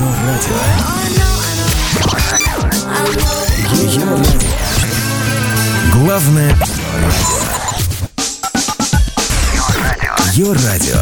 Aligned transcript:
Ее 0.00 0.08
радио. 0.26 0.56
Ее 3.82 4.00
радио. 4.00 4.40
Главное 5.92 6.54
радио. 6.54 7.36
Ее 10.32 10.52
радио. 10.54 11.00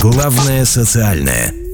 Главное 0.00 0.64
социальное. 0.64 1.65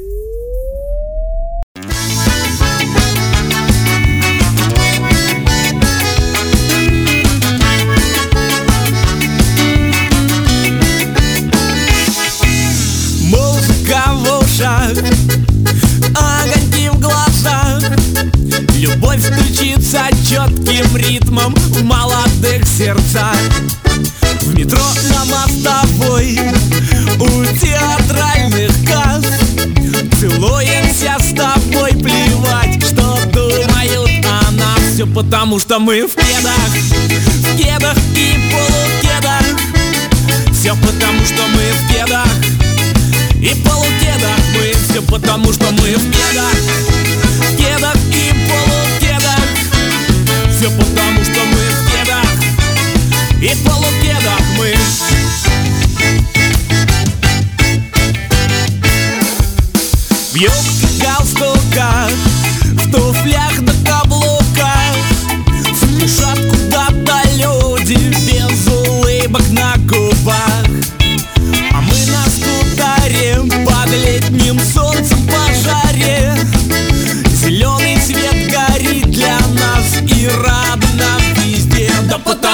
Потому, 35.33 35.59
что 35.59 35.79
мы 35.79 36.07
в 36.07 36.15
кедах, 36.15 36.69
в 36.69 37.57
кедах 37.57 37.97
и 38.15 38.37
полукедах. 38.53 39.43
Все 40.53 40.77
потому, 40.77 41.25
что 41.25 41.41
мы 41.55 41.73
в 41.73 41.91
кедах 41.91 42.29
и 43.41 43.55
полукедах. 43.65 44.39
Мы 44.55 44.73
Все 44.91 45.01
потому, 45.01 45.51
что 45.55 45.65
мы 45.73 45.97
в 45.97 46.11
кедах 46.11 46.55
В 47.39 47.57
кедах 47.57 47.97
и 48.11 48.35
полукедах. 48.47 49.41
Все 50.55 50.71
потому, 50.71 51.25
что 51.25 51.41
мы 51.47 51.63
в 51.71 51.91
кедах 51.91 52.27
И 53.41 53.57
полукедах. 53.65 54.43
Мы 54.59 54.75
В 60.33 60.37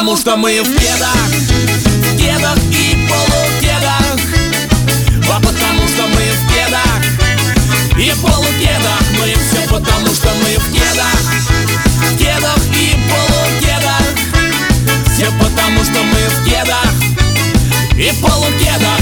потому 0.09 0.17
что 0.23 0.37
мы 0.39 0.63
в 0.63 0.79
кедах, 0.79 1.29
в 1.29 2.17
кедах 2.17 2.57
и 2.71 2.97
полукедах 3.11 4.17
А 5.31 5.39
потому 5.39 5.87
что 5.87 6.03
мы 6.07 6.23
в 6.33 6.49
кедах 6.51 7.03
и 7.99 8.15
полукедах 8.23 9.03
Мы 9.19 9.35
все 9.35 9.61
потому 9.69 10.07
что 10.15 10.29
мы 10.29 10.57
в 10.57 10.73
кедах, 10.73 11.21
в 12.01 12.17
кедах 12.17 12.59
и 12.75 12.97
полукедах 13.11 14.03
Все 15.13 15.27
потому 15.43 15.85
что 15.85 16.03
мы 16.03 16.21
в 16.29 16.45
кедах 16.49 16.95
и 17.95 18.11
полукедах 18.23 18.98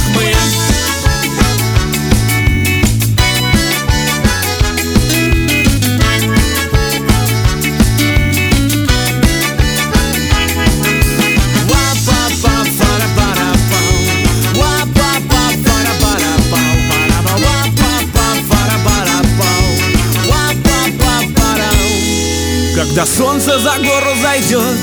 Когда 22.96 23.12
солнце 23.12 23.58
за 23.58 23.76
гору 23.76 24.16
зайдет 24.22 24.78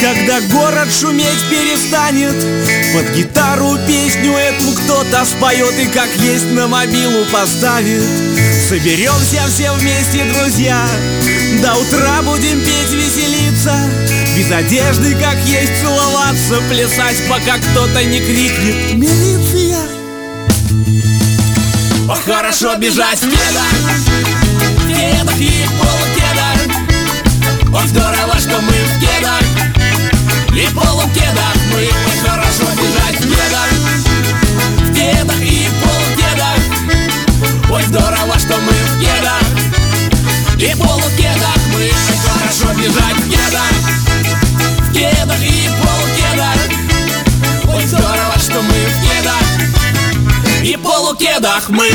Когда 0.00 0.40
город 0.50 0.88
шуметь 0.90 1.44
перестанет 1.50 2.32
Под 2.94 3.14
гитару 3.14 3.76
песню 3.86 4.32
эту 4.32 4.72
кто-то 4.72 5.26
споет 5.26 5.78
И 5.78 5.86
как 5.88 6.08
есть 6.20 6.50
на 6.52 6.68
мобилу 6.68 7.26
поставит 7.26 8.02
Соберемся 8.66 9.42
все 9.50 9.70
вместе, 9.72 10.24
друзья 10.32 10.86
До 11.60 11.74
утра 11.74 12.22
будем 12.22 12.60
петь, 12.60 12.92
веселиться 12.92 13.74
Без 14.34 14.50
одежды, 14.50 15.14
как 15.16 15.36
есть, 15.44 15.82
целоваться 15.82 16.62
Плясать, 16.70 17.22
пока 17.28 17.58
кто-то 17.58 18.04
не 18.04 18.20
крикнет 18.20 18.94
Милиция! 18.94 19.80
Ох, 22.08 22.24
хорошо 22.24 22.74
бежать 22.76 23.18
в 23.18 23.28
кедах 23.28 23.66
В 24.78 24.88
кедах 24.88 25.38
и 25.38 25.66
полукедах 25.78 26.13
Ох, 27.74 27.86
здорово, 27.86 28.38
что 28.38 28.60
мы 28.60 28.72
в 28.72 29.00
кедах. 29.00 29.42
И 30.54 30.72
полукедах. 30.72 31.56
Мы 31.72 31.80
Ой, 31.80 32.18
хорошо 32.24 32.66
бежать 32.76 33.18
в 33.18 33.28
кедах. 33.28 33.68
В 34.78 34.94
кедах 34.94 35.40
и 35.42 35.68
полукедах. 35.82 36.60
Ой, 37.68 37.82
здорово, 37.82 38.38
что 38.38 38.54
мы 38.58 38.72
в 38.72 39.00
кедах. 39.00 39.42
И 40.56 40.72
полукедах. 40.76 41.58
Мы 41.72 41.80
Ой, 41.80 41.92
хорошо 42.28 42.72
бежать 42.78 43.16
в 43.16 43.28
кедах. 43.28 43.72
В 44.78 44.92
кедах 44.92 45.42
и 45.42 45.68
полукедах. 45.82 46.60
Ой, 47.74 47.86
здорово, 47.86 48.38
что 48.38 48.62
мы 48.62 48.86
в 48.86 49.02
кедах. 49.02 50.62
И 50.62 50.76
полукедах 50.76 51.68
мы 51.70 51.90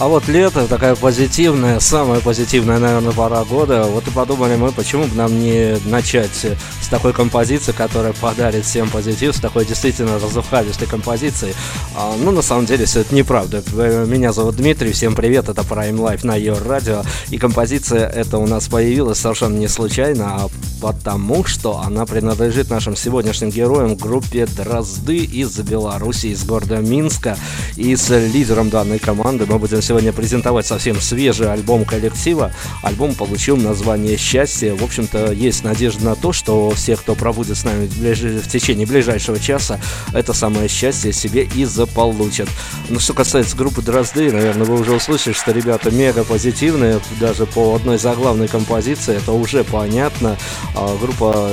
А 0.00 0.06
вот 0.06 0.28
лето 0.28 0.68
такая 0.68 0.94
позитивная, 0.94 1.80
самая 1.80 2.20
позитивная, 2.20 2.78
наверное, 2.78 3.12
пора 3.12 3.42
года. 3.42 3.82
Вот 3.82 4.06
и 4.06 4.10
подумали 4.12 4.54
мы, 4.54 4.70
почему 4.70 5.06
бы 5.06 5.16
нам 5.16 5.40
не 5.40 5.76
начать 5.86 6.46
с 6.80 6.88
такой 6.88 7.12
композиции, 7.12 7.72
которая 7.72 8.12
подарит 8.12 8.64
всем 8.64 8.88
позитив, 8.90 9.34
с 9.34 9.40
такой 9.40 9.64
действительно 9.64 10.20
разухабистой 10.20 10.86
композицией. 10.86 11.52
А, 11.96 12.14
ну, 12.16 12.30
на 12.30 12.42
самом 12.42 12.66
деле, 12.66 12.84
все 12.84 13.00
это 13.00 13.12
неправда. 13.12 13.60
Меня 14.06 14.32
зовут 14.32 14.54
Дмитрий, 14.54 14.92
всем 14.92 15.16
привет, 15.16 15.48
это 15.48 15.62
Prime 15.62 15.96
Life 15.96 16.24
на 16.24 16.36
ее 16.36 16.56
радио. 16.56 17.02
И 17.30 17.38
композиция 17.38 18.08
эта 18.08 18.38
у 18.38 18.46
нас 18.46 18.68
появилась 18.68 19.18
совершенно 19.18 19.58
не 19.58 19.66
случайно, 19.66 20.36
а 20.36 20.48
потому 20.80 21.44
что 21.44 21.80
она 21.80 22.06
принадлежит 22.06 22.70
нашим 22.70 22.96
сегодняшним 22.96 23.50
героям 23.50 23.96
группе 23.96 24.46
Дрозды 24.46 25.18
из 25.18 25.58
Беларуси, 25.58 26.26
из 26.28 26.44
города 26.44 26.76
Минска. 26.76 27.36
И 27.76 27.94
с 27.96 28.08
лидером 28.10 28.70
данной 28.70 28.98
команды 28.98 29.46
мы 29.46 29.58
будем 29.58 29.82
сегодня 29.82 30.12
презентовать 30.12 30.66
совсем 30.66 31.00
свежий 31.00 31.52
альбом 31.52 31.84
коллектива. 31.84 32.52
Альбом 32.82 33.14
получил 33.14 33.56
название 33.56 34.16
«Счастье». 34.16 34.74
В 34.74 34.84
общем-то, 34.84 35.32
есть 35.32 35.64
надежда 35.64 36.04
на 36.04 36.14
то, 36.14 36.32
что 36.32 36.70
все, 36.70 36.96
кто 36.96 37.14
пробудет 37.14 37.56
с 37.56 37.64
нами 37.64 37.86
в, 37.86 38.48
течение 38.48 38.86
ближайшего 38.86 39.38
часа, 39.38 39.80
это 40.12 40.32
самое 40.32 40.68
счастье 40.68 41.12
себе 41.12 41.48
и 41.54 41.64
заполучат. 41.64 42.48
Ну, 42.88 43.00
что 43.00 43.14
касается 43.14 43.56
группы 43.56 43.82
Дрозды, 43.82 44.32
наверное, 44.32 44.66
вы 44.66 44.80
уже 44.80 44.92
услышали, 44.94 45.34
что 45.34 45.52
ребята 45.52 45.90
мега 45.90 46.24
позитивные, 46.24 47.00
даже 47.20 47.46
по 47.46 47.74
одной 47.74 47.98
заглавной 47.98 48.48
композиции, 48.48 49.16
это 49.16 49.32
уже 49.32 49.64
понятно. 49.64 50.36
А, 50.74 50.96
группа 50.98 51.52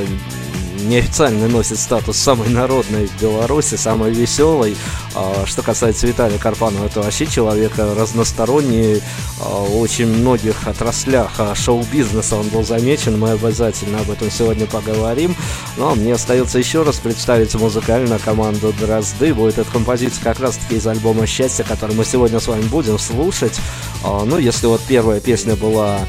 неофициально 0.81 1.47
носит 1.47 1.79
статус 1.79 2.17
самой 2.17 2.49
народной 2.49 3.07
в 3.07 3.21
Беларуси, 3.21 3.75
самой 3.75 4.11
веселой. 4.11 4.75
А, 5.15 5.45
Что 5.45 5.61
касается 5.61 6.05
Виталия 6.05 6.37
Карпанова, 6.37 6.85
это 6.85 7.01
вообще 7.01 7.25
человек 7.25 7.71
разносторонний, 7.77 9.01
а, 9.39 9.63
в 9.63 9.77
очень 9.79 10.07
многих 10.07 10.67
отраслях 10.67 11.31
шоу-бизнеса 11.55 12.35
он 12.35 12.49
был 12.49 12.63
замечен, 12.63 13.17
мы 13.17 13.31
обязательно 13.31 14.01
об 14.01 14.11
этом 14.11 14.29
сегодня 14.29 14.65
поговорим. 14.67 15.35
Ну 15.77 15.91
а 15.91 15.95
мне 15.95 16.13
остается 16.13 16.59
еще 16.59 16.83
раз 16.83 16.97
представить 16.97 17.55
музыкальную 17.55 18.19
команду 18.19 18.73
Дрозды. 18.79 19.33
Будет 19.33 19.57
эта 19.57 19.71
композиция 19.71 20.23
как 20.23 20.39
раз-таки 20.39 20.75
из 20.75 20.85
альбома 20.85 21.25
«Счастье», 21.25 21.65
который 21.67 21.95
мы 21.95 22.05
сегодня 22.05 22.39
с 22.39 22.47
вами 22.47 22.63
будем 22.63 22.99
слушать. 22.99 23.59
Ну, 24.03 24.37
если 24.37 24.67
вот 24.67 24.81
первая 24.87 25.19
песня 25.19 25.55
была 25.55 25.99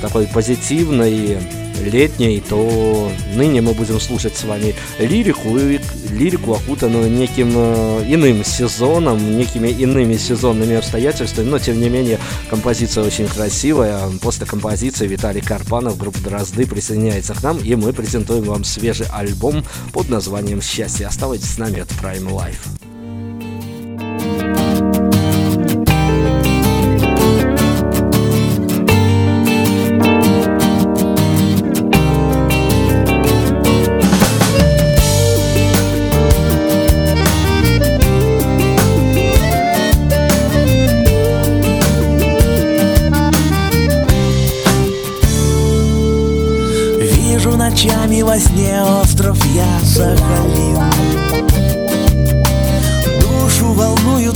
такой 0.00 0.26
позитивной, 0.26 1.38
летней, 1.80 2.40
то 2.40 3.10
ныне 3.34 3.60
мы 3.60 3.72
будем 3.72 4.00
слушать 4.00 4.36
с 4.36 4.44
вами 4.44 4.74
лирику, 4.98 5.56
и 5.58 5.78
лирику, 6.10 6.54
окутанную 6.54 7.10
неким 7.10 7.52
э, 7.54 8.04
иным 8.08 8.44
сезоном, 8.44 9.36
некими 9.36 9.68
иными 9.68 10.16
сезонными 10.16 10.76
обстоятельствами, 10.76 11.48
но 11.48 11.58
тем 11.58 11.80
не 11.80 11.88
менее 11.88 12.18
композиция 12.50 13.04
очень 13.04 13.26
красивая. 13.26 14.00
После 14.20 14.46
композиции 14.46 15.06
Виталий 15.06 15.40
Карпанов, 15.40 15.98
группа 15.98 16.18
Дрозды, 16.18 16.66
присоединяется 16.66 17.34
к 17.34 17.42
нам, 17.42 17.58
и 17.58 17.74
мы 17.74 17.92
презентуем 17.92 18.44
вам 18.44 18.64
свежий 18.64 19.06
альбом 19.12 19.64
под 19.92 20.08
названием 20.08 20.60
«Счастье». 20.62 21.06
Оставайтесь 21.06 21.54
с 21.54 21.58
нами, 21.58 21.80
от 21.80 21.88
Prime 21.90 22.28
Life. 22.28 22.81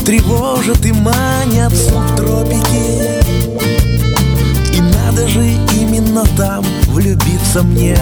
Тревожат 0.06 0.86
и 0.86 0.92
манят 0.92 1.74
субтропики 1.74 3.20
И 4.72 4.80
надо 4.80 5.26
же 5.26 5.42
именно 5.80 6.24
там 6.36 6.64
влюбиться 6.86 7.64
мне, 7.64 7.98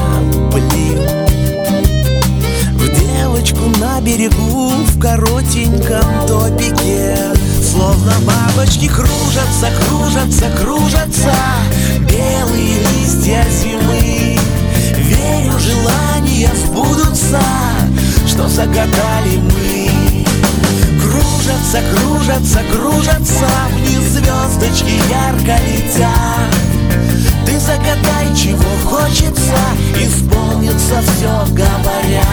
блин. 0.53 0.99
В 2.75 3.01
девочку 3.01 3.71
на 3.81 4.03
берегу 4.03 4.69
в 4.87 5.01
коротеньком 5.01 6.27
топике. 6.29 7.17
Словно 7.73 8.12
бабочки 8.27 8.87
кружатся, 8.87 9.71
кружатся, 9.89 10.51
кружатся. 10.61 11.35
Белые 12.01 12.81
листья 12.99 13.47
зимы. 13.51 14.39
Верю, 14.99 15.59
желания 15.59 16.51
сбудутся, 16.67 17.41
что 18.27 18.47
загадали 18.47 19.39
мы. 19.39 19.84
Кружатся, 21.44 21.82
кружатся, 21.93 22.61
кружатся, 22.73 23.46
вниз 23.75 24.02
звездочки 24.12 24.94
ярко 25.11 25.61
летят. 25.67 26.55
Ты 27.44 27.61
загадай, 27.61 28.35
чего 28.35 28.64
хочется, 28.87 29.55
исполнится 30.00 31.02
все, 31.02 31.44
говорят. 31.52 32.25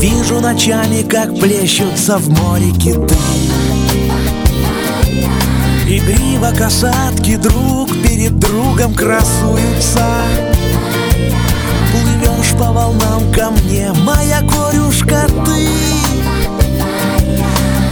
Вижу 0.00 0.40
ночами, 0.40 1.02
как 1.02 1.38
плещутся 1.38 2.18
в 2.18 2.28
море 2.28 2.72
киты 2.72 3.14
Игриво 5.94 6.50
касатки 6.56 7.36
друг 7.36 7.90
перед 8.02 8.38
другом 8.38 8.94
красуются. 8.94 10.02
Плывешь 11.90 12.52
по 12.52 12.72
волнам 12.72 13.30
ко 13.30 13.50
мне, 13.50 13.92
моя 14.02 14.40
горюшка 14.40 15.26
ты. 15.44 15.68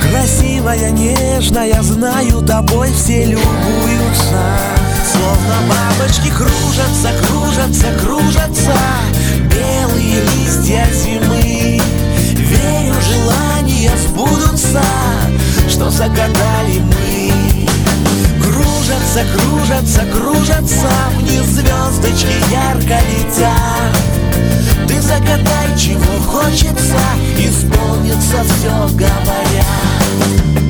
Красивая, 0.08 0.90
нежная, 0.92 1.82
знаю, 1.82 2.40
тобой 2.40 2.90
все 2.90 3.26
любуются. 3.26 4.48
Словно 5.12 5.56
бабочки 5.68 6.30
кружатся, 6.30 7.10
кружатся, 7.26 7.86
кружатся. 8.02 8.78
Белые 9.50 10.22
листья 10.22 10.88
зимы. 10.94 11.78
Верю, 12.32 12.94
желания 13.02 13.92
сбудутся. 13.98 14.82
Что 15.68 15.90
загадали 15.90 16.78
мы 16.78 17.19
Кружатся, 18.60 19.24
кружатся, 19.32 20.00
кружатся 20.12 20.88
Вниз 21.18 21.46
звездочки 21.46 22.34
ярко 22.52 22.98
летят. 23.10 23.96
Ты 24.86 25.00
загадай, 25.00 25.78
чего 25.78 26.20
хочется 26.26 26.98
Исполнится 27.38 28.44
все, 28.44 28.88
говорят 28.94 30.69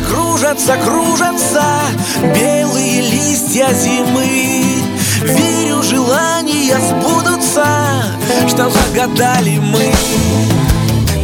кружатся, 0.00 0.76
кружатся 0.76 1.62
белые 2.34 3.02
листья 3.02 3.68
зимы. 3.74 4.82
Верю, 5.22 5.82
желания 5.82 6.78
сбудутся, 6.78 7.66
что 8.48 8.70
загадали 8.70 9.58
мы. 9.58 9.92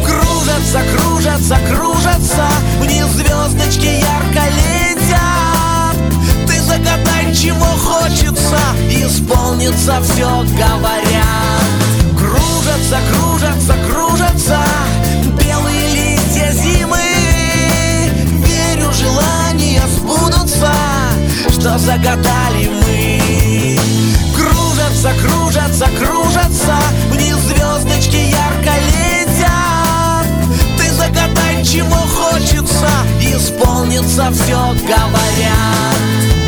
Кружатся, 0.05 0.81
кружатся, 0.95 1.57
кружатся, 1.69 2.47
вниз 2.79 3.05
звездочки 3.07 3.87
ярко 3.87 4.45
летят. 4.57 5.97
Ты 6.47 6.61
загадай, 6.61 7.33
чего 7.33 7.65
хочется, 7.65 8.59
исполнится 8.91 9.99
все, 10.03 10.29
говорят. 10.57 11.63
Кружатся, 12.17 12.99
кружатся, 13.11 13.75
кружатся, 13.87 14.59
белые 15.39 15.88
что 21.59 21.77
загадали 21.77 22.69
мы. 22.69 23.77
Кружатся, 24.35 25.11
кружатся, 25.21 25.87
кружатся, 25.99 26.77
вниз 27.11 27.35
звездочки 27.35 28.15
ярко 28.15 28.71
летят. 28.87 30.27
Ты 30.77 30.91
загадай, 30.93 31.63
чего 31.63 31.95
хочется, 31.95 32.89
исполнится 33.21 34.31
все, 34.31 34.73
говорят. 34.87 36.38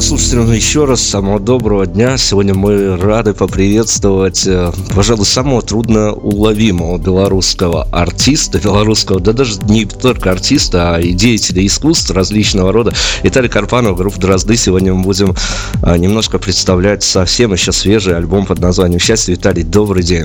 Радиослушателям 0.00 0.50
еще 0.50 0.86
раз 0.86 1.02
самого 1.02 1.38
доброго 1.38 1.84
дня. 1.84 2.16
Сегодня 2.16 2.54
мы 2.54 2.96
рады 2.96 3.34
поприветствовать, 3.34 4.46
э, 4.46 4.72
пожалуй, 4.96 5.26
самого 5.26 5.60
трудно 5.60 6.14
уловимого 6.14 6.96
белорусского 6.96 7.86
артиста, 7.92 8.58
белорусского, 8.58 9.20
да 9.20 9.34
даже 9.34 9.60
не 9.68 9.84
только 9.84 10.30
артиста, 10.30 10.94
а 10.94 11.00
и 11.00 11.12
деятеля 11.12 11.66
искусств 11.66 12.10
различного 12.12 12.72
рода. 12.72 12.94
Виталий 13.22 13.50
Карпанов, 13.50 13.98
группа 13.98 14.18
«Дрозды». 14.18 14.56
Сегодня 14.56 14.94
мы 14.94 15.02
будем 15.02 15.34
э, 15.82 15.98
немножко 15.98 16.38
представлять 16.38 17.02
совсем 17.02 17.52
еще 17.52 17.70
свежий 17.70 18.16
альбом 18.16 18.46
под 18.46 18.58
названием 18.58 19.00
«Счастье». 19.00 19.34
Виталий, 19.34 19.64
добрый 19.64 20.02
день. 20.02 20.24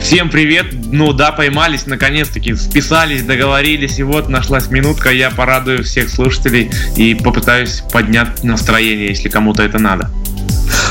Всем 0.00 0.30
привет! 0.30 0.66
Ну 0.90 1.12
да, 1.12 1.30
поймались, 1.30 1.86
наконец-таки 1.86 2.54
списались, 2.54 3.22
договорились, 3.22 3.98
и 3.98 4.02
вот 4.02 4.28
нашлась 4.28 4.68
минутка, 4.68 5.12
я 5.12 5.30
порадую 5.30 5.84
всех 5.84 6.08
слушателей 6.08 6.70
и 6.96 7.14
попытаюсь 7.14 7.82
поднять 7.92 8.42
настроение, 8.42 9.08
если 9.08 9.28
кому-то 9.28 9.62
это 9.62 9.78
надо. 9.78 10.10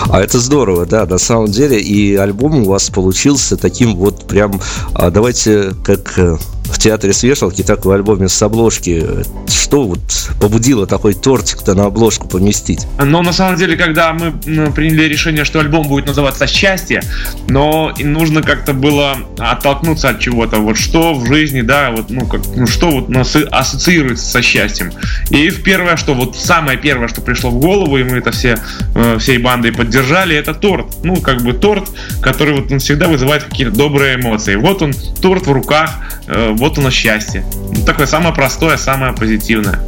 А 0.10 0.22
это 0.22 0.39
здорово, 0.39 0.86
да, 0.86 1.06
на 1.06 1.18
самом 1.18 1.48
деле. 1.48 1.80
И 1.80 2.16
альбом 2.16 2.60
у 2.60 2.66
вас 2.66 2.89
получился 2.89 3.58
таким 3.58 3.96
вот 3.96 4.28
прям, 4.28 4.62
а, 4.94 5.12
давайте 5.12 5.72
как 5.84 6.18
э, 6.18 6.38
в 6.72 6.78
театре 6.80 7.14
с 7.14 7.24
вешалки, 7.24 7.64
так 7.64 7.86
и 7.86 7.88
в 7.88 7.92
альбоме 7.92 8.28
с 8.30 8.42
обложки. 8.42 9.06
Что 9.48 9.84
вот 9.84 10.00
побудило 10.40 10.88
такой 10.88 11.14
тортик-то 11.14 11.74
на 11.74 11.86
обложку 11.86 12.28
поместить? 12.28 12.88
Но 13.04 13.22
на 13.22 13.34
самом 13.34 13.58
деле, 13.58 13.76
когда 13.76 14.14
мы 14.14 14.32
приняли 14.72 15.04
решение, 15.04 15.46
что 15.46 15.60
альбом 15.60 15.88
будет 15.88 16.06
называться 16.06 16.48
«Счастье», 16.48 17.04
но 17.48 17.94
нужно 18.00 18.42
как-то 18.42 18.74
было 18.74 19.18
оттолкнуться 19.38 20.10
от 20.10 20.20
чего-то. 20.20 20.58
Вот 20.58 20.78
что 20.78 21.14
в 21.14 21.26
жизни, 21.26 21.62
да, 21.62 21.92
вот, 21.92 22.10
ну, 22.10 22.26
как, 22.26 22.42
ну 22.56 22.68
что 22.68 22.90
вот 22.90 23.10
нас 23.10 23.36
ассоциируется 23.52 24.26
со 24.26 24.42
счастьем. 24.42 24.92
И 25.30 25.52
первое, 25.52 25.98
что 25.98 26.14
вот 26.14 26.36
самое 26.36 26.78
первое, 26.78 27.08
что 27.08 27.22
пришло 27.22 27.50
в 27.50 27.60
голову, 27.60 27.98
и 27.98 28.04
мы 28.04 28.18
это 28.18 28.32
все 28.32 28.58
э, 28.96 29.18
всей 29.20 29.38
бандой 29.38 29.72
поддержали, 29.72 30.36
это 30.36 30.54
торт. 30.54 31.04
Ну, 31.04 31.18
как 31.18 31.42
бы 31.42 31.54
торт, 31.54 31.90
который 32.22 32.56
вот 32.60 32.72
он 32.72 32.80
всегда 32.80 33.08
вызывает 33.08 33.44
какие-то 33.44 33.76
добрые 33.76 34.16
эмоции. 34.16 34.56
Вот 34.56 34.82
он, 34.82 34.94
торт 35.22 35.48
в 35.48 35.52
руках, 35.52 35.92
э, 36.28 36.52
вот 36.60 36.78
оно 36.78 36.92
счастье. 36.92 37.44
Ну, 37.74 37.84
такое 37.86 38.06
самое 38.06 38.36
простое, 38.36 38.78
самое 38.78 39.13
позитивное. 39.13 39.80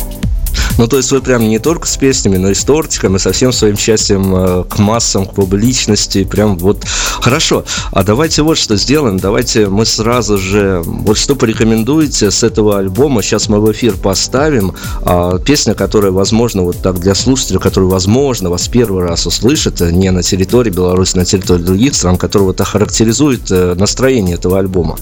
Ну, 0.77 0.87
то 0.87 0.97
есть 0.97 1.11
вы 1.11 1.21
прям 1.21 1.47
не 1.47 1.59
только 1.59 1.87
с 1.87 1.97
песнями, 1.97 2.37
но 2.37 2.49
и 2.49 2.53
с 2.53 2.63
тортиком, 2.63 3.15
и 3.15 3.19
со 3.19 3.31
всем 3.31 3.51
своим 3.51 3.77
счастьем 3.77 4.35
э, 4.35 4.63
к 4.63 4.79
массам, 4.79 5.25
к 5.25 5.33
публичности. 5.33 6.23
Прям 6.23 6.57
вот 6.57 6.83
хорошо. 7.21 7.65
А 7.91 8.03
давайте 8.03 8.41
вот 8.41 8.57
что 8.57 8.75
сделаем. 8.75 9.17
Давайте 9.17 9.67
мы 9.67 9.85
сразу 9.85 10.37
же... 10.37 10.81
Вот 10.83 11.17
что 11.17 11.35
порекомендуете 11.35 12.31
с 12.31 12.43
этого 12.43 12.79
альбома? 12.79 13.21
Сейчас 13.21 13.49
мы 13.49 13.59
в 13.59 13.71
эфир 13.71 13.93
поставим. 13.97 14.73
А, 15.03 15.37
песня, 15.39 15.73
которая, 15.73 16.11
возможно, 16.11 16.63
вот 16.63 16.81
так 16.81 16.99
для 16.99 17.15
слушателей, 17.15 17.59
который, 17.59 17.89
возможно, 17.89 18.49
вас 18.49 18.67
первый 18.67 19.03
раз 19.05 19.25
услышит, 19.25 19.81
э, 19.81 19.91
не 19.91 20.11
на 20.11 20.23
территории 20.23 20.71
Беларуси, 20.71 21.17
на 21.17 21.25
территории 21.25 21.63
других 21.63 21.95
стран, 21.95 22.17
который 22.17 22.43
вот 22.43 22.61
охарактеризует 22.61 23.51
э, 23.51 23.75
настроение 23.75 24.35
этого 24.35 24.59
альбома. 24.59 24.97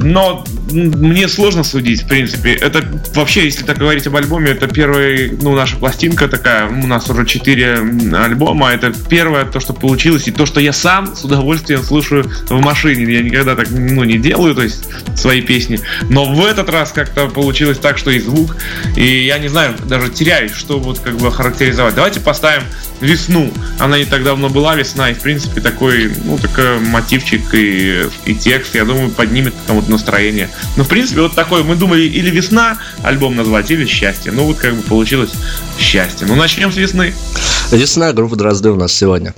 Но 0.00 0.44
мне 0.70 1.28
сложно 1.28 1.64
судить, 1.64 2.02
в 2.02 2.06
принципе. 2.06 2.52
Это 2.52 2.84
вообще, 3.14 3.44
если 3.44 3.64
так 3.64 3.78
говорить 3.78 4.06
об 4.06 4.16
альбоме, 4.16 4.50
это 4.50 4.66
первая, 4.92 5.30
ну, 5.40 5.54
наша 5.54 5.76
пластинка 5.76 6.28
такая. 6.28 6.68
У 6.68 6.86
нас 6.86 7.08
уже 7.08 7.24
четыре 7.24 7.78
альбома. 8.14 8.70
Это 8.72 8.92
первое, 9.08 9.44
то, 9.44 9.58
что 9.58 9.72
получилось, 9.72 10.28
и 10.28 10.30
то, 10.30 10.44
что 10.44 10.60
я 10.60 10.72
сам 10.72 11.16
с 11.16 11.24
удовольствием 11.24 11.82
слушаю 11.82 12.30
в 12.48 12.60
машине. 12.60 13.10
Я 13.12 13.22
никогда 13.22 13.56
так, 13.56 13.68
ну, 13.70 14.04
не 14.04 14.18
делаю, 14.18 14.54
то 14.54 14.62
есть 14.62 14.88
свои 15.16 15.40
песни. 15.40 15.80
Но 16.10 16.26
в 16.26 16.44
этот 16.44 16.68
раз 16.68 16.92
как-то 16.92 17.28
получилось 17.28 17.78
так, 17.78 17.96
что 17.96 18.10
и 18.10 18.18
звук. 18.18 18.56
И 18.96 19.24
я 19.26 19.38
не 19.38 19.48
знаю, 19.48 19.74
даже 19.86 20.10
теряюсь, 20.10 20.52
что 20.52 20.78
вот 20.78 20.98
как 20.98 21.16
бы 21.16 21.32
характеризовать. 21.32 21.94
Давайте 21.94 22.20
поставим 22.20 22.62
весну. 23.02 23.52
Она 23.78 23.98
не 23.98 24.04
так 24.04 24.22
давно 24.22 24.48
была 24.48 24.74
весна, 24.74 25.10
и 25.10 25.14
в 25.14 25.20
принципе 25.20 25.60
такой, 25.60 26.10
ну, 26.24 26.38
такой 26.38 26.78
мотивчик 26.78 27.42
и, 27.52 28.04
и 28.24 28.34
текст, 28.34 28.74
я 28.74 28.84
думаю, 28.84 29.10
поднимет 29.10 29.54
кому-то 29.66 29.90
настроение. 29.90 30.48
Ну, 30.76 30.84
в 30.84 30.88
принципе, 30.88 31.20
вот 31.22 31.34
такой, 31.34 31.64
мы 31.64 31.76
думали 31.76 32.02
или 32.02 32.30
весна 32.30 32.78
альбом 33.02 33.36
назвать, 33.36 33.70
или 33.70 33.86
счастье. 33.86 34.32
Ну, 34.32 34.44
вот 34.44 34.58
как 34.58 34.74
бы 34.74 34.81
получилось 34.88 35.32
счастье. 35.78 36.26
Ну, 36.26 36.34
начнем 36.36 36.72
с 36.72 36.76
весны. 36.76 37.14
Весна, 37.70 38.12
группа 38.12 38.36
Дрозды 38.36 38.70
у 38.70 38.76
нас 38.76 38.92
сегодня. 38.92 39.34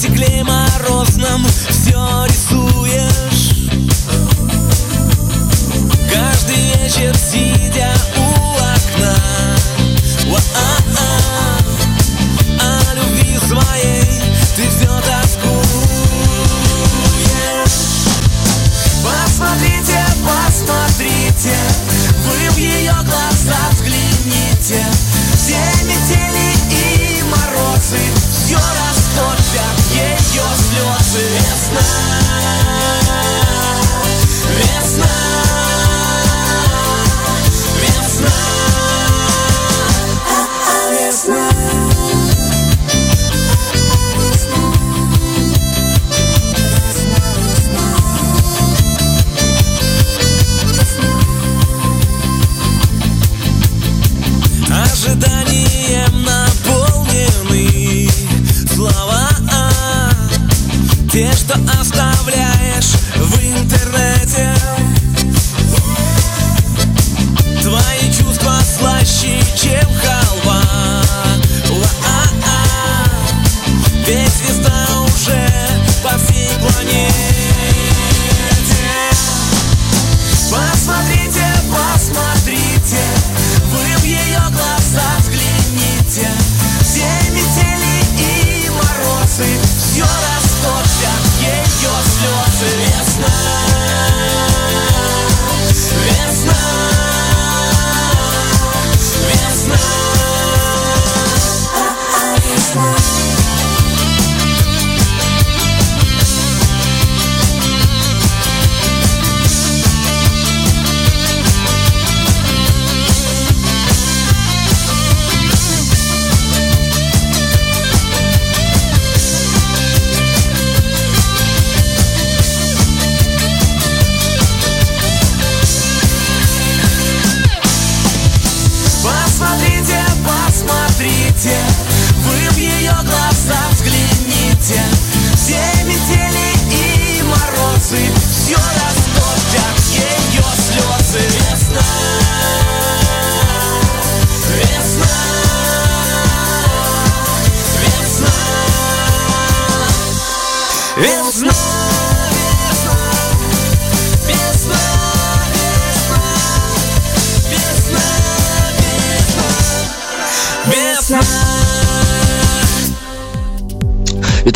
стекле 0.00 0.42
морозном 0.44 1.44
все 1.44 2.24
рисуешь. 2.26 3.68
Каждый 6.10 6.56
вечер 6.56 7.14
сидя 7.14 7.89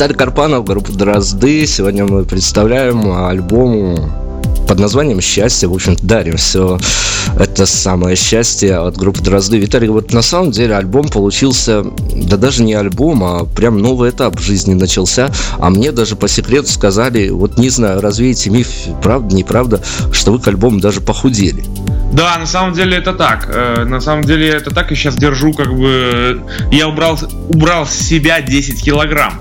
Виталий 0.05 0.19
Карпанов, 0.19 0.67
группа 0.67 0.93
Дрозды. 0.93 1.67
Сегодня 1.67 2.05
мы 2.05 2.25
представляем 2.27 3.11
альбом 3.11 4.13
под 4.69 4.79
названием 4.79 5.23
«Счастье». 5.23 5.67
В 5.67 5.73
общем 5.73 5.97
дарим 6.03 6.37
все 6.37 6.79
это 7.39 7.67
самое 7.67 8.17
счастье 8.17 8.77
от 8.77 8.97
группы 8.97 9.21
Дрозды. 9.21 9.59
Виталий, 9.59 9.89
вот 9.89 10.13
на 10.13 10.23
самом 10.23 10.51
деле 10.51 10.77
альбом 10.77 11.09
получился, 11.09 11.85
да 12.15 12.37
даже 12.37 12.63
не 12.63 12.75
альбом, 12.75 13.25
а 13.25 13.45
прям 13.45 13.79
новый 13.79 14.11
этап 14.11 14.41
жизни 14.41 14.75
начался. 14.75 15.31
А 15.59 15.71
мне 15.71 15.93
даже 15.93 16.17
по 16.17 16.29
секрету 16.29 16.69
сказали, 16.69 17.29
вот 17.29 17.59
не 17.59 17.71
знаю, 17.71 18.01
развеете 18.01 18.51
миф, 18.51 18.69
правда, 19.03 19.35
неправда, 19.35 19.81
что 20.13 20.33
вы 20.33 20.39
к 20.39 20.49
альбому 20.49 20.81
даже 20.81 21.01
похудели. 21.01 21.65
Да, 22.15 22.39
на 22.39 22.47
самом 22.47 22.75
деле 22.75 22.99
это 22.99 23.13
так. 23.13 23.51
Э, 23.53 23.85
на 23.85 24.01
самом 24.01 24.23
деле 24.23 24.49
это 24.49 24.73
так. 24.73 24.93
И 24.93 24.95
сейчас 24.95 25.17
держу 25.17 25.53
как 25.53 25.75
бы... 25.75 26.41
Я 26.71 26.87
убрал, 26.87 27.19
убрал 27.49 27.87
с 27.87 27.95
себя 27.95 28.41
10 28.41 28.85
килограмм. 28.85 29.41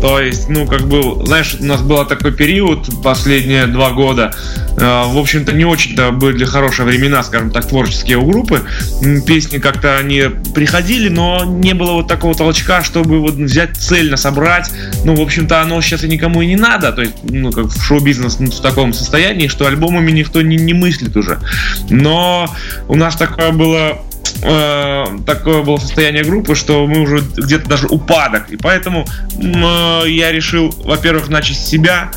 То 0.00 0.18
есть, 0.18 0.48
ну, 0.48 0.66
как 0.66 0.88
бы, 0.88 1.24
знаешь, 1.26 1.56
у 1.60 1.64
нас 1.64 1.82
был 1.82 2.04
такой 2.06 2.32
период 2.32 2.88
последние 3.04 3.66
два 3.66 3.90
года. 3.90 4.34
Э, 4.76 5.04
в 5.06 5.18
общем-то, 5.18 5.52
не 5.52 5.64
очень-то 5.64 6.10
были 6.10 6.44
хорошие 6.44 6.84
времена, 6.84 7.09
скажем 7.22 7.50
так, 7.50 7.66
творческие 7.66 8.18
у 8.18 8.26
группы. 8.26 8.62
Песни 9.26 9.58
как-то 9.58 9.96
они 9.96 10.24
приходили, 10.54 11.08
но 11.08 11.44
не 11.44 11.74
было 11.74 11.92
вот 11.92 12.08
такого 12.08 12.34
толчка, 12.34 12.82
чтобы 12.82 13.20
вот 13.20 13.34
взять 13.34 13.76
цельно 13.76 14.16
собрать. 14.16 14.70
Ну, 15.04 15.14
в 15.14 15.20
общем-то, 15.20 15.60
оно 15.60 15.80
сейчас 15.80 16.04
и 16.04 16.08
никому 16.08 16.42
и 16.42 16.46
не 16.46 16.56
надо. 16.56 16.92
То 16.92 17.02
есть, 17.02 17.14
ну, 17.22 17.50
как 17.50 17.66
в 17.66 17.82
шоу-бизнес 17.82 18.38
ну, 18.38 18.50
в 18.50 18.60
таком 18.60 18.92
состоянии, 18.92 19.48
что 19.48 19.66
альбомами 19.66 20.10
никто 20.10 20.42
не, 20.42 20.56
не 20.56 20.74
мыслит 20.74 21.16
уже. 21.16 21.38
Но 21.88 22.48
у 22.88 22.96
нас 22.96 23.16
такое 23.16 23.52
было 23.52 24.02
э, 24.42 25.04
такое 25.26 25.62
было 25.62 25.78
состояние 25.78 26.24
группы, 26.24 26.54
что 26.54 26.86
мы 26.86 27.00
уже 27.00 27.20
где-то 27.20 27.68
даже 27.68 27.86
упадок. 27.86 28.50
И 28.50 28.56
поэтому 28.56 29.06
э, 29.36 30.02
я 30.08 30.32
решил, 30.32 30.74
во-первых, 30.84 31.28
начать 31.28 31.56
с 31.56 31.66
себя, 31.66 32.10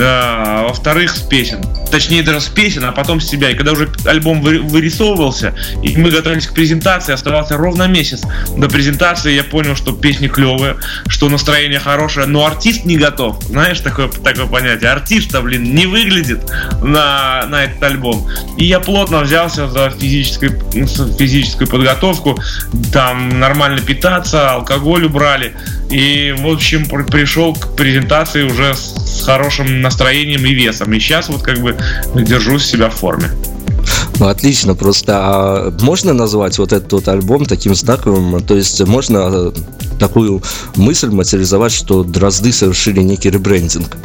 а, 0.00 0.66
во-вторых, 0.68 1.16
с 1.16 1.20
песен. 1.20 1.64
Точнее, 1.90 2.22
даже 2.22 2.40
с 2.40 2.48
песен, 2.48 2.84
а 2.84 2.92
потом 2.92 3.20
с 3.20 3.26
себя. 3.26 3.50
И 3.50 3.54
когда 3.54 3.72
уже 3.72 3.90
альбом 4.04 4.42
вырисовывался, 4.42 5.54
и 5.82 5.96
мы 5.96 6.10
готовились 6.10 6.46
к 6.46 6.52
презентации, 6.52 7.12
оставался 7.12 7.56
ровно 7.56 7.88
месяц 7.88 8.22
до 8.56 8.68
презентации, 8.68 9.32
я 9.32 9.44
понял, 9.44 9.74
что 9.74 9.92
песни 9.92 10.28
клевые, 10.28 10.76
что 11.08 11.28
настроение 11.28 11.80
хорошее, 11.80 12.26
но 12.26 12.44
артист 12.44 12.84
не 12.84 12.96
готов. 12.96 13.42
Знаешь, 13.44 13.80
такое, 13.80 14.08
такое 14.08 14.46
понятие. 14.46 14.90
Артист-то, 14.90 15.40
блин, 15.40 15.74
не 15.74 15.86
выглядит 15.86 16.40
на, 16.82 17.46
на 17.46 17.64
этот 17.64 17.82
альбом. 17.82 18.26
И 18.56 18.64
я 18.64 18.80
плотно 18.80 19.20
взялся 19.20 19.68
за 19.68 19.90
физическую, 19.90 20.60
физическую 21.18 21.68
подготовку. 21.68 22.38
Там 22.92 23.40
нормально 23.40 23.80
питаться, 23.80 24.50
алкоголь 24.50 25.04
убрали. 25.04 25.54
И, 25.90 26.34
в 26.36 26.46
общем, 26.46 26.86
пришел 27.06 27.54
к 27.54 27.74
презентации 27.76 28.42
уже 28.42 28.74
с 28.74 29.22
хорошим 29.24 29.80
настроением 29.88 30.44
и 30.44 30.54
весом. 30.54 30.92
И 30.92 31.00
сейчас 31.00 31.28
вот 31.28 31.42
как 31.42 31.58
бы 31.58 31.76
держу 32.14 32.58
себя 32.58 32.90
в 32.90 32.94
форме. 32.94 33.30
Ну, 34.18 34.26
отлично, 34.26 34.74
просто 34.74 35.12
а 35.16 35.74
можно 35.80 36.12
назвать 36.12 36.58
вот 36.58 36.72
этот 36.72 36.92
вот 36.92 37.08
альбом 37.08 37.46
таким 37.46 37.74
знаковым? 37.74 38.42
То 38.42 38.54
есть 38.54 38.84
можно 38.86 39.18
э, 39.30 39.52
такую 39.98 40.42
мысль 40.76 41.08
материализовать, 41.08 41.72
что 41.72 42.02
Дрозды 42.02 42.52
совершили 42.52 43.00
некий 43.00 43.30
ребрендинг? 43.30 43.96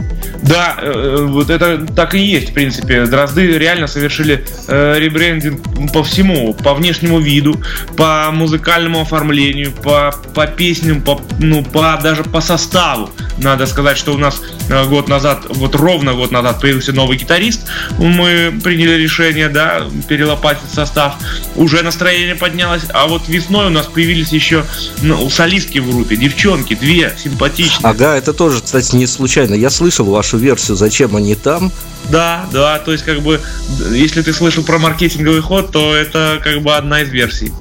Да, 0.43 0.77
э, 0.81 0.91
э, 0.91 1.25
вот 1.25 1.49
это 1.49 1.85
так 1.95 2.15
и 2.15 2.19
есть, 2.19 2.49
в 2.49 2.53
принципе. 2.53 3.05
Дрозды 3.05 3.57
реально 3.57 3.87
совершили 3.87 4.45
э, 4.67 4.95
ребрендинг 4.99 5.61
по 5.93 6.03
всему, 6.03 6.53
по 6.53 6.73
внешнему 6.73 7.19
виду, 7.19 7.61
по 7.95 8.29
музыкальному 8.31 9.01
оформлению, 9.01 9.71
по, 9.71 10.13
по 10.33 10.45
песням, 10.47 11.01
по, 11.01 11.21
ну, 11.39 11.63
по, 11.63 11.99
даже 12.01 12.23
по 12.23 12.41
составу. 12.41 13.09
Надо 13.37 13.65
сказать, 13.65 13.97
что 13.97 14.13
у 14.13 14.17
нас 14.17 14.41
год 14.87 15.07
назад, 15.07 15.45
вот 15.49 15.75
ровно 15.75 16.13
год 16.13 16.31
назад 16.31 16.59
появился 16.61 16.93
новый 16.93 17.17
гитарист. 17.17 17.61
Мы 17.97 18.53
приняли 18.63 19.01
решение, 19.01 19.49
да, 19.49 19.83
перелопатить 20.07 20.71
состав. 20.73 21.15
Уже 21.55 21.81
настроение 21.83 22.35
поднялось, 22.35 22.83
а 22.89 23.07
вот 23.07 23.27
весной 23.27 23.67
у 23.67 23.69
нас 23.69 23.87
появились 23.87 24.31
еще 24.31 24.65
ну, 25.01 25.29
солистки 25.29 25.79
в 25.79 25.89
группе, 25.89 26.15
девчонки, 26.15 26.75
две 26.75 27.13
симпатичные. 27.21 27.89
Ага, 27.89 28.15
это 28.17 28.33
тоже, 28.33 28.61
кстати, 28.61 28.95
не 28.95 29.07
случайно. 29.07 29.53
Я 29.55 29.69
слышал 29.69 30.05
вашу 30.05 30.32
вашу 30.33 30.37
версию, 30.37 30.77
зачем 30.77 31.15
они 31.15 31.35
там. 31.35 31.71
Да, 32.09 32.45
да, 32.51 32.79
то 32.79 32.91
есть 32.91 33.05
как 33.05 33.21
бы, 33.21 33.39
если 33.91 34.21
ты 34.21 34.33
слышал 34.33 34.63
про 34.63 34.77
маркетинговый 34.77 35.41
ход, 35.41 35.71
то 35.71 35.95
это 35.95 36.39
как 36.43 36.61
бы 36.61 36.75
одна 36.75 37.01
из 37.01 37.09
версий. 37.09 37.51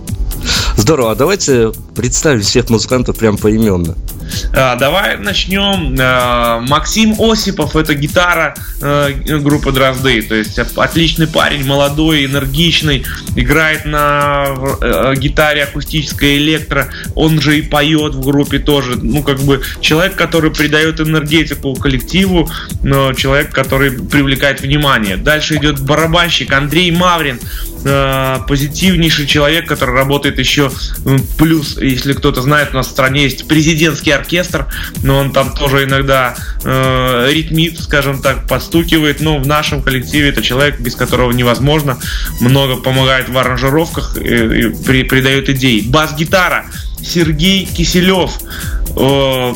Здорово, 0.77 1.13
а 1.13 1.15
давайте 1.15 1.73
представим 1.95 2.41
всех 2.41 2.71
музыкантов 2.71 3.19
прям 3.19 3.37
поименно. 3.37 3.97
А, 4.55 4.77
давай 4.77 5.19
начнем. 5.19 5.97
А, 6.01 6.61
Максим 6.61 7.15
Осипов 7.19 7.77
это 7.77 7.95
гитара 7.95 8.55
а, 8.81 9.11
группы 9.11 9.73
Дрозды. 9.73 10.23
То 10.23 10.35
есть 10.35 10.59
отличный 10.59 11.27
парень, 11.27 11.65
молодой, 11.67 12.25
энергичный, 12.27 13.05
играет 13.37 13.85
на 13.85 14.45
а, 14.47 15.15
гитаре 15.15 15.65
акустической 15.65 16.39
электро. 16.39 16.89
Он 17.15 17.41
же 17.41 17.59
и 17.59 17.63
поет 17.63 18.15
в 18.15 18.25
группе 18.25 18.59
тоже. 18.59 18.97
Ну, 18.97 19.23
как 19.23 19.41
бы 19.41 19.63
человек, 19.81 20.15
который 20.15 20.51
придает 20.51 21.01
энергетику 21.01 21.75
коллективу, 21.75 22.51
но 22.83 23.13
человек, 23.13 23.51
который 23.51 23.93
привлекает 23.93 24.61
внимание. 24.61 25.17
Дальше 25.17 25.57
идет 25.57 25.81
барабанщик 25.81 26.53
Андрей 26.53 26.91
Маврин. 26.91 27.39
Позитивнейший 28.47 29.27
человек, 29.27 29.67
который 29.67 29.97
работает 29.97 30.39
еще 30.39 30.62
плюс, 31.39 31.79
если 31.79 32.13
кто-то 32.13 32.43
знает, 32.43 32.71
у 32.73 32.77
нас 32.77 32.89
в 32.89 32.91
стране 32.91 33.25
есть 33.25 33.49
президентский 33.49 34.11
оркестр, 34.11 34.67
но 35.03 35.19
он 35.19 35.33
там 35.33 35.55
тоже 35.55 35.85
иногда 35.85 36.35
э, 36.65 37.31
ритмит, 37.33 37.81
скажем 37.81 38.21
так, 38.21 38.47
подстукивает. 38.47 39.21
Но 39.21 39.39
в 39.39 39.47
нашем 39.47 39.83
коллективе 39.83 40.29
это 40.29 40.43
человек, 40.43 40.81
без 40.81 40.95
которого 40.95 41.33
невозможно. 41.33 41.99
Много 42.41 42.77
помогает 42.77 43.29
в 43.29 43.39
аранжировках 43.39 44.17
и, 44.17 44.21
и 44.21 44.85
при, 44.85 45.05
придает 45.05 45.49
идей. 45.49 45.83
Бас-гитара. 45.83 46.67
Сергей 47.03 47.67
Киселев, 47.67 48.39
э, 48.97 49.55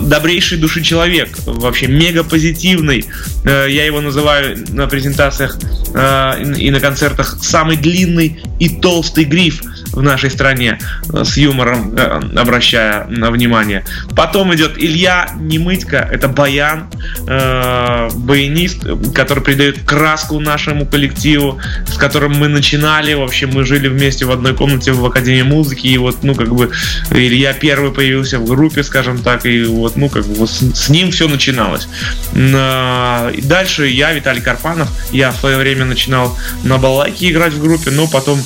добрейший 0.00 0.58
души 0.58 0.82
человек, 0.82 1.36
вообще 1.44 1.88
мега 1.88 2.22
позитивный. 2.24 3.04
Э, 3.44 3.66
я 3.68 3.84
его 3.84 4.00
называю 4.00 4.64
на 4.68 4.86
презентациях 4.86 5.58
э, 5.94 6.54
и 6.56 6.70
на 6.70 6.80
концертах 6.80 7.38
самый 7.42 7.76
длинный 7.76 8.40
и 8.60 8.68
толстый 8.68 9.24
гриф 9.24 9.62
в 9.94 10.02
нашей 10.02 10.30
стране 10.30 10.78
э, 11.12 11.24
с 11.24 11.36
юмором, 11.36 11.94
э, 11.96 12.20
обращая 12.36 13.06
на 13.06 13.30
внимание. 13.30 13.84
Потом 14.16 14.54
идет 14.54 14.72
Илья 14.76 15.30
Немытько, 15.38 15.96
это 15.96 16.28
баян, 16.28 16.90
э, 17.26 18.08
баянист, 18.14 18.84
который 19.14 19.42
придает 19.42 19.84
краску 19.84 20.40
нашему 20.40 20.86
коллективу, 20.86 21.60
с 21.86 21.96
которым 21.96 22.32
мы 22.34 22.48
начинали. 22.48 23.14
В 23.14 23.22
общем, 23.22 23.50
мы 23.52 23.64
жили 23.64 23.88
вместе 23.88 24.24
в 24.24 24.30
одной 24.30 24.54
комнате 24.54 24.92
в 24.92 25.04
Академии 25.04 25.42
музыки, 25.42 25.86
и 25.86 25.98
вот, 25.98 26.22
ну, 26.22 26.34
как 26.34 26.54
бы 26.54 26.70
Илья 27.10 27.52
первый 27.52 27.92
появился 27.92 28.38
в 28.38 28.46
группе, 28.46 28.82
скажем 28.82 29.18
так, 29.18 29.46
и 29.46 29.64
вот, 29.64 29.96
ну, 29.96 30.08
как 30.08 30.24
бы 30.26 30.46
с, 30.46 30.60
с 30.74 30.88
ним 30.88 31.10
все 31.10 31.28
начиналось. 31.28 31.88
Дальше 32.32 33.86
я, 33.86 34.12
Виталий 34.12 34.42
Карпанов, 34.42 34.88
я 35.12 35.30
в 35.30 35.36
свое 35.36 35.56
время 35.56 35.84
начинал 35.84 36.36
на 36.64 36.78
балалайке 36.78 37.30
играть 37.30 37.52
в 37.52 37.60
группе, 37.60 37.90
но 37.90 38.08
потом 38.08 38.40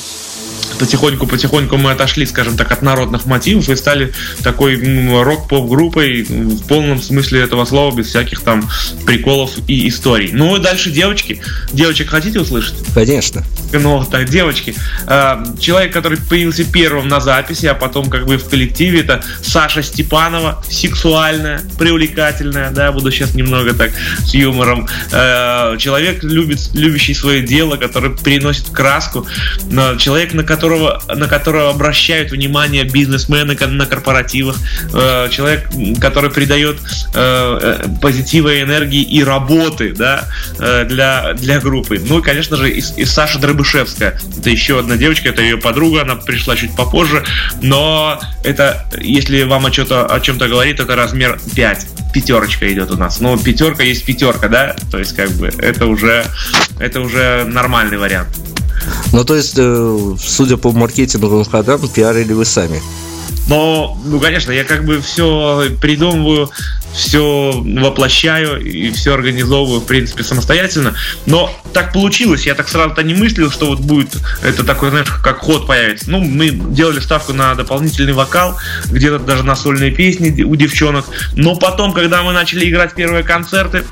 потихоньку-потихоньку 0.79 1.77
мы 1.77 1.91
отошли, 1.91 2.27
скажем 2.27 2.57
так, 2.57 2.71
от 2.73 2.83
народных 2.83 3.27
мотивов 3.27 3.69
и 3.69 3.77
стали 3.77 4.13
такой 4.43 4.77
рок-поп-группой 5.23 6.23
в 6.23 6.67
полном 6.67 7.01
смысле 7.03 7.41
этого 7.41 7.65
слова, 7.65 7.95
без 7.95 8.07
всяких 8.07 8.41
там 8.41 8.69
приколов 9.07 9.51
и 9.67 9.89
историй. 9.89 10.31
Ну 10.33 10.57
и 10.57 10.61
дальше 10.61 10.91
девочки. 10.91 11.41
Девочек 11.73 12.11
хотите 12.11 12.41
услышать? 12.41 12.75
Конечно. 12.95 13.45
Ну, 13.73 14.05
так, 14.05 14.29
девочки. 14.29 14.75
А, 15.07 15.45
человек, 15.61 15.93
который 15.93 16.19
появился 16.19 16.65
первым 16.65 17.09
на 17.09 17.21
записи, 17.21 17.67
а 17.67 17.75
потом 17.75 18.09
как 18.09 18.27
бы 18.27 18.39
в 18.39 18.49
коллективе, 18.49 19.01
это 19.01 19.23
Саша 19.43 19.83
Степанова, 19.83 20.65
сексуальная, 20.71 21.63
привлекательная, 21.79 22.71
да, 22.71 22.93
буду 22.93 23.11
сейчас 23.11 23.35
немного 23.35 23.75
так 23.75 23.91
с 24.25 24.35
юмором. 24.35 24.89
А, 25.13 25.77
человек, 25.77 26.23
любит, 26.23 26.71
любящий 26.73 27.15
свое 27.15 27.43
дело, 27.43 27.77
который 27.77 28.17
приносит 28.17 28.69
краску. 28.71 29.27
Человек, 29.99 30.35
на 30.35 30.45
который 30.45 30.68
которого, 30.69 31.03
на 31.15 31.27
которого 31.27 31.71
обращают 31.71 32.31
внимание 32.31 32.85
бизнесмены 32.85 33.57
на 33.59 33.87
корпоративах, 33.87 34.57
э, 34.93 35.29
человек, 35.31 35.67
который 36.01 36.31
придает 36.31 36.79
э, 37.15 37.59
э, 37.63 37.89
позитива, 38.03 38.61
энергии 38.61 39.03
и 39.03 39.25
работы 39.25 39.95
да, 39.95 40.29
для, 40.59 41.35
для 41.35 41.61
группы. 41.61 42.01
Ну 42.05 42.19
и, 42.19 42.23
конечно 42.23 42.57
же, 42.57 42.71
и, 42.71 42.83
и 42.97 43.05
Саша 43.05 43.39
Дробышевская. 43.39 44.19
Это 44.39 44.51
еще 44.51 44.79
одна 44.79 44.97
девочка, 44.97 45.31
это 45.31 45.43
ее 45.43 45.57
подруга, 45.57 46.03
она 46.03 46.17
пришла 46.17 46.55
чуть 46.57 46.75
попозже, 46.77 47.25
но 47.63 48.21
это, 48.45 48.85
если 49.01 49.45
вам 49.45 49.67
о, 49.67 49.71
чем-то, 49.71 50.07
о 50.07 50.21
чем-то 50.21 50.49
говорит, 50.49 50.81
это 50.81 50.97
размер 50.97 51.41
5 51.55 51.87
пятерочка 52.13 52.71
идет 52.73 52.91
у 52.91 52.97
нас. 52.97 53.21
Но 53.21 53.37
пятерка 53.37 53.83
есть 53.83 54.05
пятерка, 54.05 54.49
да? 54.49 54.77
То 54.91 54.99
есть, 54.99 55.15
как 55.15 55.31
бы, 55.33 55.49
это 55.59 55.87
уже, 55.87 56.25
это 56.79 57.01
уже 57.01 57.45
нормальный 57.45 57.99
вариант. 57.99 58.29
Ну, 59.13 59.25
то 59.25 59.35
есть, 59.35 59.55
э, 59.57 60.17
судя 60.21 60.57
по 60.57 60.73
маркетинговым 60.73 61.45
ходам, 61.45 61.89
пиарили 61.89 62.33
вы 62.33 62.45
сами. 62.45 62.81
Но, 63.49 63.99
ну, 64.05 64.21
конечно, 64.21 64.53
я 64.53 64.65
как 64.65 64.85
бы 64.85 65.01
все 65.01 65.71
придумываю, 65.81 66.51
все 66.93 67.53
воплощаю 67.53 68.61
и 68.61 68.91
все 68.91 69.15
организовываю, 69.15 69.81
в 69.81 69.87
принципе, 69.87 70.23
самостоятельно. 70.23 70.95
Но 71.25 71.51
так 71.73 71.93
получилось, 71.93 72.45
я 72.45 72.55
так 72.55 72.69
сразу-то 72.69 73.03
не 73.03 73.15
мыслил, 73.15 73.51
что 73.51 73.67
вот 73.67 73.81
будет 73.81 74.11
это 74.43 74.65
такой, 74.65 74.91
знаешь, 74.91 75.09
как 75.09 75.39
ход 75.39 75.67
появится. 75.67 76.11
Ну, 76.11 76.21
мы 76.21 76.51
делали 76.51 77.01
ставку 77.01 77.33
на 77.33 77.55
дополнительный 77.55 78.13
вокал, 78.13 78.59
где-то 78.87 79.19
даже 79.19 79.45
на 79.45 79.57
сольные 79.57 79.93
песни 79.93 80.43
у 80.43 80.55
девчонок. 80.55 81.07
Но 81.35 81.57
потом, 81.57 81.93
когда 81.93 82.23
мы 82.23 82.33
начали 82.33 82.69
играть 82.69 82.95
первые 82.95 83.25
концерты, 83.25 83.85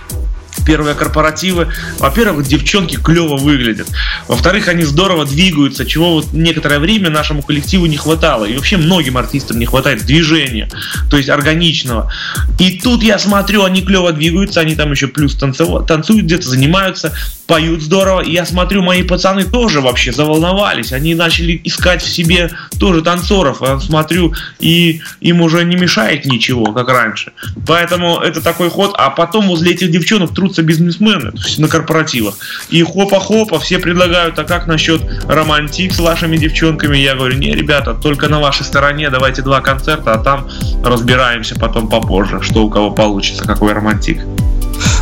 первые 0.67 0.95
корпоративы. 0.95 1.69
Во-первых, 1.99 2.47
девчонки 2.47 2.97
клево 2.97 3.37
выглядят. 3.37 3.89
Во-вторых, 4.29 4.69
они 4.69 4.85
здорово 4.85 5.25
двигаются, 5.25 5.87
чего 5.87 6.15
вот 6.15 6.33
некоторое 6.33 6.79
время 6.79 7.09
нашему 7.09 7.43
коллективу 7.43 7.87
не 7.87 7.97
хватало. 7.97 8.45
И 8.45 8.55
вообще 8.55 8.77
многим 8.77 9.17
артистам 9.17 9.59
не 9.59 9.67
хватает 9.67 10.05
движения, 10.05 10.69
то 11.11 11.17
есть 11.17 11.29
органичного. 11.29 12.13
И 12.59 12.79
тут 12.79 13.03
я 13.03 13.19
смотрю, 13.19 13.65
они 13.65 13.83
клево 13.83 14.13
двигаются, 14.13 14.61
они 14.61 14.75
там 14.75 14.91
еще 14.91 15.07
плюс 15.07 15.35
танцуют, 15.35 15.87
танцуют 15.87 16.25
где-то, 16.25 16.49
занимаются 16.49 17.13
поют 17.47 17.83
здорово. 17.83 18.21
И 18.23 18.33
я 18.33 18.45
смотрю, 18.45 18.83
мои 18.83 19.03
пацаны 19.03 19.45
тоже 19.45 19.81
вообще 19.81 20.13
заволновались. 20.13 20.93
Они 20.93 21.15
начали 21.15 21.61
искать 21.65 22.03
в 22.03 22.09
себе 22.09 22.51
тоже 22.79 23.03
танцоров. 23.03 23.63
Я 23.63 23.79
смотрю, 23.81 24.35
и 24.59 25.01
им 25.21 25.41
уже 25.41 25.65
не 25.65 25.77
мешает 25.77 26.27
ничего, 26.27 26.73
как 26.73 26.89
раньше. 26.89 27.33
Поэтому 27.67 28.19
это 28.19 28.41
такой 28.41 28.71
ход. 28.71 28.95
А 28.97 29.11
потом 29.11 29.49
возле 29.49 29.73
этих 29.73 29.91
девчонок 29.91 30.35
трутся 30.57 30.63
бизнесмены 30.63 31.33
на 31.59 31.69
корпоративах. 31.69 32.35
И 32.71 32.83
хопа-хопа, 32.83 33.59
все 33.59 33.79
предлагают, 33.79 34.39
а 34.39 34.45
как 34.45 34.67
насчет 34.67 35.01
романтик 35.29 35.93
с 35.93 35.99
вашими 35.99 36.37
девчонками? 36.37 36.97
Я 36.97 37.15
говорю, 37.15 37.39
не, 37.39 37.55
ребята, 37.55 37.95
только 37.95 38.29
на 38.29 38.41
вашей 38.41 38.65
стороне, 38.65 39.11
давайте 39.11 39.43
два 39.43 39.61
концерта, 39.61 40.15
а 40.15 40.19
там 40.19 40.49
разбираемся 40.85 41.55
потом 41.59 41.89
попозже, 41.89 42.41
что 42.43 42.65
у 42.65 42.71
кого 42.71 42.91
получится, 42.91 43.45
какой 43.45 43.73
романтик. 43.73 44.19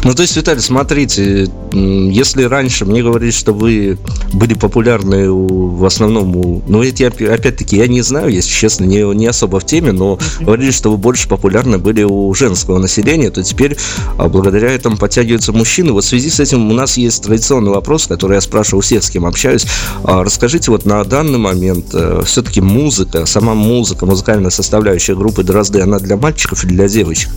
Ну, 0.05 0.13
то 0.15 0.21
есть, 0.21 0.37
Виталий, 0.37 0.61
смотрите, 0.61 1.49
если 1.73 2.43
раньше 2.43 2.85
мне 2.85 3.03
говорили, 3.03 3.31
что 3.31 3.55
вы 3.55 3.97
были 4.35 4.53
популярны 4.53 5.31
у, 5.31 5.69
в 5.69 5.85
основном 5.87 6.37
у... 6.37 6.63
Ну, 6.69 6.83
эти, 6.83 7.05
опять-таки, 7.05 7.77
я 7.79 7.87
не 7.87 8.03
знаю, 8.03 8.29
если 8.29 8.51
честно, 8.51 8.85
не, 8.85 9.03
не 9.15 9.27
особо 9.27 9.61
в 9.61 9.65
теме, 9.65 9.93
но 9.93 10.19
говорили, 10.41 10.73
что 10.73 10.91
вы 10.91 10.99
больше 10.99 11.27
популярны 11.27 11.79
были 11.79 12.03
у 12.03 12.35
женского 12.35 12.79
населения, 12.79 13.31
то 13.31 13.43
теперь 13.43 13.79
а, 14.19 14.29
благодаря 14.29 14.71
этому 14.73 14.99
подтягиваются 14.99 15.53
мужчины. 15.53 15.93
Вот 15.93 16.05
в 16.05 16.07
связи 16.07 16.29
с 16.29 16.39
этим 16.39 16.71
у 16.71 16.75
нас 16.75 16.99
есть 16.99 17.23
традиционный 17.23 17.71
вопрос, 17.71 18.07
который 18.07 18.35
я 18.35 18.41
спрашиваю 18.43 18.81
у 18.81 18.83
всех, 18.83 19.03
с 19.03 19.09
кем 19.09 19.25
общаюсь. 19.25 19.67
А, 20.05 20.23
расскажите, 20.23 20.71
вот 20.71 20.85
на 20.85 21.03
данный 21.05 21.39
момент 21.39 21.87
э, 21.95 22.23
все-таки 22.27 22.61
музыка, 22.61 23.25
сама 23.25 23.55
музыка, 23.55 24.05
музыкальная 24.05 24.51
составляющая 24.51 25.15
группы 25.17 25.43
Дрозды, 25.45 25.81
она 25.81 25.99
для 25.99 26.19
мальчиков 26.19 26.63
или 26.65 26.75
для 26.75 26.89
девочек? 26.89 27.31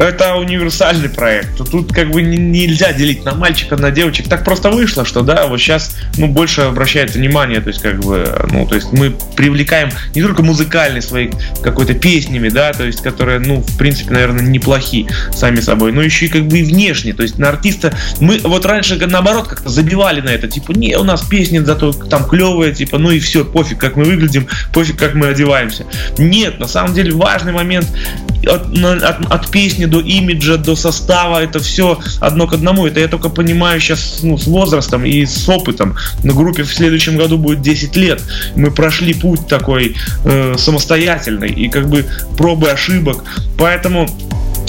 Это 0.00 0.34
универсальный 0.36 1.08
проект. 1.08 1.56
Тут 1.56 1.83
как 1.92 2.10
бы 2.10 2.22
нельзя 2.22 2.92
делить 2.92 3.24
на 3.24 3.34
мальчика, 3.34 3.76
на 3.76 3.90
девочек. 3.90 4.28
Так 4.28 4.44
просто 4.44 4.70
вышло, 4.70 5.04
что 5.04 5.22
да, 5.22 5.46
вот 5.46 5.58
сейчас 5.60 5.96
ну, 6.16 6.28
больше 6.28 6.62
обращает 6.62 7.14
внимание, 7.14 7.60
то 7.60 7.68
есть 7.68 7.80
как 7.80 8.00
бы, 8.00 8.46
ну, 8.50 8.66
то 8.66 8.74
есть 8.74 8.92
мы 8.92 9.14
привлекаем 9.36 9.90
не 10.14 10.22
только 10.22 10.42
музыкальные 10.42 11.02
свои 11.02 11.30
какой-то 11.62 11.94
песнями, 11.94 12.48
да, 12.48 12.72
то 12.72 12.84
есть 12.84 13.02
которые, 13.02 13.38
ну, 13.38 13.56
в 13.60 13.76
принципе, 13.76 14.12
наверное, 14.12 14.44
неплохие 14.44 15.08
сами 15.32 15.60
собой, 15.60 15.92
но 15.92 16.02
еще 16.02 16.26
и 16.26 16.28
как 16.28 16.46
бы 16.46 16.58
и 16.58 16.62
внешне, 16.62 17.12
то 17.12 17.22
есть 17.22 17.38
на 17.38 17.48
артиста 17.48 17.94
мы 18.20 18.38
вот 18.38 18.66
раньше 18.66 18.96
наоборот 19.06 19.48
как-то 19.48 19.68
забивали 19.68 20.20
на 20.20 20.30
это, 20.30 20.48
типа, 20.48 20.72
не, 20.72 20.96
у 20.96 21.04
нас 21.04 21.22
песни 21.22 21.58
зато 21.58 21.92
там 21.92 22.24
клевые, 22.24 22.72
типа, 22.74 22.98
ну 22.98 23.10
и 23.10 23.18
все, 23.18 23.44
пофиг, 23.44 23.78
как 23.78 23.96
мы 23.96 24.04
выглядим, 24.04 24.48
пофиг, 24.72 24.98
как 24.98 25.14
мы 25.14 25.28
одеваемся. 25.28 25.84
Нет, 26.18 26.58
на 26.58 26.68
самом 26.68 26.94
деле 26.94 27.12
важный 27.12 27.52
момент 27.52 27.86
от, 28.44 28.66
от, 29.02 29.26
от 29.30 29.50
песни 29.50 29.86
до 29.86 30.00
имиджа, 30.00 30.56
до 30.56 30.76
состава, 30.76 31.42
это 31.42 31.58
все 31.58 31.98
одно 32.20 32.46
к 32.46 32.52
одному. 32.52 32.86
Это 32.86 33.00
я 33.00 33.08
только 33.08 33.28
понимаю 33.28 33.80
сейчас 33.80 34.20
ну, 34.22 34.38
с 34.38 34.46
возрастом 34.46 35.04
и 35.04 35.24
с 35.26 35.48
опытом. 35.48 35.96
На 36.22 36.32
группе 36.32 36.62
в 36.62 36.72
следующем 36.72 37.16
году 37.16 37.38
будет 37.38 37.62
10 37.62 37.96
лет. 37.96 38.22
Мы 38.56 38.70
прошли 38.70 39.14
путь 39.14 39.46
такой 39.48 39.96
э, 40.24 40.54
самостоятельный 40.58 41.50
и 41.50 41.68
как 41.68 41.88
бы 41.88 42.06
пробы 42.36 42.70
ошибок. 42.70 43.24
Поэтому 43.58 44.08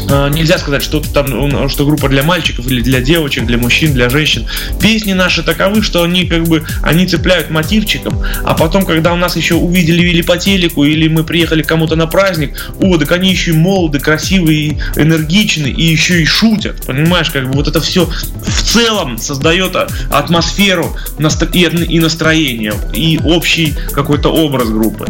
нельзя 0.05 0.57
сказать, 0.57 0.83
что 0.83 0.99
там, 1.01 1.69
что 1.69 1.85
группа 1.85 2.09
для 2.09 2.23
мальчиков 2.23 2.67
или 2.67 2.81
для 2.81 3.01
девочек, 3.01 3.45
для 3.45 3.57
мужчин, 3.57 3.93
для 3.93 4.09
женщин. 4.09 4.47
Песни 4.79 5.13
наши 5.13 5.43
таковы, 5.43 5.81
что 5.81 6.03
они 6.03 6.25
как 6.25 6.43
бы, 6.43 6.63
они 6.81 7.07
цепляют 7.07 7.49
мотивчиком, 7.49 8.21
а 8.43 8.53
потом, 8.53 8.85
когда 8.85 9.13
у 9.13 9.17
нас 9.17 9.35
еще 9.35 9.55
увидели 9.55 10.03
или 10.07 10.21
по 10.21 10.37
телеку, 10.37 10.83
или 10.83 11.07
мы 11.07 11.23
приехали 11.23 11.63
кому-то 11.63 11.95
на 11.95 12.07
праздник, 12.07 12.71
о, 12.79 12.97
так 12.97 13.11
они 13.11 13.31
еще 13.31 13.51
и 13.51 13.53
молоды, 13.53 13.99
красивые, 13.99 14.79
энергичны, 14.95 15.67
и 15.67 15.83
еще 15.83 16.21
и 16.21 16.25
шутят, 16.25 16.85
понимаешь, 16.85 17.29
как 17.29 17.47
бы 17.47 17.53
вот 17.53 17.67
это 17.67 17.81
все 17.81 18.05
в 18.05 18.63
целом 18.63 19.17
создает 19.17 19.75
атмосферу 20.11 20.95
и 21.17 21.99
настроение, 21.99 22.73
и 22.93 23.19
общий 23.23 23.73
какой-то 23.91 24.29
образ 24.29 24.69
группы. 24.69 25.07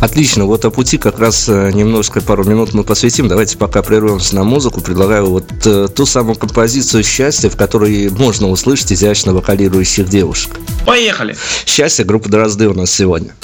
Отлично, 0.00 0.44
вот 0.44 0.64
о 0.64 0.70
пути 0.70 0.98
как 0.98 1.18
раз 1.18 1.48
э, 1.48 1.70
немножко 1.72 2.20
пару 2.20 2.44
минут 2.44 2.74
мы 2.74 2.84
посвятим. 2.84 3.28
Давайте 3.28 3.56
пока 3.58 3.82
прервемся 3.82 4.34
на 4.36 4.44
музыку. 4.44 4.80
Предлагаю 4.80 5.26
вот 5.26 5.44
э, 5.64 5.88
ту 5.94 6.06
самую 6.06 6.36
композицию 6.36 7.04
«Счастье», 7.04 7.50
в 7.50 7.56
которой 7.56 8.08
можно 8.10 8.48
услышать 8.48 8.92
изящно 8.92 9.34
вокалирующих 9.34 10.08
девушек. 10.08 10.58
Поехали! 10.86 11.36
«Счастье» 11.66 12.04
группа 12.04 12.28
«Дрозды» 12.28 12.68
у 12.68 12.74
нас 12.74 12.90
сегодня. 12.90 13.34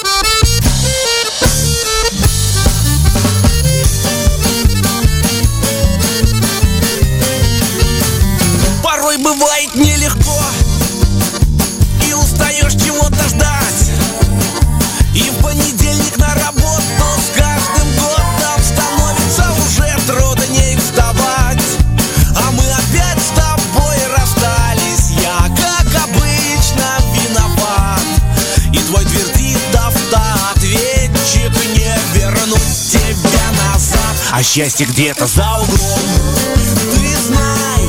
Счастье 34.54 34.86
где-то 34.86 35.26
за 35.26 35.42
углом. 35.42 35.98
Ты 36.92 37.16
знай, 37.26 37.82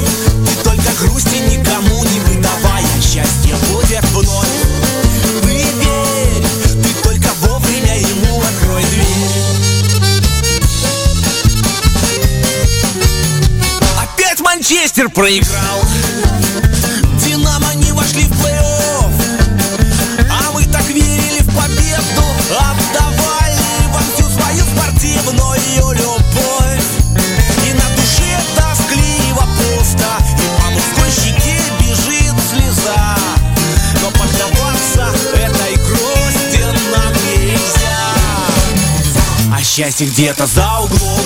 ты 0.48 0.64
только 0.64 0.92
грусти 1.00 1.38
никому 1.56 2.04
не 2.06 2.20
выдавай 2.22 2.84
а 2.84 3.02
Счастье 3.02 3.56
будет 3.70 4.04
вновь. 4.06 4.48
Ты 5.44 5.48
верь, 5.48 6.44
ты 6.82 7.04
только 7.04 7.30
вовремя 7.42 8.00
ему 8.00 8.42
открой 8.42 8.82
дверь. 8.82 9.06
Опять 14.02 14.40
Манчестер 14.40 15.10
проиграл 15.10 15.85
счастье 39.76 40.08
где-то 40.08 40.48
за 40.48 40.66
углом. 40.80 41.20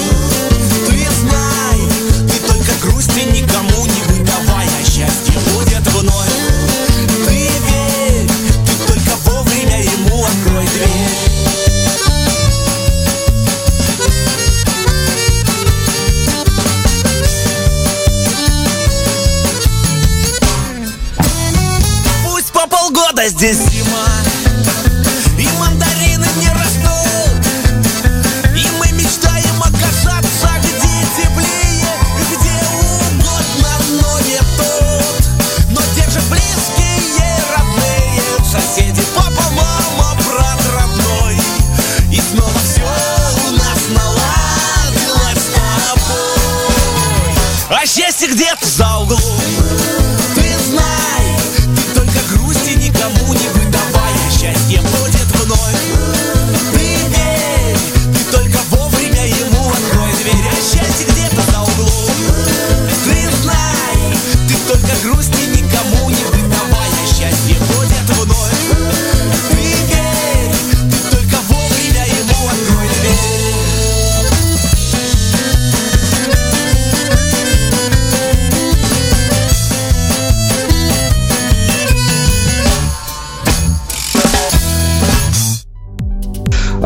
Ты 0.88 1.08
знай, 1.20 1.80
ты 2.28 2.40
только 2.52 2.72
грусти 2.82 3.20
никому 3.26 3.86
не 3.86 4.02
выдавай 4.08 4.66
А 4.66 4.84
счастье 4.84 5.36
будет 5.54 5.86
вновь. 5.94 6.30
Ты 7.28 7.32
верь, 7.32 8.28
ты 8.66 8.88
только 8.88 9.16
вовремя 9.26 9.84
ему 9.84 10.26
открой 10.26 10.66
дверь. 10.66 11.30
Здесь 23.30 23.79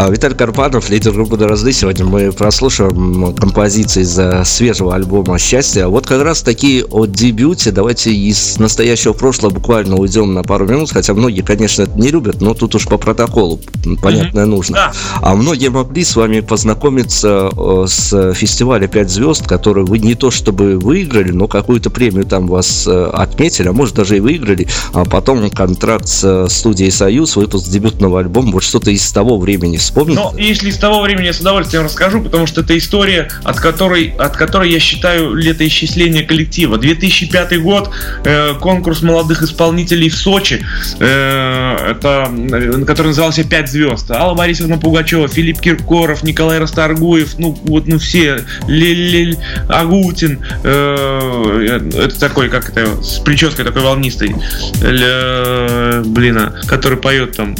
Виталий 0.09 0.35
Карпанов, 0.35 0.89
лидер 0.89 1.11
группы 1.11 1.37
«Дрозды». 1.37 1.71
Сегодня 1.71 2.05
мы 2.05 2.31
прослушаем 2.31 3.33
композиции 3.35 4.01
из 4.01 4.17
э, 4.17 4.43
свежего 4.43 4.95
альбома 4.95 5.37
«Счастье». 5.37 5.85
А 5.85 5.89
Вот 5.89 6.07
как 6.07 6.23
раз 6.23 6.41
такие 6.41 6.83
о 6.85 7.05
дебюте. 7.05 7.71
Давайте 7.71 8.11
из 8.13 8.57
настоящего 8.57 9.13
прошлого 9.13 9.53
буквально 9.53 9.95
уйдем 9.95 10.33
на 10.33 10.43
пару 10.43 10.67
минут. 10.67 10.91
Хотя 10.91 11.13
многие, 11.13 11.41
конечно, 11.41 11.83
это 11.83 11.97
не 11.97 12.09
любят, 12.09 12.41
но 12.41 12.53
тут 12.53 12.75
уж 12.75 12.85
по 12.85 12.97
протоколу, 12.97 13.59
понятно, 14.01 14.45
нужно. 14.45 14.75
Да. 14.75 14.93
А 15.21 15.35
многие 15.35 15.69
могли 15.69 16.03
с 16.03 16.15
вами 16.15 16.41
познакомиться 16.41 17.49
э, 17.55 17.85
с 17.87 18.33
фестиваля 18.33 18.87
«Пять 18.87 19.09
звезд», 19.09 19.47
который 19.47 19.85
вы 19.85 19.99
не 19.99 20.15
то 20.15 20.31
чтобы 20.31 20.79
выиграли, 20.79 21.31
но 21.31 21.47
какую-то 21.47 21.89
премию 21.89 22.25
там 22.25 22.47
вас 22.47 22.87
э, 22.87 23.09
отметили, 23.13 23.67
а 23.67 23.73
может 23.73 23.95
даже 23.95 24.17
и 24.17 24.19
выиграли. 24.19 24.67
А 24.93 25.05
потом 25.05 25.49
контракт 25.49 26.07
с 26.07 26.47
студией 26.49 26.91
«Союз», 26.91 27.35
выпуск 27.35 27.69
дебютного 27.69 28.19
альбома. 28.19 28.53
Вот 28.53 28.63
что-то 28.63 28.91
из 28.91 29.09
того 29.11 29.37
времени 29.37 29.77
вспомните? 29.93 30.19
Но 30.19 30.33
если 30.37 30.71
с 30.71 30.77
того 30.77 31.01
времени 31.01 31.27
я 31.27 31.33
с 31.33 31.39
удовольствием 31.39 31.83
расскажу, 31.83 32.21
потому 32.21 32.47
что 32.47 32.61
это 32.61 32.77
история, 32.77 33.29
от 33.43 33.59
которой, 33.59 34.13
от 34.17 34.35
которой 34.35 34.71
я 34.71 34.79
считаю 34.79 35.33
летоисчисление 35.33 36.23
коллектива. 36.23 36.77
2005 36.77 37.61
год, 37.61 37.89
э, 38.25 38.53
конкурс 38.59 39.01
молодых 39.01 39.43
исполнителей 39.43 40.09
в 40.09 40.15
Сочи, 40.15 40.65
э, 40.99 41.91
это, 41.91 42.29
э, 42.31 42.83
который 42.85 43.07
назывался 43.07 43.43
«Пять 43.43 43.69
звезд». 43.69 44.09
Алла 44.11 44.33
Борисовна 44.33 44.77
Пугачева, 44.77 45.27
Филипп 45.27 45.59
Киркоров, 45.59 46.23
Николай 46.23 46.59
Расторгуев, 46.59 47.37
ну 47.37 47.57
вот, 47.65 47.87
ну 47.87 47.99
все, 47.99 48.43
Лель 48.67 49.37
Агутин, 49.69 50.39
э, 50.63 51.89
это 51.93 52.19
такой, 52.19 52.49
как 52.49 52.69
это, 52.69 53.01
с 53.01 53.19
прической 53.19 53.65
такой 53.65 53.81
волнистой, 53.83 54.35
Ле- 54.81 56.01
блин, 56.05 56.37
а, 56.37 56.53
который 56.67 56.97
поет 56.97 57.35
там, 57.37 57.55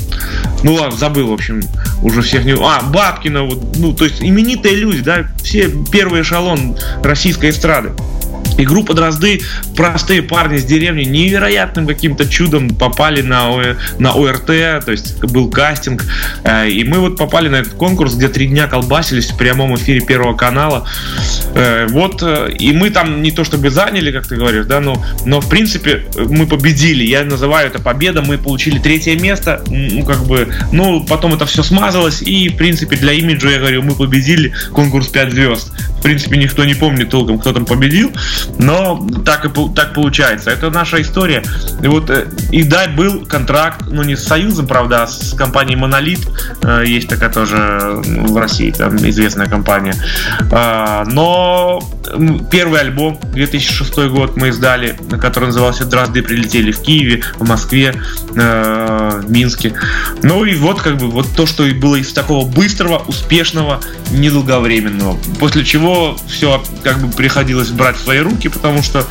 ну 0.64 0.74
ладно, 0.74 0.98
забыл, 0.98 1.28
в 1.28 1.34
общем, 1.34 1.62
уже 2.02 2.23
всех 2.24 2.46
не... 2.46 2.54
А, 2.54 2.82
Бабкина, 2.82 3.44
вот, 3.44 3.78
ну, 3.78 3.94
то 3.94 4.06
есть 4.06 4.22
именитые 4.22 4.76
люди, 4.76 5.02
да, 5.02 5.26
все 5.44 5.72
первый 5.92 6.22
эшелон 6.22 6.76
российской 7.04 7.50
эстрады. 7.50 7.92
И 8.58 8.66
группа 8.66 8.94
Дрозды, 8.94 9.42
простые 9.76 10.22
парни 10.22 10.58
с 10.58 10.66
деревни, 10.66 11.04
невероятным 11.04 11.88
каким-то 11.88 12.28
чудом 12.28 12.70
попали 12.70 13.22
на, 13.22 13.76
на 14.00 14.12
ОРТ, 14.12 14.46
то 14.46 14.92
есть 14.92 15.24
был 15.24 15.50
кастинг. 15.50 16.06
э, 16.44 16.70
И 16.70 16.84
мы 16.84 17.00
вот 17.00 17.18
попали 17.18 17.50
на 17.50 17.58
этот 17.58 17.74
конкурс, 17.74 18.16
где 18.16 18.28
три 18.28 18.48
дня 18.48 18.68
колбасились 18.68 19.32
в 19.32 19.38
прямом 19.38 19.76
эфире 19.76 20.02
Первого 20.02 20.36
канала. 20.36 20.88
Э, 21.56 21.88
Вот, 21.90 22.22
э, 22.22 22.52
и 22.60 22.72
мы 22.74 22.90
там 22.90 23.22
не 23.22 23.32
то 23.32 23.44
чтобы 23.44 23.70
заняли, 23.70 24.12
как 24.12 24.28
ты 24.28 24.36
говоришь, 24.36 24.66
да, 24.66 24.80
но, 24.80 25.04
но 25.26 25.42
в 25.42 25.50
принципе 25.50 26.06
мы 26.16 26.46
победили. 26.46 27.04
Я 27.04 27.24
называю 27.24 27.68
это 27.68 27.80
победа, 27.80 28.22
мы 28.22 28.38
получили 28.38 28.80
третье 28.80 29.18
место, 29.18 29.64
ну, 29.68 30.04
как 30.04 30.26
бы, 30.26 30.54
ну, 30.72 31.04
потом 31.04 31.34
это 31.34 31.46
все 31.46 31.64
смазалось, 31.64 32.22
и, 32.22 32.50
в 32.50 32.58
принципе, 32.58 32.96
для 32.98 33.14
имиджа 33.14 33.50
я 33.50 33.60
говорю, 33.60 33.82
мы 33.82 33.96
победили 33.96 34.54
конкурс 34.72 35.08
5 35.08 35.32
звезд. 35.32 35.72
В 36.00 36.04
принципе, 36.04 36.38
никто 36.38 36.66
не 36.66 36.74
помнит 36.74 37.10
толком, 37.10 37.40
кто 37.40 37.54
там 37.54 37.66
победил, 37.66 38.12
но 38.60 39.08
так 39.26 39.46
и 39.46 39.50
так 39.76 39.94
получается. 39.94 40.52
Это 40.52 40.70
наша 40.70 41.02
история. 41.02 41.44
И 41.82 41.88
вот, 41.88 42.10
э, 42.10 42.28
и 42.52 42.64
да, 42.64 42.88
был 42.88 43.26
контракт, 43.26 43.86
ну, 43.90 44.04
не 44.04 44.16
с 44.16 44.24
Союзом, 44.24 44.68
правда, 44.68 45.04
а 45.04 45.08
с 45.08 45.34
компанией 45.34 45.76
Монолит. 45.76 46.20
Э, 46.62 46.84
Есть 46.86 47.10
такая 47.10 47.30
тоже 47.30 48.02
ну, 48.06 48.34
в 48.34 48.38
России, 48.38 48.72
там 48.72 48.96
известная 48.98 49.48
компания. 49.48 49.96
А, 50.52 51.04
Но 51.06 51.82
первый 52.52 52.80
альбом 52.80 53.20
2006 53.34 53.98
год 54.10 54.36
мы 54.38 54.50
издали, 54.50 54.96
который 55.22 55.46
назывался 55.46 55.86
«Дрозды 55.86 56.22
прилетели» 56.22 56.72
в 56.72 56.82
Киеве, 56.82 57.24
в 57.38 57.48
Москве, 57.48 57.96
э, 58.36 59.22
в 59.24 59.32
Минске. 59.32 59.74
Ну 60.22 60.46
и 60.46 60.56
вот 60.56 60.82
как 60.82 60.98
бы 60.98 61.10
вот 61.10 61.28
то, 61.36 61.46
что 61.46 61.66
и 61.66 61.74
было 61.74 61.96
из 61.96 62.14
такого 62.14 62.48
быстрого, 62.48 63.04
успешного, 63.08 63.80
недолговременного. 64.12 65.18
После 65.40 65.64
чего 65.64 66.18
все 66.28 66.64
как 66.84 67.00
бы 67.00 67.12
приходилось 67.12 67.70
брать 67.70 67.98
в 67.98 68.02
свои 68.02 68.20
руки, 68.20 68.33
потому 68.50 68.84
что 68.84 69.06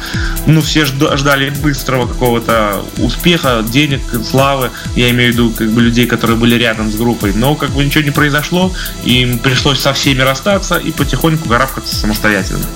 ну 0.46 0.60
все 0.60 0.82
жд- 0.82 1.16
ждали 1.16 1.50
быстрого 1.50 2.06
какого-то 2.06 2.84
успеха, 2.98 3.64
денег, 3.66 4.00
славы. 4.28 4.70
Я 4.96 5.10
имею 5.10 5.32
в 5.32 5.34
виду 5.34 5.50
как 5.50 5.70
бы 5.70 5.82
людей, 5.82 6.06
которые 6.06 6.36
были 6.36 6.54
рядом 6.56 6.90
с 6.90 6.94
группой. 6.94 7.32
Но 7.34 7.54
как 7.54 7.70
бы 7.70 7.84
ничего 7.84 8.04
не 8.04 8.10
произошло, 8.10 8.72
им 9.04 9.38
пришлось 9.38 9.80
со 9.80 9.92
всеми 9.92 10.22
расстаться 10.22 10.76
и 10.76 10.90
потихоньку 10.92 11.48
карабкаться 11.48 11.94
самостоятельно. 11.94 12.66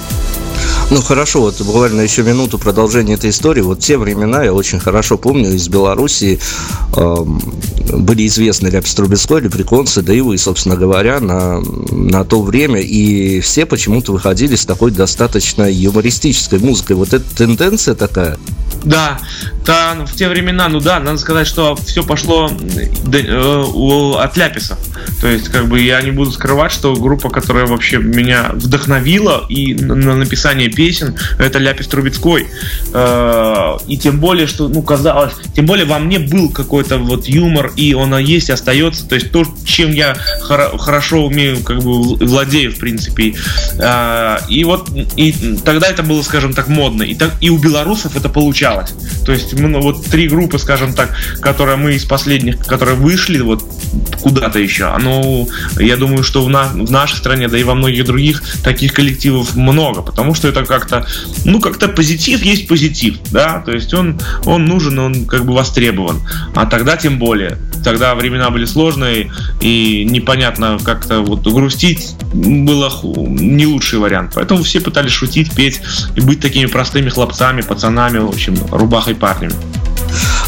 Ну 0.88 1.03
хорошо, 1.03 1.40
вот 1.40 1.61
буквально 1.62 2.03
еще 2.03 2.22
минуту 2.22 2.59
продолжения 2.59 3.14
этой 3.14 3.31
истории. 3.31 3.61
Вот 3.61 3.81
те 3.81 3.99
времена 3.99 4.44
я 4.44 4.55
очень 4.55 4.79
хорошо 4.79 5.18
помню 5.18 5.53
из 5.53 5.68
Белоруссии 5.68 6.38
эм, 6.96 7.42
были 7.92 8.25
известны 8.29 8.68
Ляпис 8.68 8.94
Трубецкой, 8.94 9.40
Леприконцы, 9.40 10.03
да 10.03 10.12
и 10.14 10.20
вы, 10.20 10.38
собственно 10.38 10.77
говоря, 10.77 11.18
на, 11.18 11.61
на 11.61 12.25
то 12.25 12.40
время. 12.40 12.81
И 12.81 13.40
все 13.40 13.66
почему-то 13.66 14.12
выходили 14.12 14.55
с 14.55 14.64
такой 14.64 14.92
достаточно 14.92 15.68
юмористической 15.68 16.61
музыкой. 16.61 16.94
Вот 16.94 17.12
эта 17.12 17.25
тенденция 17.37 17.96
такая. 17.96 18.38
Да, 18.87 19.18
та, 19.64 19.94
в 20.07 20.14
те 20.14 20.29
времена, 20.29 20.68
ну 20.68 20.81
да, 20.81 21.01
надо 21.01 21.18
сказать, 21.18 21.49
что 21.49 21.75
все 21.75 22.05
пошло 22.05 22.49
э, 22.49 23.64
от 24.16 24.37
Ляписа. 24.37 24.79
То 25.20 25.27
есть, 25.27 25.49
как 25.49 25.66
бы 25.66 25.81
я 25.81 26.01
не 26.03 26.12
буду 26.12 26.31
скрывать, 26.31 26.70
что 26.70 26.94
группа, 26.94 27.29
которая 27.29 27.66
вообще 27.66 27.99
меня 27.99 28.51
вдохновила 28.53 29.44
и 29.49 29.75
на, 29.75 29.96
на 29.96 30.14
написание 30.14 30.68
песен, 30.68 31.16
это 31.38 31.59
Ляпис 31.59 31.88
Трубецкой. 31.88 32.46
Э, 32.94 33.77
и 33.88 33.99
тем 33.99 34.20
более, 34.20 34.46
что, 34.46 34.68
ну, 34.68 34.83
казалось, 34.83 35.33
тем 35.55 35.66
более 35.66 35.85
во 35.87 35.99
мне 35.99 36.20
был 36.20 36.51
какой-то 36.51 36.99
вот 36.99 37.27
юмор, 37.27 37.72
и 37.75 37.92
он 37.92 38.16
есть, 38.18 38.51
остается. 38.51 39.09
То 39.09 39.16
есть 39.16 39.33
то, 39.33 39.44
чем 39.64 39.90
я 39.90 40.16
хоро- 40.49 40.79
хорошо 40.79 41.27
умею, 41.27 41.59
как 41.64 41.79
бы 41.79 42.14
владею, 42.25 42.72
в 42.72 42.79
принципе. 42.79 43.35
Э, 43.81 44.38
и 44.49 44.62
вот 44.62 44.90
и 45.16 45.57
тогда 45.64 45.88
это 45.88 46.05
было, 46.05 46.22
скажем 46.22 46.55
так, 46.55 46.68
модно. 46.68 47.03
И, 47.03 47.16
так, 47.16 47.33
и 47.40 47.51
у 47.51 47.59
белорусов 47.59 48.14
это 48.14 48.29
получалось. 48.29 48.76
То 49.25 49.33
есть, 49.33 49.55
мы, 49.55 49.69
ну, 49.69 49.81
вот 49.81 50.05
три 50.07 50.29
группы, 50.29 50.59
скажем 50.59 50.95
так, 50.95 51.15
которые 51.41 51.77
мы 51.77 51.95
из 51.95 52.05
последних, 52.05 52.59
которые 52.67 52.97
вышли 52.97 53.41
вот 53.41 53.65
куда-то 54.23 54.59
еще, 54.59 54.87
оно, 54.87 55.47
я 55.79 55.97
думаю, 55.97 56.23
что 56.23 56.43
в, 56.45 56.49
на- 56.49 56.69
в 56.69 56.91
нашей 56.91 57.17
стране, 57.17 57.49
да 57.49 57.59
и 57.59 57.65
во 57.65 57.75
многих 57.75 58.05
других 58.05 58.43
таких 58.62 58.93
коллективов 58.93 59.55
много, 59.57 60.03
потому 60.03 60.35
что 60.35 60.49
это 60.49 60.65
как-то, 60.65 61.07
ну, 61.45 61.61
как-то 61.61 61.89
позитив 61.89 62.43
есть 62.43 62.69
позитив, 62.69 63.17
да, 63.31 63.62
то 63.65 63.73
есть 63.73 63.93
он, 63.95 64.21
он 64.45 64.65
нужен, 64.67 64.99
он 64.99 65.27
как 65.27 65.45
бы 65.45 65.55
востребован. 65.55 66.21
А 66.55 66.67
тогда 66.67 66.97
тем 66.97 67.19
более. 67.19 67.59
Тогда 67.85 68.15
времена 68.15 68.51
были 68.51 68.65
сложные, 68.65 69.31
и 69.61 70.05
непонятно 70.05 70.79
как-то 70.83 71.21
вот 71.21 71.47
грустить 71.47 72.17
было 72.33 72.93
не 73.03 73.67
лучший 73.67 74.01
вариант. 74.01 74.33
Поэтому 74.35 74.65
все 74.65 74.81
пытались 74.81 75.12
шутить, 75.12 75.55
петь 75.55 75.81
и 76.17 76.21
быть 76.21 76.41
такими 76.41 76.67
простыми 76.67 77.11
хлопцами, 77.11 77.61
пацанами, 77.61 78.19
в 78.19 78.29
общем, 78.29 78.56
рубахой 78.71 79.14
парнями. 79.14 79.55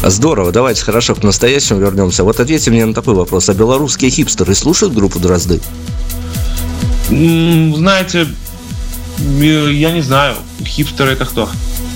Здорово, 0.03 0.51
давайте 0.51 0.81
хорошо 0.83 1.13
к 1.15 1.23
настоящему 1.23 1.79
вернемся. 1.79 2.23
Вот 2.23 2.39
ответьте 2.39 2.71
мне 2.71 2.85
на 2.85 2.93
такой 2.93 3.15
вопрос. 3.15 3.49
А 3.49 3.53
белорусские 3.53 4.09
хипстеры 4.11 4.55
слушают 4.55 4.93
группу 4.93 5.19
Дрозды? 5.19 5.59
Знаете, 7.09 8.27
э, 9.41 9.71
я 9.73 9.91
не 9.91 10.01
знаю, 10.01 10.35
хипстеры 10.63 11.11
это 11.11 11.25
кто? 11.25 11.49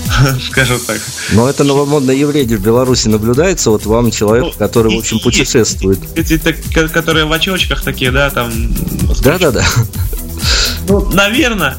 Скажем 0.50 0.78
так. 0.86 1.00
Но 1.32 1.48
это 1.48 1.64
новомодное 1.64 2.14
явление 2.14 2.58
в 2.58 2.62
Беларуси 2.62 3.08
наблюдается. 3.08 3.70
Вот 3.70 3.86
вам 3.86 4.10
человек, 4.10 4.44
Ну, 4.44 4.52
который, 4.58 4.88
в 4.92 4.94
и- 4.96 4.98
общем, 4.98 5.16
и- 5.18 5.22
путешествует. 5.22 5.98
Эти, 6.14 6.36
которые 6.38 7.24
в 7.26 7.32
очочках 7.32 7.82
такие, 7.82 8.10
да, 8.10 8.28
там. 8.30 8.52
Да-да-да. 9.22 9.64
Ну, 10.88 11.08
наверное, 11.12 11.76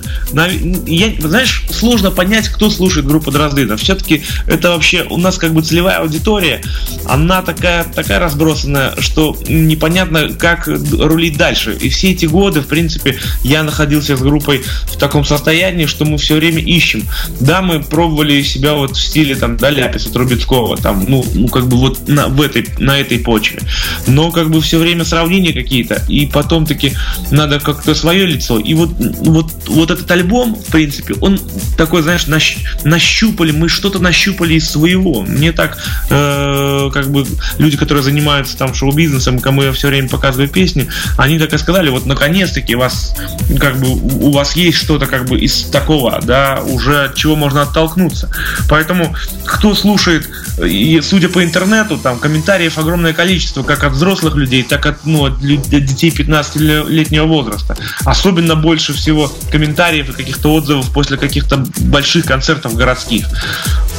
я, 0.88 1.14
знаешь, 1.20 1.64
сложно 1.72 2.12
понять, 2.12 2.50
кто 2.50 2.70
слушает 2.70 3.06
группу 3.06 3.32
Дроздынов. 3.32 3.82
Все-таки 3.82 4.24
это 4.48 4.72
вообще 4.72 5.06
у 5.10 5.18
нас 5.18 5.38
как 5.38 5.54
бы 5.54 5.62
целевая 5.62 6.00
аудитория, 6.00 6.62
она 7.06 7.42
такая, 7.42 7.84
такая 7.84 8.20
разбросанная, 8.20 8.96
что 9.00 9.38
непонятно, 9.48 10.30
как 10.30 10.68
рулить 10.68 11.38
дальше. 11.38 11.78
И 11.80 11.90
все 11.90 12.12
эти 12.12 12.26
годы, 12.26 12.62
в 12.62 12.68
принципе, 12.68 13.18
я 13.44 13.64
находился 13.64 14.18
с 14.18 14.22
группой 14.22 14.64
в 14.84 14.98
таком 14.98 15.26
состоянии, 15.26 15.86
что 15.86 16.06
мы 16.06 16.18
все 16.18 16.36
время 16.36 16.62
ищем. 16.62 17.04
Да, 17.40 17.62
мы 17.62 17.84
пробовали 17.84 18.42
себя 18.42 18.74
вот 18.74 18.96
в 18.96 19.02
стиле 19.02 19.36
там, 19.36 19.58
да, 19.58 19.70
Ляписа, 19.70 20.12
Трубецкого, 20.12 20.78
там, 20.78 21.06
ну, 21.08 21.26
ну, 21.34 21.48
как 21.48 21.68
бы 21.68 21.78
вот 21.78 22.08
на, 22.08 22.28
в 22.28 22.42
этой, 22.42 22.68
на 22.80 23.00
этой 23.00 23.20
почве. 23.20 23.60
Но 24.08 24.32
как 24.32 24.50
бы 24.50 24.62
все 24.62 24.80
время 24.80 25.06
сравнения 25.06 25.54
какие-то, 25.54 26.04
и 26.08 26.26
потом 26.26 26.66
таки 26.66 26.94
надо 27.32 27.60
как-то 27.60 27.94
свое 27.94 28.26
лицо. 28.26 28.60
И 28.60 28.74
вот 28.74 28.96
вот, 29.36 29.52
вот 29.68 29.92
этот 29.92 30.10
альбом, 30.16 30.56
в 30.56 30.72
принципе, 30.72 31.14
он 31.22 31.40
такой, 31.78 32.02
знаешь, 32.02 32.28
нащ, 32.28 32.58
нащупали, 32.84 33.52
мы 33.52 33.70
что-то 33.70 34.00
нащупали 34.00 34.56
из 34.56 34.70
своего. 34.70 35.22
Мне 35.22 35.52
так, 35.52 35.78
э, 36.10 36.90
как 36.94 37.12
бы, 37.12 37.26
люди, 37.58 37.78
которые 37.78 38.04
занимаются 38.04 38.58
там 38.58 38.74
шоу-бизнесом, 38.74 39.40
кому 39.40 39.64
я 39.64 39.72
все 39.72 39.88
время 39.88 40.10
показываю 40.10 40.50
песни, 40.50 40.88
они 41.18 41.38
так 41.38 41.54
и 41.54 41.58
сказали, 41.58 41.90
вот 41.90 42.06
наконец-таки 42.06 42.76
вас, 42.76 43.16
как 43.60 43.78
бы, 43.78 43.88
у 43.90 44.32
вас 44.32 44.56
есть 44.56 44.78
что-то 44.78 45.06
как 45.06 45.26
бы 45.28 45.40
из 45.40 45.66
такого, 45.66 46.20
да, 46.22 46.62
уже 46.66 47.06
от 47.06 47.16
чего 47.16 47.36
можно 47.36 47.62
оттолкнуться. 47.64 48.30
Поэтому, 48.70 49.16
кто 49.46 49.76
слушает, 49.76 50.30
и 50.64 51.02
судя 51.02 51.30
по 51.30 51.44
интернету, 51.44 51.98
там 51.98 52.20
комментариев 52.20 52.78
огромное 52.78 53.14
количество, 53.14 53.64
как 53.64 53.84
от 53.84 53.94
взрослых 53.94 54.36
людей, 54.36 54.64
так 54.64 54.86
от, 54.86 55.06
ну, 55.06 55.26
от 55.26 55.40
детей 55.40 56.10
15-летнего 56.10 57.26
возраста. 57.26 57.78
Особенно 58.06 58.56
больше 58.56 58.94
всего 58.94 59.32
комментариев 59.52 60.05
и 60.10 60.14
каких-то 60.14 60.54
отзывов 60.54 60.92
после 60.92 61.18
каких-то 61.18 61.64
больших 61.80 62.26
концертов 62.26 62.76
городских. 62.76 63.26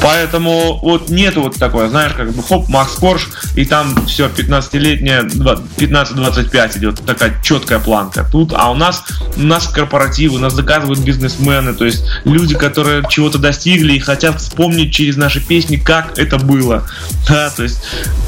Поэтому 0.03 0.79
вот 0.83 1.09
нету 1.09 1.43
вот 1.43 1.57
такое, 1.57 1.89
знаешь, 1.89 2.13
как 2.13 2.33
бы 2.33 2.43
хоп, 2.43 2.69
Макс 2.69 2.95
Корж, 2.95 3.29
и 3.55 3.65
там 3.65 4.07
все, 4.07 4.29
15-летняя, 4.29 5.23
15-25 5.23 6.79
идет 6.79 7.01
такая 7.05 7.41
четкая 7.43 7.79
планка. 7.79 8.27
Тут, 8.31 8.53
а 8.55 8.71
у 8.71 8.75
нас, 8.75 9.05
у 9.37 9.43
нас 9.43 9.69
корпоративы, 9.69 10.39
нас 10.39 10.53
заказывают 10.55 11.01
бизнесмены, 11.01 11.75
то 11.75 11.85
есть 11.85 12.05
люди, 12.25 12.55
которые 12.55 13.05
чего-то 13.09 13.39
достигли 13.39 13.95
и 13.95 13.99
хотят 13.99 14.41
вспомнить 14.41 14.93
через 14.93 15.17
наши 15.17 15.41
песни, 15.41 15.77
как 15.77 16.19
это 16.19 16.39
было. 16.39 16.85
Да, 17.29 17.51
то 17.51 17.65
есть, 17.65 17.81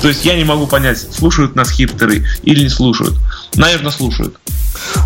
то 0.03 0.09
есть 0.09 0.25
я 0.25 0.35
не 0.35 0.43
могу 0.43 0.67
понять, 0.67 0.99
слушают 0.99 1.55
нас 1.55 1.71
хипстеры 1.71 2.27
или 2.43 2.65
не 2.65 2.69
слушают. 2.69 3.15
Наверное, 3.59 3.91
слушают. 3.91 4.39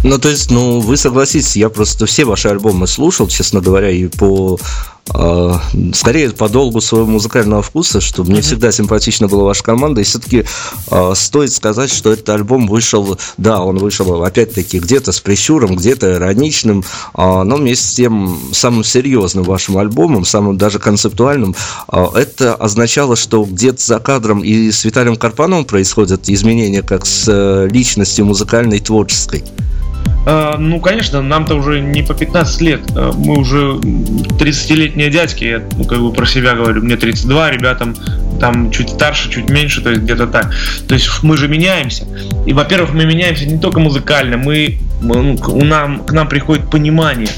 Ну, 0.04 0.18
то 0.18 0.28
есть, 0.28 0.50
ну, 0.50 0.80
вы 0.80 0.96
согласитесь, 0.96 1.56
я 1.56 1.70
просто 1.70 2.06
все 2.06 2.24
ваши 2.24 2.48
альбомы 2.48 2.86
слушал, 2.86 3.26
честно 3.28 3.60
говоря, 3.60 3.90
и 3.90 4.06
по 4.06 4.58
скорее 5.06 6.30
по 6.30 6.48
долгу 6.48 6.80
своего 6.80 7.06
музыкального 7.06 7.62
вкуса, 7.62 8.00
что 8.00 8.22
мне 8.22 8.38
mm-hmm. 8.38 8.42
всегда 8.42 8.72
симпатична 8.72 9.26
была 9.28 9.44
ваша 9.44 9.64
команда, 9.64 10.00
и 10.00 10.04
все-таки 10.04 10.44
э, 10.90 11.12
стоит 11.16 11.52
сказать, 11.52 11.92
что 11.92 12.12
этот 12.12 12.28
альбом 12.28 12.68
вышел, 12.68 13.18
да, 13.36 13.62
он 13.62 13.78
вышел 13.78 14.22
опять-таки 14.22 14.78
где-то 14.78 15.10
с 15.10 15.20
прищуром, 15.20 15.74
где-то 15.74 16.12
ироничным, 16.12 16.84
э, 17.14 17.42
но 17.42 17.56
вместе 17.56 17.86
с 17.86 17.94
тем 17.94 18.38
самым 18.52 18.84
серьезным 18.84 19.44
вашим 19.44 19.76
альбомом, 19.78 20.24
самым 20.24 20.56
даже 20.56 20.78
концептуальным, 20.78 21.56
э, 21.92 22.06
это 22.14 22.54
означало, 22.54 23.16
что 23.16 23.44
где-то 23.44 23.82
за 23.82 23.98
кадром 23.98 24.44
и 24.44 24.70
с 24.70 24.84
Виталием 24.84 25.16
Карпановым 25.16 25.64
происходят 25.64 26.28
изменения 26.28 26.82
как 26.82 27.06
с 27.06 27.24
э, 27.28 27.68
личностью 27.68 28.24
музыкальной, 28.24 28.78
творческой. 28.78 29.42
Uh, 30.24 30.56
ну, 30.56 30.78
конечно, 30.78 31.20
нам-то 31.20 31.56
уже 31.56 31.80
не 31.80 32.02
по 32.02 32.14
15 32.14 32.60
лет. 32.60 32.80
Uh, 32.92 33.12
мы 33.16 33.38
уже 33.38 33.78
30-летние 34.38 35.10
дядьки. 35.10 35.44
Я 35.44 35.62
ну, 35.76 35.84
как 35.84 36.00
бы 36.00 36.12
про 36.12 36.26
себя 36.26 36.54
говорю. 36.54 36.82
Мне 36.82 36.96
32, 36.96 37.50
ребятам 37.50 37.94
там 38.42 38.70
чуть 38.70 38.90
старше, 38.90 39.30
чуть 39.30 39.50
меньше, 39.50 39.82
то 39.82 39.90
есть 39.90 40.02
где-то 40.02 40.26
так. 40.26 40.52
То 40.88 40.94
есть 40.94 41.08
мы 41.22 41.36
же 41.36 41.48
меняемся. 41.48 42.06
И, 42.44 42.52
во-первых, 42.52 42.92
мы 42.92 43.04
меняемся 43.04 43.46
не 43.46 43.58
только 43.58 43.78
музыкально, 43.78 44.36
мы, 44.36 44.78
мы 45.00 45.22
ну, 45.22 45.36
у 45.48 45.64
нам, 45.64 46.04
к 46.04 46.12
нам 46.12 46.28
приходит 46.28 46.68
понимание, 46.68 47.28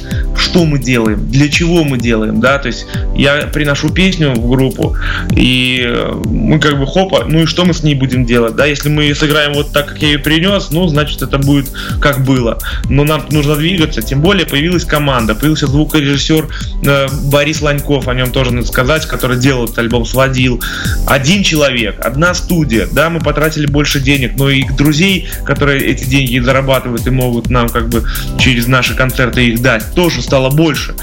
что 0.44 0.64
мы 0.64 0.78
делаем, 0.78 1.28
для 1.30 1.48
чего 1.48 1.84
мы 1.84 1.98
делаем, 1.98 2.40
да, 2.40 2.58
то 2.58 2.68
есть 2.68 2.86
я 3.16 3.48
приношу 3.52 3.88
песню 3.88 4.32
в 4.34 4.48
группу, 4.48 4.96
и 5.34 5.82
э, 5.84 6.12
мы 6.26 6.60
как 6.60 6.78
бы 6.78 6.86
хопа, 6.86 7.24
ну 7.26 7.40
и 7.40 7.46
что 7.46 7.64
мы 7.64 7.72
с 7.72 7.82
ней 7.82 7.94
будем 7.94 8.26
делать, 8.26 8.54
да, 8.54 8.66
если 8.66 8.88
мы 8.88 9.14
сыграем 9.14 9.54
вот 9.54 9.72
так, 9.72 9.86
как 9.86 10.02
я 10.02 10.08
ее 10.08 10.18
принес, 10.18 10.68
ну, 10.70 10.86
значит, 10.86 11.22
это 11.22 11.38
будет 11.38 11.68
как 12.00 12.24
было. 12.24 12.58
Но 12.88 13.04
нам 13.04 13.24
нужно 13.30 13.56
двигаться, 13.56 14.02
тем 14.02 14.20
более 14.20 14.46
появилась 14.46 14.84
команда, 14.84 15.34
появился 15.34 15.66
звукорежиссер 15.66 16.48
э, 16.86 17.06
Борис 17.24 17.62
Ланьков, 17.62 18.08
о 18.08 18.14
нем 18.14 18.30
тоже 18.30 18.52
надо 18.52 18.66
сказать, 18.66 19.06
который 19.06 19.38
делал 19.38 19.64
этот 19.64 19.78
альбом, 19.78 20.04
сводил. 20.04 20.62
Один 21.06 21.42
человек, 21.42 21.96
одна 22.04 22.34
студия, 22.34 22.86
да, 22.92 23.08
мы 23.08 23.20
потратили 23.20 23.66
больше 23.66 24.00
денег, 24.00 24.32
но 24.36 24.50
и 24.50 24.64
друзей, 24.64 25.28
которые 25.44 25.84
эти 25.84 26.04
деньги 26.04 26.38
зарабатывают 26.38 27.06
и 27.06 27.10
могут 27.10 27.48
нам 27.48 27.68
как 27.68 27.88
бы 27.88 28.04
через 28.38 28.66
наши 28.66 28.94
концерты 28.94 29.48
их 29.48 29.62
дать, 29.62 29.94
тоже 29.94 30.20
стало 30.20 30.33
больше. 30.50 30.94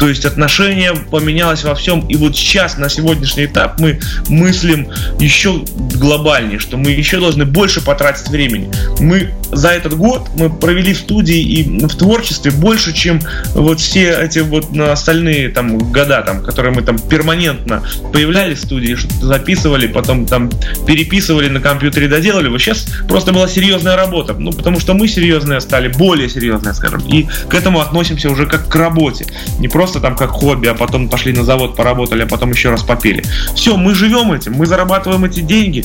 То 0.00 0.08
есть 0.08 0.24
отношение 0.24 0.94
поменялось 0.94 1.62
во 1.62 1.74
всем. 1.74 2.00
И 2.08 2.16
вот 2.16 2.34
сейчас, 2.34 2.78
на 2.78 2.88
сегодняшний 2.88 3.44
этап, 3.44 3.78
мы 3.78 4.00
мыслим 4.28 4.88
еще 5.18 5.62
глобальнее, 5.94 6.58
что 6.58 6.78
мы 6.78 6.90
еще 6.90 7.20
должны 7.20 7.44
больше 7.44 7.84
потратить 7.84 8.28
времени. 8.28 8.72
Мы 8.98 9.30
за 9.52 9.68
этот 9.68 9.96
год 9.96 10.28
мы 10.36 10.48
провели 10.48 10.94
в 10.94 10.98
студии 10.98 11.40
и 11.40 11.86
в 11.86 11.94
творчестве 11.96 12.50
больше, 12.50 12.92
чем 12.94 13.20
вот 13.54 13.80
все 13.80 14.10
эти 14.10 14.38
вот 14.38 14.74
остальные 14.78 15.50
там 15.50 15.78
года, 15.78 16.22
там, 16.22 16.42
которые 16.42 16.72
мы 16.72 16.82
там 16.82 16.98
перманентно 16.98 17.82
появлялись 18.12 18.58
в 18.58 18.64
студии, 18.64 18.94
что-то 18.94 19.26
записывали, 19.26 19.86
потом 19.86 20.24
там 20.24 20.50
переписывали 20.86 21.48
на 21.48 21.60
компьютере, 21.60 22.08
доделали. 22.08 22.48
Вот 22.48 22.58
сейчас 22.60 22.86
просто 23.08 23.32
была 23.32 23.48
серьезная 23.48 23.96
работа. 23.96 24.32
Ну, 24.32 24.52
потому 24.52 24.80
что 24.80 24.94
мы 24.94 25.08
серьезные 25.08 25.60
стали, 25.60 25.88
более 25.88 26.30
серьезные, 26.30 26.72
скажем. 26.72 27.00
И 27.06 27.26
к 27.48 27.54
этому 27.54 27.80
относимся 27.80 28.30
уже 28.30 28.46
как 28.46 28.68
к 28.68 28.74
работе. 28.76 29.26
Не 29.58 29.68
просто 29.68 29.89
там 29.98 30.14
как 30.14 30.30
хобби, 30.30 30.68
а 30.68 30.74
потом 30.74 31.08
пошли 31.08 31.32
на 31.32 31.42
завод, 31.42 31.74
поработали, 31.74 32.22
а 32.22 32.26
потом 32.26 32.50
еще 32.50 32.70
раз 32.70 32.84
попели. 32.84 33.24
Все, 33.56 33.76
мы 33.76 33.94
живем 33.94 34.32
этим, 34.32 34.52
мы 34.52 34.66
зарабатываем 34.66 35.24
эти 35.24 35.40
деньги. 35.40 35.84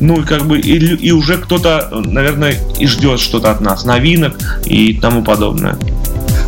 Ну 0.00 0.22
и 0.22 0.24
как 0.24 0.46
бы 0.46 0.58
и, 0.58 0.78
и 0.78 1.10
уже 1.10 1.36
кто-то, 1.36 1.90
наверное, 1.92 2.56
и 2.78 2.86
ждет 2.86 3.20
что-то 3.20 3.50
от 3.50 3.60
нас, 3.60 3.84
новинок 3.84 4.38
и 4.64 4.94
тому 4.94 5.22
подобное. 5.22 5.76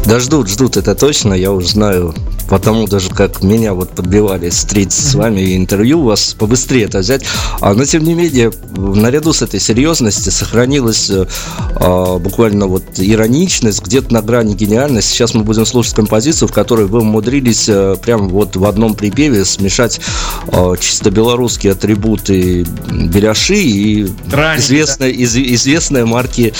Да 0.07 0.21
ждут, 0.21 0.49
ждут, 0.49 0.77
это 0.77 0.95
точно, 0.95 1.35
я 1.35 1.51
уже 1.53 1.69
знаю 1.69 2.15
потому 2.49 2.87
даже 2.87 3.11
как 3.11 3.43
меня 3.43 3.75
вот 3.75 3.91
подбивали 3.91 4.51
встретиться 4.51 5.07
с 5.07 5.15
вами 5.15 5.41
и 5.41 5.57
интервью 5.57 6.01
у 6.01 6.05
вас 6.05 6.35
побыстрее 6.39 6.85
это 6.85 6.99
взять. 6.99 7.25
А, 7.61 7.75
но 7.75 7.85
тем 7.85 8.05
не 8.05 8.15
менее, 8.15 8.53
наряду 8.77 9.33
с 9.33 9.43
этой 9.43 9.61
серьезностью 9.61 10.33
сохранилась 10.33 11.11
а, 11.11 12.19
буквально 12.19 12.67
вот 12.67 12.85
ироничность, 12.97 13.83
где-то 13.83 14.13
на 14.13 14.23
грани 14.23 14.55
гениальности. 14.55 15.13
Сейчас 15.13 15.35
мы 15.35 15.45
будем 15.45 15.67
слушать 15.67 15.95
композицию, 15.95 16.49
в 16.49 16.53
которой 16.53 16.87
вы 16.87 17.01
умудрились 17.01 17.69
а, 17.69 17.97
прям 17.97 18.29
вот 18.29 18.57
в 18.57 18.65
одном 18.65 18.95
припеве 18.95 19.45
смешать 19.45 20.01
а, 20.49 20.77
чисто 20.77 21.11
белорусские 21.11 21.73
атрибуты 21.73 22.67
Беляши 22.91 23.57
и 23.57 24.07
Ранее, 24.31 24.61
известные, 24.61 25.13
да. 25.13 25.19
из, 25.19 25.37
известные 25.37 26.05
марки, 26.05 26.53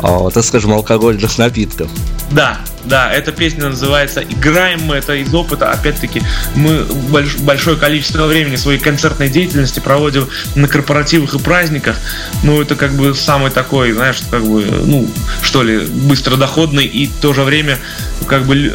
а, 0.00 0.30
так 0.30 0.44
скажем, 0.44 0.72
алкогольных 0.72 1.38
напитков. 1.38 1.88
Да, 2.30 2.58
да, 2.88 3.12
эта 3.12 3.32
песня 3.32 3.68
называется 3.68 4.22
«Играем 4.22 4.82
мы», 4.82 4.96
это 4.96 5.14
из 5.14 5.32
опыта, 5.32 5.70
опять-таки, 5.70 6.22
мы 6.54 6.84
больш, 6.84 7.36
большое 7.36 7.76
количество 7.76 8.26
времени 8.26 8.56
своей 8.56 8.78
концертной 8.78 9.28
деятельности 9.28 9.80
проводим 9.80 10.28
на 10.54 10.68
корпоративах 10.68 11.34
и 11.34 11.38
праздниках, 11.38 11.96
ну, 12.42 12.60
это 12.60 12.74
как 12.76 12.92
бы 12.92 13.14
самый 13.14 13.50
такой, 13.50 13.92
знаешь, 13.92 14.18
как 14.30 14.44
бы, 14.44 14.64
ну, 14.84 15.08
что 15.42 15.62
ли, 15.62 15.78
быстродоходный 15.78 16.86
и 16.86 17.06
в 17.06 17.20
то 17.20 17.34
же 17.34 17.42
время 17.42 17.78
как 18.26 18.44
бы 18.44 18.72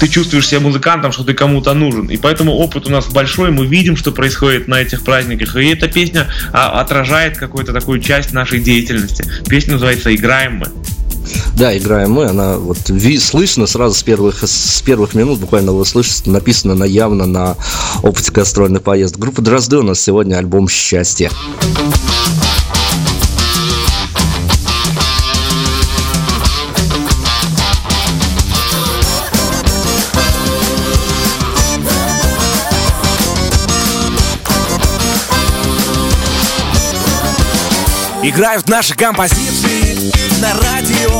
ты 0.00 0.08
чувствуешь 0.08 0.46
себя 0.46 0.60
музыкантом, 0.60 1.12
что 1.12 1.24
ты 1.24 1.34
кому-то 1.34 1.72
нужен. 1.72 2.08
И 2.08 2.16
поэтому 2.16 2.52
опыт 2.52 2.86
у 2.86 2.90
нас 2.90 3.06
большой, 3.06 3.50
мы 3.50 3.66
видим, 3.66 3.96
что 3.96 4.12
происходит 4.12 4.68
на 4.68 4.80
этих 4.80 5.02
праздниках. 5.02 5.56
И 5.56 5.66
эта 5.66 5.88
песня 5.88 6.28
а, 6.52 6.80
отражает 6.80 7.38
какую-то 7.38 7.72
такую 7.72 8.00
часть 8.00 8.32
нашей 8.32 8.60
деятельности. 8.60 9.24
Песня 9.48 9.74
называется 9.74 10.14
«Играем 10.14 10.56
мы». 10.56 10.66
Да, 11.56 11.76
играем 11.76 12.12
мы, 12.12 12.26
она 12.26 12.56
вот 12.58 12.78
слышно 13.20 13.66
сразу 13.66 13.94
с 13.94 14.02
первых, 14.02 14.42
с 14.42 14.82
первых 14.82 15.14
минут, 15.14 15.40
буквально 15.40 15.72
вы 15.72 15.84
слышите, 15.84 16.30
написано 16.30 16.74
на 16.74 16.84
явно 16.84 17.26
на 17.26 17.56
опыте 18.02 18.32
гастрольных 18.32 18.82
поездок. 18.82 19.20
Группа 19.20 19.42
Дрозды 19.42 19.78
у 19.78 19.82
нас 19.82 20.00
сегодня 20.00 20.36
альбом 20.36 20.68
«Счастье». 20.68 21.30
Играют 38.24 38.68
наши 38.68 38.94
композиции 38.94 40.12
на 40.40 40.54
радио 40.54 41.11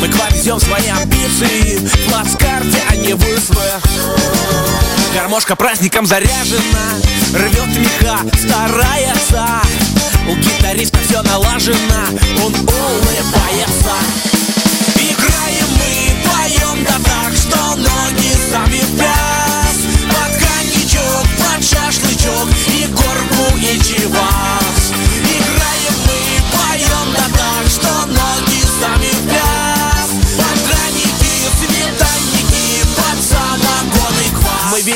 Мы 0.00 0.08
к 0.08 0.16
вам 0.16 0.32
везем 0.32 0.60
свои 0.60 0.88
амбиции 0.88 1.78
В 1.78 2.10
плацкарте, 2.10 2.82
а 2.90 2.96
не 2.96 3.14
в 3.14 3.24
Гармошка 5.14 5.56
праздником 5.56 6.06
заряжена 6.06 7.00
Рвет 7.32 7.66
меха, 7.78 8.18
старается. 8.38 9.46
У 10.28 10.36
гитариста 10.36 10.98
все 11.08 11.22
налажено 11.22 12.04
Он 12.44 12.52
улыбается. 12.54 13.94
Играем 14.96 15.68
мы, 15.78 16.14
поем 16.28 16.84
да 16.84 16.96
так 17.04 17.32
Что 17.34 17.76
ноги 17.76 18.36
сами 18.50 18.80
в 18.80 18.96
пляс. 18.96 19.76
Под 20.08 20.32
коньячок, 20.38 21.26
под 21.38 21.64
шашлычок 21.64 22.05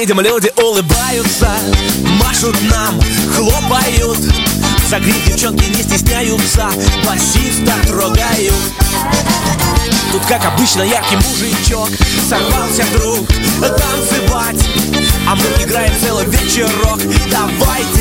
Видим, 0.01 0.19
люди 0.23 0.51
улыбаются 0.57 1.51
Машут 2.25 2.57
нам, 2.71 2.99
хлопают. 3.37 4.17
За 4.89 4.99
девчонки 4.99 5.69
не 5.77 5.83
стесняются 5.83 6.71
Басиста 7.07 7.75
трогают. 7.87 8.55
Тут, 10.11 10.25
как 10.25 10.43
обычно, 10.47 10.85
яркий 10.85 11.17
мужичок 11.17 11.91
Сорвался 12.27 12.83
вдруг 12.95 13.29
танцевать. 13.59 14.67
А 15.29 15.37
мы 15.37 15.45
играем 15.63 15.93
целый 16.01 16.25
вечерок. 16.25 16.99
Давайте 17.31 18.00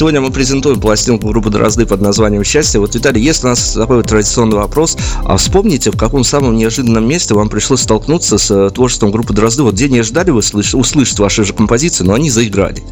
сегодня 0.00 0.22
мы 0.22 0.30
презентуем 0.30 0.80
пластинку 0.80 1.28
группы 1.28 1.50
Дрозды 1.50 1.84
под 1.84 2.00
названием 2.00 2.42
«Счастье». 2.42 2.80
Вот, 2.80 2.94
Виталий, 2.94 3.20
есть 3.20 3.44
у 3.44 3.48
нас 3.48 3.74
такой 3.74 4.02
традиционный 4.02 4.56
вопрос. 4.56 4.96
А 5.26 5.36
вспомните, 5.36 5.90
в 5.90 5.98
каком 5.98 6.24
самом 6.24 6.56
неожиданном 6.56 7.06
месте 7.06 7.34
вам 7.34 7.50
пришлось 7.50 7.82
столкнуться 7.82 8.38
с 8.38 8.50
э, 8.50 8.70
творчеством 8.70 9.10
группы 9.10 9.34
Дрозды? 9.34 9.62
Вот 9.62 9.74
где 9.74 9.90
не 9.90 9.98
ожидали 9.98 10.30
вы 10.30 10.40
слыш- 10.40 10.74
услышать 10.74 11.18
ваши 11.18 11.44
же 11.44 11.52
композиции, 11.52 12.02
но 12.02 12.14
они 12.14 12.30
заиграли. 12.30 12.82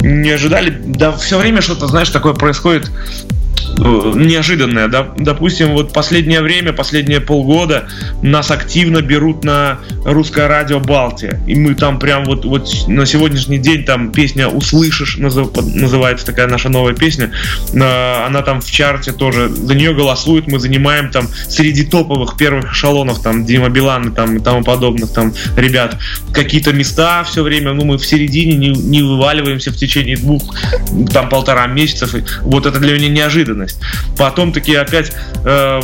Не 0.00 0.30
ожидали. 0.30 0.80
Да, 0.86 1.10
все 1.10 1.38
время 1.38 1.60
что-то, 1.60 1.88
знаешь, 1.88 2.10
такое 2.10 2.34
происходит 2.34 2.88
неожиданное. 3.78 4.88
Да? 4.88 5.08
Допустим, 5.16 5.72
вот 5.72 5.92
последнее 5.92 6.40
время, 6.40 6.72
последние 6.72 7.20
полгода 7.20 7.88
нас 8.22 8.50
активно 8.50 9.02
берут 9.02 9.44
на 9.44 9.78
русское 10.04 10.48
радио 10.48 10.80
Балтия. 10.80 11.40
И 11.46 11.54
мы 11.54 11.74
там 11.74 11.98
прям 11.98 12.24
вот, 12.24 12.44
вот 12.44 12.68
на 12.88 13.06
сегодняшний 13.06 13.58
день 13.58 13.84
там 13.84 14.12
песня 14.12 14.48
«Услышишь» 14.48 15.18
называется 15.18 16.26
такая 16.26 16.46
наша 16.46 16.68
новая 16.68 16.94
песня. 16.94 17.30
Э, 17.72 18.26
Она 18.26 18.42
там 18.42 18.60
в 18.60 18.70
чарте 18.70 19.12
тоже. 19.12 19.48
За 19.48 19.74
нее 19.74 19.94
голосуют, 19.94 20.46
мы 20.46 20.58
занимаем 20.58 21.10
там 21.10 21.28
среди 21.48 21.84
топовых 21.84 22.36
первых 22.36 22.72
эшелонов, 22.72 23.22
там 23.22 23.44
Дима 23.44 23.68
Билан 23.68 24.10
и 24.10 24.14
там 24.14 24.36
и 24.36 24.40
тому 24.40 24.62
подобных 24.62 25.12
там 25.12 25.32
ребят 25.56 25.96
какие-то 26.32 26.72
места 26.72 27.24
все 27.24 27.42
время, 27.42 27.72
ну 27.72 27.84
мы 27.84 27.98
в 27.98 28.06
середине 28.06 28.54
не, 28.54 28.70
не 28.70 29.02
вываливаемся 29.02 29.70
в 29.70 29.76
течение 29.76 30.16
двух, 30.16 30.42
там 31.12 31.28
полтора 31.28 31.66
месяцев. 31.66 32.14
И 32.14 32.24
Вот 32.42 32.66
это 32.66 32.78
для 32.78 32.98
меня 32.98 33.28
неожиданность. 33.66 33.78
Потом 34.16 34.52
такие 34.52 34.80
опять 34.80 35.12
э, 35.44 35.80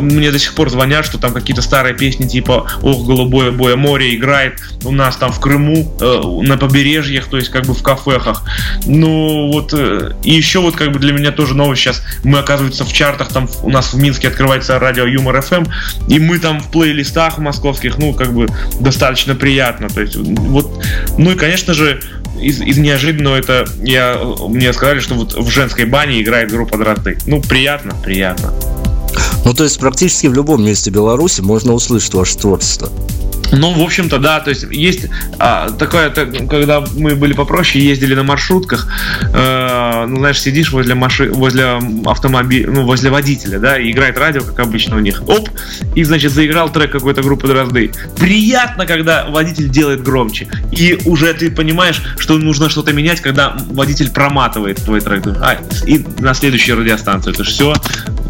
мне 0.00 0.30
до 0.30 0.38
сих 0.38 0.54
пор 0.54 0.70
звонят, 0.70 1.04
что 1.04 1.18
там 1.18 1.32
какие-то 1.32 1.62
старые 1.62 1.94
песни 1.94 2.26
типа 2.26 2.66
«Ох, 2.82 3.06
голубое 3.06 3.50
боя 3.50 3.76
море» 3.76 4.14
играет 4.14 4.60
у 4.84 4.92
нас 4.92 5.16
там 5.16 5.32
в 5.32 5.40
Крыму, 5.40 5.92
э, 6.00 6.20
на 6.46 6.56
побережьях, 6.56 7.26
то 7.26 7.36
есть 7.36 7.50
как 7.50 7.66
бы 7.66 7.74
в 7.74 7.82
кафехах. 7.82 8.44
Ну 8.86 9.50
вот, 9.52 9.72
э, 9.74 10.12
и 10.22 10.32
еще 10.32 10.60
вот 10.60 10.76
как 10.76 10.92
бы 10.92 10.98
для 10.98 11.12
меня 11.12 11.32
тоже 11.32 11.54
новость 11.54 11.82
сейчас, 11.82 12.02
мы 12.24 12.38
оказывается 12.38 12.84
в 12.84 12.92
чартах, 12.92 13.28
там 13.28 13.48
у 13.62 13.70
нас 13.70 13.92
в 13.92 13.98
Минске 13.98 14.28
открывается 14.28 14.78
радио 14.78 15.06
Юмор 15.06 15.40
ФМ, 15.42 15.64
и 16.08 16.18
мы 16.18 16.38
там 16.38 16.60
в 16.60 16.70
плейлистах 16.70 17.38
московских, 17.38 17.98
ну 17.98 18.14
как 18.14 18.32
бы 18.32 18.48
достаточно 18.80 19.34
приятно, 19.34 19.88
то 19.88 20.00
есть 20.00 20.16
вот, 20.16 20.82
ну 21.18 21.32
и 21.32 21.34
конечно 21.34 21.74
же 21.74 22.00
из, 22.40 22.60
из 22.60 22.78
неожиданного 22.78 23.36
это 23.36 23.66
я 23.82 24.18
мне 24.48 24.72
сказали, 24.72 25.00
что 25.00 25.14
вот 25.14 25.34
в 25.34 25.48
женской 25.50 25.84
бане 25.84 26.22
играет 26.22 26.50
группа 26.50 26.78
Дрозды. 26.78 27.18
Ну 27.26 27.40
приятно, 27.42 27.94
приятно. 28.02 28.52
Ну, 29.44 29.54
то 29.54 29.64
есть 29.64 29.78
практически 29.78 30.26
в 30.26 30.34
любом 30.34 30.64
месте 30.64 30.90
Беларуси 30.90 31.40
можно 31.40 31.72
услышать 31.72 32.14
ваше 32.14 32.36
творчество. 32.36 32.90
Ну, 33.52 33.72
в 33.72 33.82
общем-то, 33.82 34.18
да, 34.18 34.40
то 34.40 34.50
есть 34.50 34.66
есть 34.70 35.06
а, 35.38 35.70
такое, 35.70 36.10
так, 36.10 36.48
когда 36.48 36.84
мы 36.96 37.16
были 37.16 37.32
попроще, 37.32 37.84
ездили 37.84 38.14
на 38.14 38.22
маршрутках, 38.22 38.86
э, 39.32 40.04
ну, 40.06 40.18
знаешь, 40.18 40.40
сидишь 40.40 40.70
возле 40.72 40.94
маши, 40.94 41.30
возле 41.30 41.78
автомобиля, 42.04 42.70
ну, 42.70 42.84
возле 42.84 43.10
водителя, 43.10 43.58
да, 43.58 43.78
и 43.78 43.90
играет 43.90 44.18
радио, 44.18 44.42
как 44.42 44.58
обычно 44.60 44.96
у 44.96 45.00
них, 45.00 45.22
оп, 45.28 45.48
и, 45.94 46.04
значит, 46.04 46.32
заиграл 46.32 46.70
трек 46.70 46.92
какой-то 46.92 47.22
группы 47.22 47.48
Дрозды. 47.48 47.92
Приятно, 48.18 48.86
когда 48.86 49.26
водитель 49.26 49.68
делает 49.68 50.02
громче, 50.02 50.48
и 50.70 50.98
уже 51.04 51.32
ты 51.34 51.50
понимаешь, 51.50 52.02
что 52.18 52.38
нужно 52.38 52.68
что-то 52.70 52.92
менять, 52.92 53.20
когда 53.20 53.56
водитель 53.70 54.10
проматывает 54.10 54.76
твой 54.84 55.00
трек, 55.00 55.26
а, 55.26 55.58
и 55.86 56.04
на 56.18 56.34
следующую 56.34 56.78
радиостанцию, 56.78 57.34
это 57.34 57.44
все, 57.44 57.74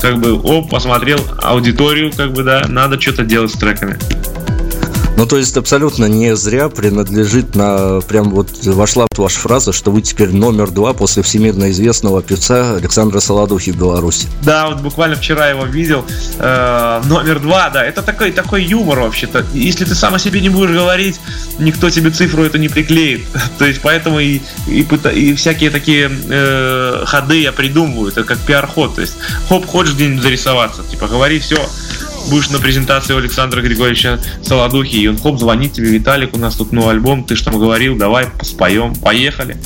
как 0.01 0.19
бы, 0.19 0.41
оп, 0.41 0.71
посмотрел 0.71 1.21
аудиторию, 1.43 2.11
как 2.17 2.33
бы, 2.33 2.43
да, 2.43 2.65
надо 2.69 3.01
что-то 3.01 3.25
делать 3.25 3.51
с 3.51 3.55
треками. 3.55 3.99
Ну, 5.17 5.27
то 5.27 5.37
есть 5.37 5.57
абсолютно 5.57 6.07
не 6.07 6.35
зря 6.37 6.69
принадлежит 6.69 7.55
на... 7.55 8.01
Прям 8.01 8.31
вот 8.31 8.49
вошла 8.65 9.07
ваша 9.17 9.39
фраза, 9.39 9.73
что 9.73 9.91
вы 9.91 10.03
теперь 10.03 10.31
номер 10.31 10.71
два 10.71 10.95
после 10.95 11.23
всемирно 11.23 11.71
известного 11.71 12.23
певца 12.23 12.77
Александра 12.77 13.21
Солодухи 13.21 13.73
в 13.73 13.77
Беларуси. 13.77 14.29
Да, 14.43 14.69
вот 14.69 14.81
буквально 14.81 15.17
вчера 15.17 15.49
его 15.49 15.65
видел. 15.67 16.05
Э, 16.39 17.03
номер 17.05 17.41
два, 17.41 17.71
да, 17.71 17.85
это 17.85 18.03
такой, 18.03 18.33
такой 18.33 18.65
юмор 18.65 19.01
вообще-то. 19.01 19.45
Если 19.53 19.85
ты 19.85 19.95
сам 19.95 20.15
о 20.15 20.19
себе 20.19 20.41
не 20.41 20.49
будешь 20.49 20.71
говорить, 20.71 21.21
никто 21.59 21.91
тебе 21.91 22.11
цифру 22.11 22.43
это 22.45 22.59
не 22.59 22.69
приклеит. 22.69 23.27
То 23.59 23.67
есть 23.67 23.81
поэтому 23.83 24.21
и, 24.21 24.41
и, 24.67 24.87
и 25.15 25.35
всякие 25.35 25.71
такие 25.71 26.11
э, 26.11 27.05
ходы 27.07 27.43
я 27.43 27.53
придумываю. 27.53 28.11
Это 28.11 28.25
как 28.25 28.39
пиар-ход. 28.39 28.95
То 28.95 29.03
есть, 29.03 29.15
хоп, 29.49 29.67
хочешь 29.67 29.95
где-нибудь 29.95 30.23
зарисоваться. 30.23 30.83
Типа, 30.85 31.09
говори 31.09 31.39
все. 31.41 31.59
Будешь 32.31 32.51
на 32.51 32.61
презентации 32.61 33.13
у 33.13 33.17
Александра 33.17 33.61
Григорьевича 33.61 34.21
Солодухи, 34.45 34.95
и 34.95 35.09
он 35.09 35.19
хоп, 35.19 35.41
звонит 35.41 35.73
тебе, 35.73 35.89
Виталик, 35.91 36.33
у 36.33 36.39
нас 36.39 36.55
тут 36.55 36.71
новый 36.71 36.93
альбом, 36.93 37.25
ты 37.25 37.35
что 37.35 37.51
говорил, 37.51 37.97
давай 37.97 38.29
споем, 38.43 38.95
поехали. 38.95 39.57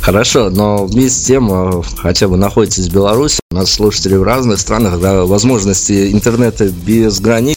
Хорошо, 0.00 0.50
но 0.50 0.84
вместе 0.84 1.20
с 1.20 1.24
тем, 1.24 1.48
э, 1.52 1.82
хотя 1.96 2.26
вы 2.26 2.38
находитесь 2.38 2.88
в 2.88 2.92
Беларуси, 2.92 3.38
у 3.52 3.54
нас 3.54 3.70
слушатели 3.70 4.16
в 4.16 4.24
разных 4.24 4.58
странах, 4.58 5.00
да, 5.00 5.24
возможности 5.24 6.12
интернета 6.12 6.70
без 6.70 7.20
границ. 7.20 7.56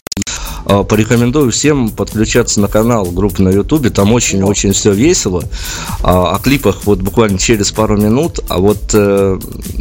Э, 0.66 0.84
Порекомендую 0.88 1.52
всем 1.52 1.90
подключаться 1.90 2.60
на 2.60 2.68
канал 2.68 3.06
группы 3.06 3.42
на 3.42 3.50
Ютубе, 3.50 3.90
там 3.90 4.14
очень-очень 4.14 4.74
все 4.74 4.94
весело. 4.94 5.44
А, 6.02 6.36
О 6.36 6.40
клипах 6.40 6.86
вот 6.86 7.00
буквально 7.00 7.38
через 7.38 7.72
пару 7.72 7.98
минут. 7.98 8.40
А 8.50 8.58
вот 8.58 8.92
э, 8.94 9.40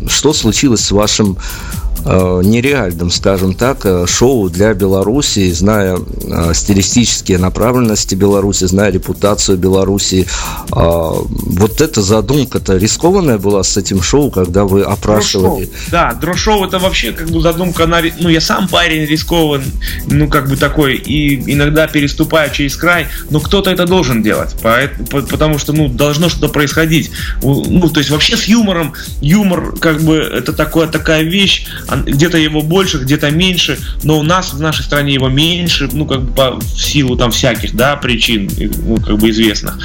что 0.08 0.32
случилось 0.32 0.80
с 0.80 0.90
вашим 0.90 1.36
э, 1.36 1.83
нереальным, 2.04 3.10
скажем 3.10 3.54
так, 3.54 3.84
э, 3.84 4.06
шоу 4.06 4.50
для 4.50 4.74
Беларуси, 4.74 5.50
зная 5.52 5.98
э, 5.98 6.54
стилистические 6.54 7.38
направленности 7.38 8.14
Беларуси, 8.14 8.64
зная 8.64 8.90
репутацию 8.90 9.58
Беларуси. 9.58 10.26
Э, 10.74 11.10
вот 11.24 11.80
эта 11.80 12.02
задумка-то 12.02 12.76
рискованная 12.76 13.38
была 13.38 13.62
с 13.62 13.76
этим 13.76 14.02
шоу, 14.02 14.30
когда 14.30 14.64
вы 14.64 14.82
опрашивали. 14.82 15.64
Дрошоу. 15.66 15.90
Да, 15.90 16.14
дрошоу 16.14 16.64
это 16.66 16.78
вообще 16.78 17.12
как 17.12 17.30
бы 17.30 17.40
задумка, 17.40 17.84
она, 17.84 18.00
ну 18.20 18.28
я 18.28 18.40
сам 18.40 18.68
парень 18.68 19.06
рискован, 19.06 19.62
ну 20.06 20.28
как 20.28 20.48
бы 20.48 20.56
такой, 20.56 20.96
и 20.96 21.52
иногда 21.52 21.86
переступаю 21.86 22.50
через 22.52 22.76
край, 22.76 23.06
но 23.30 23.40
кто-то 23.40 23.70
это 23.70 23.86
должен 23.86 24.22
делать, 24.22 24.54
потому 24.60 25.58
что, 25.58 25.72
ну, 25.72 25.88
должно 25.88 26.28
что-то 26.28 26.48
происходить. 26.48 27.10
Ну, 27.42 27.88
то 27.88 28.00
есть 28.00 28.10
вообще 28.10 28.36
с 28.36 28.44
юмором, 28.44 28.92
юмор 29.20 29.74
как 29.78 30.02
бы 30.02 30.16
это 30.16 30.52
такое, 30.52 30.86
такая 30.86 31.22
вещь, 31.22 31.66
где-то 31.96 32.38
его 32.38 32.62
больше, 32.62 32.98
где-то 32.98 33.30
меньше, 33.30 33.78
но 34.02 34.18
у 34.18 34.22
нас 34.22 34.52
в 34.52 34.60
нашей 34.60 34.82
стране 34.84 35.14
его 35.14 35.28
меньше, 35.28 35.88
ну, 35.92 36.06
как 36.06 36.22
бы 36.22 36.32
по, 36.32 36.50
в 36.58 36.82
силу 36.82 37.16
там 37.16 37.30
всяких, 37.30 37.74
да, 37.74 37.96
причин, 37.96 38.50
ну, 38.86 38.96
как 38.96 39.18
бы 39.18 39.30
известных. 39.30 39.78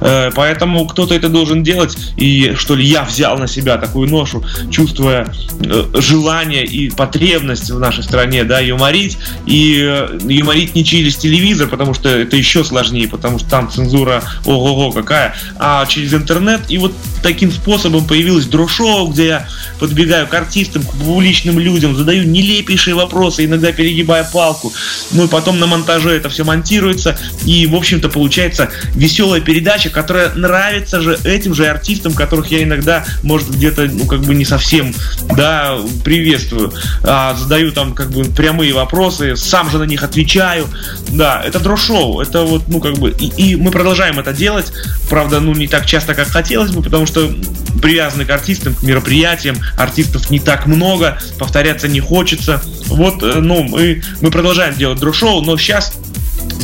Э, 0.00 0.30
поэтому 0.34 0.86
кто-то 0.86 1.14
это 1.14 1.28
должен 1.28 1.62
делать, 1.62 1.96
и 2.16 2.54
что 2.56 2.74
ли 2.74 2.84
я 2.84 3.04
взял 3.04 3.38
на 3.38 3.46
себя 3.46 3.78
такую 3.78 4.08
ношу, 4.08 4.44
чувствуя 4.70 5.32
э, 5.60 5.84
желание 6.00 6.64
и 6.64 6.90
потребность 6.90 7.70
в 7.70 7.78
нашей 7.78 8.04
стране, 8.04 8.44
да, 8.44 8.60
юморить, 8.60 9.18
и 9.46 9.82
э, 9.84 10.18
юморить 10.28 10.74
не 10.74 10.84
через 10.84 11.16
телевизор, 11.16 11.68
потому 11.68 11.94
что 11.94 12.08
это 12.08 12.36
еще 12.36 12.64
сложнее, 12.64 13.08
потому 13.08 13.38
что 13.38 13.48
там 13.48 13.70
цензура 13.70 14.22
ого-го 14.44 14.92
какая, 14.92 15.34
а 15.56 15.84
через 15.86 16.14
интернет, 16.14 16.62
и 16.68 16.78
вот 16.78 16.92
таким 17.22 17.50
способом 17.50 18.06
появилось 18.06 18.46
дрошоу, 18.46 19.08
где 19.08 19.26
я 19.26 19.48
подбегаю 19.78 20.26
к 20.26 20.34
артистам, 20.34 20.82
к 20.82 20.92
публичным 20.92 21.53
людям, 21.58 21.96
задаю 21.96 22.24
нелепейшие 22.24 22.94
вопросы, 22.94 23.44
иногда 23.44 23.72
перегибая 23.72 24.24
палку. 24.24 24.72
Ну 25.12 25.24
и 25.24 25.28
потом 25.28 25.58
на 25.58 25.66
монтаже 25.66 26.10
это 26.10 26.28
все 26.28 26.44
монтируется, 26.44 27.18
и, 27.44 27.66
в 27.66 27.74
общем-то, 27.74 28.08
получается 28.08 28.70
веселая 28.94 29.40
передача, 29.40 29.90
которая 29.90 30.32
нравится 30.34 31.00
же 31.00 31.18
этим 31.24 31.54
же 31.54 31.66
артистам, 31.66 32.12
которых 32.14 32.50
я 32.50 32.62
иногда, 32.62 33.04
может, 33.22 33.50
где-то, 33.50 33.86
ну, 33.86 34.06
как 34.06 34.20
бы 34.20 34.34
не 34.34 34.44
совсем, 34.44 34.94
да, 35.36 35.78
приветствую. 36.04 36.72
А, 37.02 37.34
задаю 37.34 37.72
там, 37.72 37.94
как 37.94 38.10
бы, 38.10 38.24
прямые 38.24 38.72
вопросы, 38.72 39.36
сам 39.36 39.70
же 39.70 39.78
на 39.78 39.84
них 39.84 40.02
отвечаю. 40.02 40.66
Да, 41.08 41.42
это 41.44 41.60
дрошоу, 41.60 42.20
это 42.20 42.42
вот, 42.42 42.68
ну, 42.68 42.80
как 42.80 42.94
бы, 42.94 43.10
и, 43.10 43.26
и 43.26 43.56
мы 43.56 43.70
продолжаем 43.70 44.18
это 44.18 44.32
делать, 44.32 44.72
правда, 45.08 45.40
ну, 45.40 45.52
не 45.54 45.68
так 45.68 45.86
часто, 45.86 46.14
как 46.14 46.28
хотелось 46.28 46.70
бы, 46.70 46.82
потому 46.82 47.06
что 47.06 47.34
привязаны 47.80 48.24
к 48.24 48.30
артистам, 48.30 48.74
к 48.74 48.82
мероприятиям, 48.82 49.56
артистов 49.76 50.30
не 50.30 50.40
так 50.40 50.66
много, 50.66 51.18
повторяться 51.38 51.88
не 51.88 52.00
хочется. 52.00 52.62
Вот, 52.86 53.22
э, 53.22 53.40
ну, 53.40 53.62
мы, 53.62 54.02
мы 54.20 54.30
продолжаем 54.30 54.74
делать 54.74 54.98
друг-шоу, 55.00 55.42
но 55.42 55.56
сейчас 55.56 55.92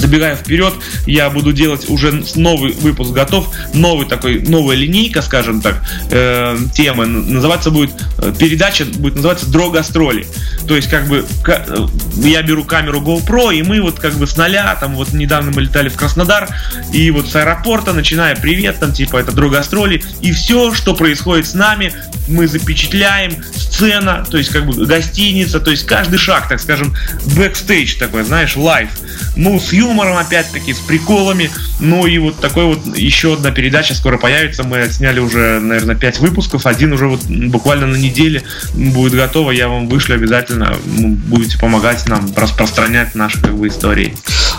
забегая 0.01 0.37
вперед, 0.37 0.75
я 1.07 1.31
буду 1.31 1.53
делать 1.53 1.89
уже 1.89 2.23
новый 2.35 2.73
выпуск 2.73 3.13
готов, 3.13 3.53
новый 3.75 4.07
такой, 4.07 4.41
новая 4.41 4.77
линейка, 4.77 5.23
скажем 5.23 5.61
так, 5.61 5.83
э, 6.11 6.57
темы. 6.75 7.07
Называться 7.07 7.71
будет, 7.71 7.91
э, 8.19 8.33
передача 8.39 8.85
будет 8.85 9.17
называться 9.17 9.49
Дрогастроли. 9.51 10.27
То 10.67 10.77
есть, 10.77 10.89
как 10.89 11.07
бы, 11.07 11.25
э, 11.47 11.87
я 12.17 12.43
беру 12.43 12.65
камеру 12.65 13.01
GoPro, 13.01 13.55
и 13.55 13.63
мы 13.63 13.81
вот 13.81 13.99
как 13.99 14.15
бы 14.15 14.27
с 14.27 14.37
нуля, 14.37 14.77
там 14.81 14.95
вот 14.95 15.13
недавно 15.13 15.53
мы 15.55 15.63
летали 15.63 15.89
в 15.89 15.97
Краснодар, 15.97 16.49
и 16.93 17.11
вот 17.11 17.29
с 17.29 17.37
аэропорта, 17.37 17.93
начиная 17.93 18.37
привет, 18.37 18.81
там 18.81 18.93
типа 18.93 19.19
это 19.19 19.33
Дрозгастроли, 19.33 20.03
и 20.21 20.33
все, 20.33 20.75
что 20.75 20.95
происходит 20.95 21.47
с 21.47 21.55
нами, 21.55 21.95
мы 22.29 22.47
запечатляем, 22.47 23.37
сцена, 23.55 24.25
то 24.31 24.39
есть 24.39 24.51
как 24.51 24.67
бы 24.67 24.87
гостиница, 24.87 25.61
то 25.61 25.71
есть 25.71 25.87
каждый 25.87 26.19
шаг, 26.19 26.49
так 26.49 26.61
скажем, 26.61 26.95
бэкстейдж 27.37 27.97
такой, 27.99 28.25
знаешь, 28.25 28.57
life. 28.57 28.91
Ну, 29.37 29.59
с 29.61 29.73
юмором 29.73 29.90
опять-таки, 29.99 30.75
с 30.75 30.79
приколами. 30.79 31.51
Ну 31.81 32.07
и 32.07 32.19
вот 32.19 32.37
такой 32.37 32.65
вот 32.65 32.97
еще 32.97 33.35
одна 33.35 33.51
передача 33.51 33.95
скоро 33.95 34.19
появится. 34.19 34.63
Мы 34.63 34.89
сняли 34.91 35.21
уже, 35.21 35.61
наверное, 35.61 35.97
5 35.97 36.21
выпусков. 36.21 36.67
Один 36.67 36.93
уже 36.93 37.07
вот 37.07 37.23
буквально 37.25 37.87
на 37.87 37.97
неделе 37.97 38.43
будет 38.75 39.15
готово. 39.15 39.51
Я 39.51 39.69
вам 39.69 39.89
вышлю 39.89 40.15
обязательно. 40.15 40.77
Будете 40.85 41.59
помогать 41.59 42.07
нам 42.09 42.33
распространять 42.37 43.15
наши 43.15 43.41
как 43.41 43.57
бы 43.57 43.69
истории. 43.69 44.15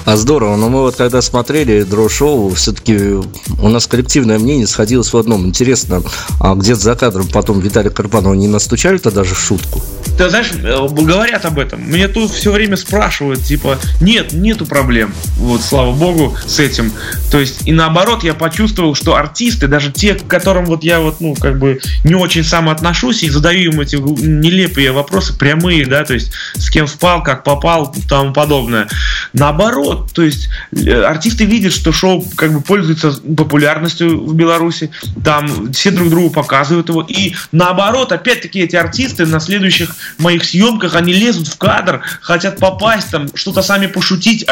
А 0.05 0.15
здорово, 0.15 0.55
но 0.55 0.69
мы 0.69 0.81
вот 0.81 0.95
когда 0.95 1.21
смотрели 1.21 1.83
дро-шоу, 1.83 2.53
все-таки 2.55 2.97
у 2.97 3.69
нас 3.69 3.85
коллективное 3.85 4.39
мнение 4.39 4.65
сходилось 4.65 5.13
в 5.13 5.17
одном. 5.17 5.45
Интересно, 5.45 6.01
а 6.39 6.55
где-то 6.55 6.79
за 6.79 6.95
кадром 6.95 7.27
потом 7.27 7.59
Виталий 7.59 7.91
Карпанова 7.91 8.33
не 8.33 8.47
настучали 8.47 8.97
тогда 8.97 9.23
же 9.23 9.35
шутку? 9.35 9.81
Ты 10.17 10.29
знаешь, 10.29 10.51
э, 10.53 10.87
говорят 10.89 11.45
об 11.45 11.59
этом. 11.59 11.81
Мне 11.81 12.07
тут 12.07 12.31
все 12.31 12.51
время 12.51 12.77
спрашивают, 12.77 13.41
типа, 13.41 13.77
нет, 14.01 14.33
нету 14.33 14.65
проблем. 14.65 15.13
Вот, 15.37 15.61
слава 15.61 15.91
богу, 15.91 16.37
с 16.45 16.59
этим. 16.59 16.91
То 17.31 17.39
есть, 17.39 17.67
и 17.67 17.71
наоборот, 17.71 18.23
я 18.23 18.33
почувствовал, 18.33 18.93
что 18.93 19.15
артисты, 19.15 19.67
даже 19.67 19.91
те, 19.91 20.15
к 20.15 20.27
которым 20.27 20.65
вот 20.65 20.83
я 20.83 20.99
вот, 20.99 21.19
ну, 21.19 21.33
как 21.33 21.57
бы 21.57 21.79
не 22.03 22.13
очень 22.13 22.43
сам 22.43 22.69
отношусь, 22.69 23.23
и 23.23 23.29
задаю 23.29 23.71
им 23.71 23.81
эти 23.81 23.95
нелепые 23.95 24.91
вопросы, 24.91 25.35
прямые, 25.37 25.85
да, 25.85 26.03
то 26.03 26.13
есть, 26.13 26.31
с 26.55 26.69
кем 26.69 26.87
спал, 26.87 27.23
как 27.23 27.43
попал, 27.43 27.95
тому 28.07 28.33
подобное. 28.33 28.87
Наоборот, 29.33 30.11
то 30.13 30.21
есть, 30.21 30.49
э, 30.73 31.01
артисты 31.01 31.45
видят, 31.45 31.73
что 31.73 31.91
шоу 31.91 32.23
как 32.35 32.53
бы 32.53 32.61
пользуется 32.61 33.11
популярностью 33.11 34.23
в 34.23 34.35
Беларуси, 34.35 34.91
там 35.23 35.71
все 35.73 35.91
друг 35.91 36.09
другу 36.09 36.29
показывают 36.29 36.89
его, 36.89 37.01
и 37.01 37.33
наоборот, 37.51 38.11
опять-таки, 38.11 38.59
эти 38.59 38.75
артисты 38.75 39.25
на 39.25 39.39
следующих 39.39 39.95
моих 40.17 40.43
съемках, 40.43 40.95
они 40.95 41.13
лезут 41.13 41.47
в 41.47 41.57
кадр, 41.57 42.01
хотят 42.21 42.57
попасть, 42.57 43.09
там, 43.09 43.27
что-то 43.33 43.61
сами 43.61 43.87
пошутить, 43.87 44.43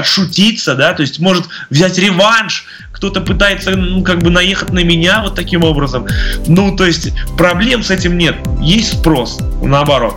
отшутиться, 0.60 0.76
да, 0.76 0.94
то 0.94 1.02
есть 1.02 1.20
может 1.20 1.46
взять 1.70 1.98
реванш, 1.98 2.66
кто-то 2.92 3.22
пытается, 3.22 3.72
ну, 3.72 4.04
как 4.04 4.20
бы 4.20 4.30
наехать 4.30 4.72
на 4.72 4.84
меня 4.84 5.22
вот 5.24 5.36
таким 5.36 5.64
образом. 5.64 6.06
Ну, 6.48 6.76
то 6.76 6.86
есть 6.86 7.12
проблем 7.38 7.84
с 7.84 7.92
этим 7.92 8.18
нет, 8.18 8.36
есть 8.62 9.00
спрос, 9.00 9.40
наоборот. 9.62 10.16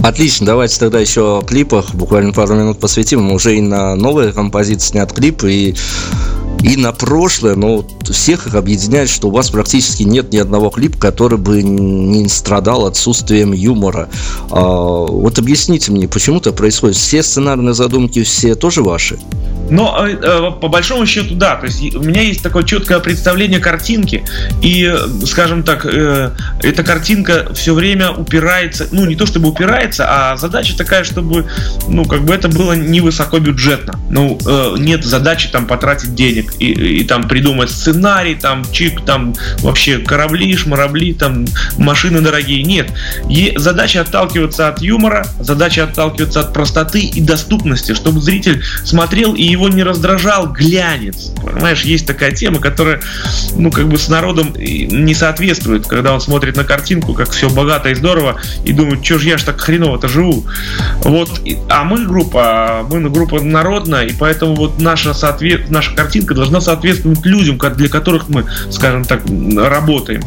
Отлично, 0.00 0.46
давайте 0.46 0.78
тогда 0.78 0.98
еще 0.98 1.38
о 1.38 1.42
клипах, 1.42 1.94
буквально 1.94 2.32
пару 2.32 2.54
минут 2.54 2.80
посвятим. 2.80 3.30
Уже 3.30 3.56
и 3.56 3.60
на 3.60 3.94
новые 3.96 4.32
композиции 4.32 4.92
снят 4.92 5.12
клип, 5.12 5.44
и 5.44 5.76
и 6.62 6.76
на 6.76 6.92
прошлое, 6.92 7.54
но 7.54 7.84
всех 8.10 8.46
их 8.46 8.54
объединяет, 8.54 9.08
что 9.08 9.28
у 9.28 9.30
вас 9.30 9.50
практически 9.50 10.02
нет 10.02 10.32
ни 10.32 10.38
одного 10.38 10.70
клипа, 10.70 10.98
который 10.98 11.38
бы 11.38 11.62
не 11.62 12.28
страдал 12.28 12.86
отсутствием 12.86 13.52
юмора. 13.52 14.08
А, 14.50 14.60
вот 14.60 15.38
объясните 15.38 15.92
мне, 15.92 16.08
почему 16.08 16.38
это 16.38 16.52
происходит? 16.52 16.96
Все 16.96 17.22
сценарные 17.22 17.74
задумки, 17.74 18.22
все 18.22 18.54
тоже 18.54 18.82
ваши? 18.82 19.18
Но 19.70 20.06
э, 20.06 20.16
э, 20.20 20.50
по 20.60 20.68
большому 20.68 21.06
счету, 21.06 21.34
да. 21.34 21.56
То 21.56 21.66
есть 21.66 21.94
у 21.94 22.00
меня 22.00 22.22
есть 22.22 22.42
такое 22.42 22.64
четкое 22.64 23.00
представление 23.00 23.60
картинки, 23.60 24.24
и, 24.62 24.94
скажем 25.26 25.62
так, 25.62 25.84
э, 25.84 26.30
эта 26.62 26.82
картинка 26.82 27.52
все 27.54 27.74
время 27.74 28.10
упирается, 28.12 28.88
ну 28.92 29.04
не 29.04 29.16
то 29.16 29.26
чтобы 29.26 29.48
упирается, 29.48 30.06
а 30.08 30.36
задача 30.36 30.76
такая, 30.76 31.04
чтобы, 31.04 31.46
ну 31.88 32.04
как 32.04 32.24
бы 32.24 32.34
это 32.34 32.48
было 32.48 32.72
не 32.72 33.00
высокобюджетно. 33.00 33.98
Ну 34.10 34.38
нет 34.78 35.04
задачи 35.04 35.48
там 35.50 35.66
потратить 35.66 36.14
денег 36.14 36.54
и, 36.58 37.00
и 37.00 37.04
там 37.04 37.28
придумать 37.28 37.70
сценарий, 37.70 38.34
там 38.34 38.64
чип, 38.70 39.04
там 39.04 39.34
вообще 39.60 39.98
корабли, 39.98 40.56
шмарабли, 40.56 41.12
там 41.12 41.46
машины 41.76 42.20
дорогие. 42.20 42.62
Нет. 42.62 42.92
И 43.28 43.54
задача 43.56 44.00
отталкиваться 44.00 44.68
от 44.68 44.80
юмора, 44.82 45.26
задача 45.40 45.84
отталкиваться 45.84 46.40
от 46.40 46.52
простоты 46.52 47.00
и 47.00 47.20
доступности, 47.20 47.94
чтобы 47.94 48.20
зритель 48.20 48.62
смотрел 48.84 49.34
и 49.34 49.42
его 49.42 49.68
не 49.68 49.82
раздражал 49.82 50.52
глянец. 50.52 51.32
Понимаешь, 51.42 51.82
есть 51.82 52.06
такая 52.06 52.32
тема, 52.32 52.58
которая, 52.58 53.00
ну, 53.56 53.70
как 53.70 53.88
бы 53.88 53.98
с 53.98 54.08
народом 54.08 54.54
не 54.56 55.14
соответствует, 55.14 55.86
когда 55.86 56.12
он 56.12 56.20
смотрит 56.20 56.56
на 56.56 56.64
картинку, 56.64 57.14
как 57.14 57.30
все 57.30 57.48
богато 57.48 57.90
и 57.90 57.94
здорово, 57.94 58.40
и 58.64 58.72
думает, 58.72 59.04
что 59.04 59.18
ж 59.18 59.24
я 59.24 59.38
ж 59.38 59.42
так 59.42 59.60
хреново-то 59.60 60.08
живу. 60.08 60.44
Вот, 61.02 61.40
а 61.68 61.84
мы 61.84 62.06
группа, 62.06 62.86
мы 62.90 63.08
группа 63.08 63.40
народная, 63.40 64.04
и 64.04 64.12
поэтому 64.12 64.54
вот 64.54 64.80
наша, 64.80 65.14
соответ, 65.14 65.70
наша 65.70 65.94
картинка 65.94 66.34
должна 66.38 66.60
соответствовать 66.60 67.24
людям, 67.26 67.58
для 67.58 67.88
которых 67.88 68.28
мы, 68.28 68.44
скажем 68.70 69.04
так, 69.04 69.22
работаем. 69.56 70.22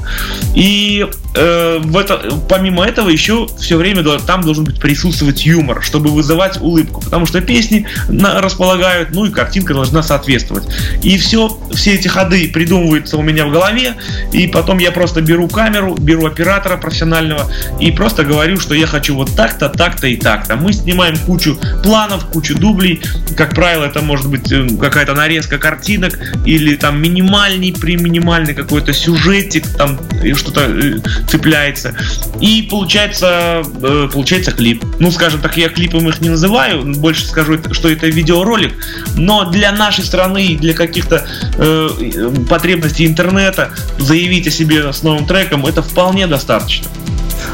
И 0.54 1.08
э, 1.34 1.80
в 1.84 1.98
это, 1.98 2.22
помимо 2.50 2.86
этого 2.86 3.10
еще 3.10 3.48
все 3.60 3.78
время 3.78 4.04
там 4.20 4.42
должен 4.42 4.64
быть 4.64 4.80
присутствовать 4.80 5.46
юмор, 5.46 5.82
чтобы 5.82 6.10
вызывать 6.10 6.60
улыбку, 6.62 7.02
потому 7.02 7.26
что 7.26 7.42
песни 7.42 7.86
располагают, 8.10 9.12
ну 9.12 9.26
и 9.26 9.32
картинка 9.32 9.74
должна 9.74 10.04
соответствовать. 10.04 10.66
И 11.04 11.18
все, 11.18 11.58
все 11.74 11.96
эти 11.96 12.08
ходы 12.08 12.50
придумываются 12.50 13.18
у 13.18 13.22
меня 13.22 13.46
в 13.46 13.52
голове, 13.52 13.96
и 14.32 14.48
потом 14.48 14.80
я 14.80 14.92
просто 14.92 15.22
беру 15.22 15.48
камеру, 15.48 15.96
беру 15.96 16.26
оператора 16.26 16.78
профессионального 16.78 17.50
и 17.80 17.92
просто 17.92 18.24
говорю, 18.24 18.60
что 18.60 18.74
я 18.74 18.88
хочу 18.88 19.16
вот 19.16 19.36
так-то, 19.36 19.70
так-то 19.70 20.08
и 20.08 20.18
так-то. 20.18 20.56
Мы 20.56 20.74
снимаем 20.74 21.18
кучу 21.18 21.58
планов, 21.84 22.26
кучу 22.28 22.58
дублей, 22.58 23.02
как 23.38 23.56
правило, 23.56 23.86
это 23.86 24.02
может 24.02 24.30
быть 24.30 24.52
э, 24.52 24.68
какая-то 24.80 25.14
нарезка 25.14 25.58
картинок 25.58 26.18
или 26.46 26.76
там 26.76 27.02
минимальный 27.02 27.74
при 27.74 27.96
минимальный 27.96 28.54
какой-то 28.54 28.94
сюжетик, 28.94 29.68
там 29.78 30.00
что-то 30.36 30.62
э, 30.62 31.00
цепляется. 31.28 31.96
И 32.40 32.68
получается, 32.70 33.64
э, 33.82 34.10
получается 34.12 34.52
клип. 34.52 34.84
Ну, 35.00 35.12
скажем 35.12 35.42
так, 35.42 35.58
я 35.58 35.70
клипом 35.70 36.08
их 36.10 36.22
не 36.22 36.30
называю, 36.30 36.84
больше 36.96 37.26
скажу, 37.26 37.58
что 37.72 37.90
это 37.90 38.08
видеоролик, 38.08 38.74
но 39.16 39.50
для 39.50 39.72
нашей 39.72 40.04
страны 40.04 40.46
и 40.46 40.58
для 40.58 40.74
каких-то 40.74 41.26
э, 41.58 42.32
потребностей 42.50 43.06
интернета 43.06 43.72
заявить 44.00 44.48
о 44.48 44.52
себе 44.52 44.92
с 44.92 45.04
новым 45.04 45.26
треком, 45.26 45.66
это 45.66 45.82
вполне 45.82 46.28
достаточно. 46.28 46.88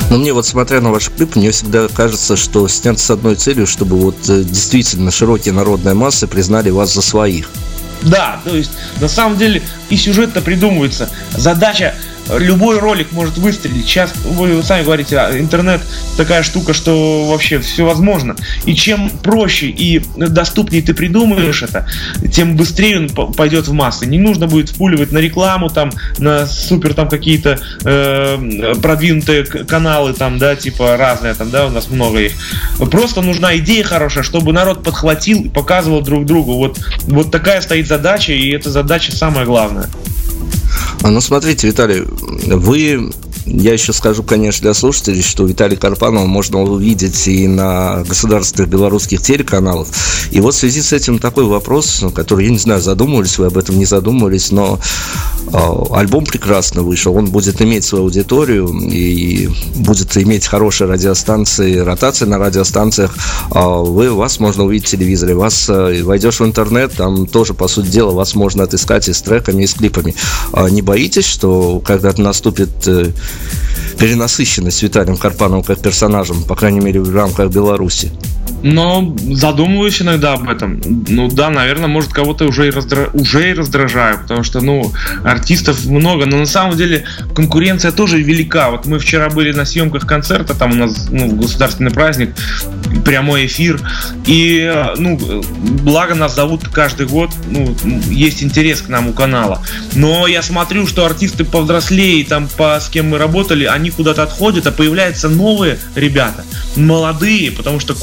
Но 0.09 0.17
мне 0.17 0.33
вот, 0.33 0.45
смотря 0.45 0.81
на 0.81 0.91
ваш 0.91 1.09
клип, 1.09 1.35
мне 1.35 1.51
всегда 1.51 1.87
кажется, 1.87 2.35
что 2.35 2.67
снят 2.67 2.99
с 2.99 3.09
одной 3.09 3.35
целью, 3.35 3.67
чтобы 3.67 3.97
вот 3.97 4.15
э, 4.29 4.43
действительно 4.43 5.11
широкие 5.11 5.53
народные 5.53 5.95
массы 5.95 6.27
признали 6.27 6.69
вас 6.69 6.93
за 6.93 7.01
своих. 7.01 7.49
Да, 8.03 8.39
то 8.43 8.55
есть 8.55 8.71
на 9.01 9.07
самом 9.07 9.37
деле 9.37 9.61
и 9.89 9.97
сюжет-то 9.97 10.41
придумывается. 10.41 11.09
Задача 11.35 11.95
любой 12.35 12.79
ролик 12.79 13.11
может 13.11 13.37
выстрелить. 13.37 13.85
Сейчас, 13.85 14.13
вы 14.15 14.61
сами 14.63 14.83
говорите, 14.83 15.17
а, 15.17 15.37
интернет 15.37 15.81
такая 16.15 16.43
штука, 16.43 16.73
что 16.73 17.25
вообще 17.25 17.59
все 17.59 17.85
возможно. 17.85 18.35
И 18.65 18.75
чем 18.75 19.09
проще 19.09 19.67
и 19.67 20.01
доступнее 20.15 20.81
ты 20.81 20.93
придумаешь 20.93 21.63
это, 21.63 21.87
тем 22.31 22.55
быстрее 22.55 22.97
он 22.97 23.33
пойдет 23.33 23.67
в 23.67 23.73
массы. 23.73 24.05
Не 24.05 24.19
нужно 24.19 24.47
будет 24.47 24.69
впуливать 24.69 25.11
на 25.11 25.19
рекламу, 25.19 25.69
там, 25.69 25.91
на 26.17 26.45
супер 26.47 26.93
там 26.93 27.09
какие-то 27.09 27.59
э, 27.83 28.73
продвинутые 28.81 29.43
каналы, 29.45 30.13
там, 30.13 30.37
да, 30.37 30.55
типа 30.55 30.97
разные, 30.97 31.33
там, 31.33 31.49
да, 31.49 31.67
у 31.67 31.69
нас 31.69 31.89
много 31.89 32.19
их. 32.19 32.33
Просто 32.91 33.21
нужна 33.21 33.55
идея 33.57 33.83
хорошая, 33.83 34.23
чтобы 34.23 34.53
народ 34.53 34.83
подхватил 34.83 35.43
и 35.43 35.49
показывал 35.49 36.01
друг 36.01 36.25
другу. 36.25 36.53
Вот, 36.53 36.79
вот 37.03 37.31
такая 37.31 37.61
стоит 37.61 37.87
задача, 37.87 38.33
и 38.33 38.49
эта 38.49 38.69
задача 38.69 39.15
самая 39.15 39.45
главная. 39.45 39.87
А, 41.03 41.09
ну, 41.09 41.21
смотрите, 41.21 41.67
Виталий, 41.67 42.03
вы 42.05 43.11
я 43.47 43.73
еще 43.73 43.93
скажу, 43.93 44.23
конечно, 44.23 44.63
для 44.63 44.73
слушателей, 44.73 45.21
что 45.21 45.45
Виталий 45.45 45.77
Карпанова 45.77 46.25
можно 46.25 46.61
увидеть 46.61 47.27
и 47.27 47.47
на 47.47 48.03
государственных 48.07 48.69
белорусских 48.69 49.21
телеканалах. 49.21 49.87
И 50.31 50.41
вот 50.41 50.53
в 50.53 50.57
связи 50.57 50.81
с 50.81 50.91
этим 50.91 51.19
такой 51.19 51.45
вопрос, 51.45 52.03
который, 52.13 52.45
я 52.45 52.51
не 52.51 52.57
знаю, 52.57 52.81
задумывались 52.81 53.37
вы 53.37 53.47
об 53.47 53.57
этом, 53.57 53.77
не 53.77 53.85
задумывались, 53.85 54.51
но 54.51 54.79
э, 55.47 55.57
альбом 55.91 56.25
прекрасно 56.25 56.83
вышел, 56.83 57.15
он 57.15 57.27
будет 57.27 57.61
иметь 57.61 57.85
свою 57.85 58.05
аудиторию 58.05 58.67
и 58.67 59.49
будет 59.75 60.17
иметь 60.17 60.45
хорошие 60.45 60.89
радиостанции, 60.89 61.77
ротации 61.77 62.25
на 62.25 62.37
радиостанциях. 62.37 63.15
Э, 63.53 63.59
вы, 63.59 64.11
вас 64.11 64.39
можно 64.39 64.65
увидеть 64.65 64.87
в 64.87 64.91
телевизоре, 64.91 65.35
вас 65.35 65.69
э, 65.69 66.03
войдешь 66.03 66.39
в 66.39 66.45
интернет, 66.45 66.93
там 66.93 67.27
тоже, 67.27 67.53
по 67.53 67.67
сути 67.67 67.87
дела, 67.87 68.11
вас 68.11 68.35
можно 68.35 68.63
отыскать 68.63 69.07
и 69.07 69.13
с 69.13 69.21
треками, 69.21 69.63
и 69.63 69.67
с 69.67 69.73
клипами. 69.73 70.15
Э, 70.53 70.69
не 70.69 70.81
боитесь, 70.81 71.25
что 71.25 71.79
когда-то 71.79 72.21
наступит 72.21 72.69
э, 72.87 73.11
перенасыщенность 73.97 74.83
Виталием 74.83 75.17
Карпановым 75.17 75.63
как 75.63 75.79
персонажем, 75.79 76.43
по 76.43 76.55
крайней 76.55 76.79
мере, 76.79 77.01
в 77.01 77.15
рамках 77.15 77.51
Беларуси. 77.51 78.11
Но 78.63 79.15
задумываюсь 79.31 80.01
иногда 80.01 80.33
об 80.33 80.49
этом. 80.49 80.81
Ну 81.07 81.29
да, 81.29 81.49
наверное, 81.49 81.87
может 81.87 82.11
кого-то 82.11 82.45
уже 82.45 82.67
и, 82.67 82.71
раздра... 82.71 83.09
уже 83.13 83.51
и 83.51 83.53
раздражаю, 83.53 84.19
потому 84.19 84.43
что, 84.43 84.61
ну, 84.61 84.91
артистов 85.23 85.85
много, 85.85 86.25
но 86.25 86.37
на 86.37 86.45
самом 86.45 86.75
деле 86.75 87.05
конкуренция 87.35 87.91
тоже 87.91 88.21
велика. 88.21 88.71
Вот 88.71 88.85
мы 88.85 88.99
вчера 88.99 89.29
были 89.29 89.51
на 89.51 89.65
съемках 89.65 90.07
концерта, 90.07 90.53
там 90.53 90.71
у 90.71 90.75
нас 90.75 91.07
ну, 91.11 91.35
государственный 91.35 91.91
праздник, 91.91 92.35
прямой 93.05 93.45
эфир, 93.45 93.79
и, 94.25 94.73
ну, 94.97 95.19
благо 95.83 96.15
нас 96.15 96.35
зовут 96.35 96.67
каждый 96.69 97.05
год, 97.05 97.31
ну, 97.49 97.75
есть 98.09 98.43
интерес 98.43 98.81
к 98.81 98.89
нам 98.89 99.09
у 99.09 99.13
канала. 99.13 99.61
Но 99.93 100.27
я 100.27 100.41
смотрю, 100.41 100.87
что 100.87 101.05
артисты 101.05 101.45
повзрослее, 101.45 102.25
там, 102.25 102.49
по, 102.57 102.79
с 102.79 102.89
кем 102.89 103.09
мы 103.09 103.17
работали, 103.17 103.65
они 103.65 103.91
куда-то 103.91 104.23
отходят, 104.23 104.67
а 104.67 104.71
появляются 104.71 105.29
новые 105.29 105.77
ребята, 105.95 106.43
молодые, 106.75 107.51
потому 107.51 107.79
что 107.79 107.93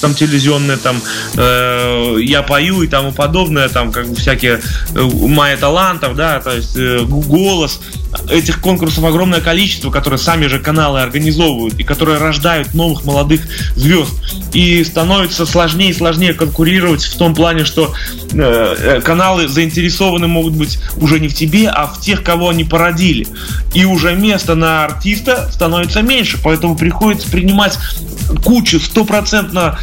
там 0.00 0.14
телевизионные, 0.14 0.76
там 0.76 1.00
э, 1.36 2.16
я 2.22 2.42
пою 2.42 2.82
и 2.82 2.88
тому 2.88 3.12
подобное, 3.12 3.68
там 3.68 3.92
как 3.92 4.08
бы 4.08 4.14
всякие 4.14 4.60
э, 4.94 5.00
мои 5.00 5.56
талантов, 5.56 6.16
да, 6.16 6.40
то 6.40 6.56
есть 6.56 6.76
э, 6.76 7.00
голос. 7.04 7.80
Этих 8.28 8.60
конкурсов 8.60 9.04
огромное 9.04 9.40
количество, 9.40 9.90
которые 9.90 10.18
сами 10.18 10.46
же 10.46 10.58
каналы 10.58 11.00
организовывают 11.00 11.78
и 11.78 11.84
которые 11.84 12.18
рождают 12.18 12.74
новых 12.74 13.04
молодых 13.04 13.40
звезд. 13.76 14.12
И 14.52 14.82
становится 14.82 15.46
сложнее 15.46 15.90
и 15.90 15.94
сложнее 15.94 16.34
конкурировать 16.34 17.04
в 17.04 17.16
том 17.16 17.34
плане, 17.34 17.64
что 17.64 17.94
э, 18.32 18.36
э, 18.36 19.00
каналы 19.00 19.46
заинтересованы 19.46 20.26
могут 20.26 20.54
быть 20.54 20.80
уже 20.96 21.20
не 21.20 21.28
в 21.28 21.34
тебе, 21.34 21.68
а 21.68 21.86
в 21.86 22.00
тех, 22.00 22.24
кого 22.24 22.48
они 22.48 22.64
породили. 22.64 23.28
И 23.74 23.84
уже 23.84 24.14
место 24.16 24.56
на 24.56 24.84
артиста 24.84 25.48
становится 25.52 26.02
меньше, 26.02 26.38
поэтому 26.42 26.76
приходится 26.76 27.30
принимать 27.30 27.78
кучу 28.44 28.80
стопроцентно 28.80 29.78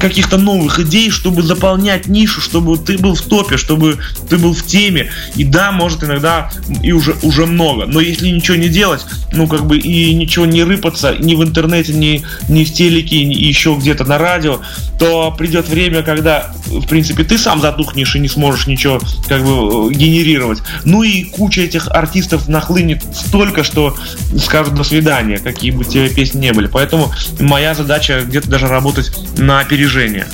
каких-то 0.00 0.38
новых 0.38 0.80
идей, 0.80 1.10
чтобы 1.10 1.42
заполнять 1.42 2.06
нишу, 2.06 2.40
чтобы 2.40 2.78
ты 2.78 2.98
был 2.98 3.14
в 3.14 3.22
топе, 3.22 3.56
чтобы 3.56 3.98
ты 4.28 4.38
был 4.38 4.54
в 4.54 4.64
теме. 4.64 5.10
И 5.36 5.44
да, 5.44 5.72
может 5.72 6.04
иногда 6.04 6.50
и 6.82 6.92
уже, 6.92 7.14
уже 7.22 7.46
много. 7.60 7.86
Но 7.86 8.00
если 8.00 8.28
ничего 8.28 8.56
не 8.56 8.68
делать, 8.68 9.04
ну 9.32 9.46
как 9.46 9.66
бы 9.66 9.78
и 9.78 10.14
ничего 10.14 10.46
не 10.46 10.62
рыпаться 10.64 11.14
ни 11.18 11.34
в 11.34 11.42
интернете, 11.42 11.92
ни, 11.92 12.24
ни 12.48 12.64
в 12.64 12.72
телеке, 12.72 13.24
ни 13.24 13.34
еще 13.34 13.76
где-то 13.78 14.04
на 14.04 14.18
радио, 14.18 14.60
то 14.98 15.30
придет 15.32 15.68
время, 15.68 16.02
когда, 16.02 16.52
в 16.66 16.86
принципе, 16.86 17.24
ты 17.24 17.38
сам 17.38 17.60
затухнешь 17.60 18.16
и 18.16 18.18
не 18.18 18.28
сможешь 18.28 18.66
ничего 18.66 19.00
как 19.28 19.44
бы 19.44 19.92
генерировать. 19.92 20.62
Ну 20.84 21.02
и 21.02 21.24
куча 21.24 21.62
этих 21.62 21.88
артистов 21.88 22.48
нахлынет 22.48 23.02
столько, 23.14 23.62
что 23.64 23.96
скажут 24.38 24.74
до 24.74 24.84
свидания, 24.84 25.38
какие 25.38 25.70
бы 25.70 25.84
тебе 25.84 26.08
песни 26.08 26.40
не 26.40 26.52
были. 26.52 26.66
Поэтому 26.66 27.12
моя 27.38 27.74
задача 27.74 28.22
где-то 28.22 28.48
даже 28.48 28.68
работать 28.68 29.12
на 29.38 29.60
опережение. 29.60 30.26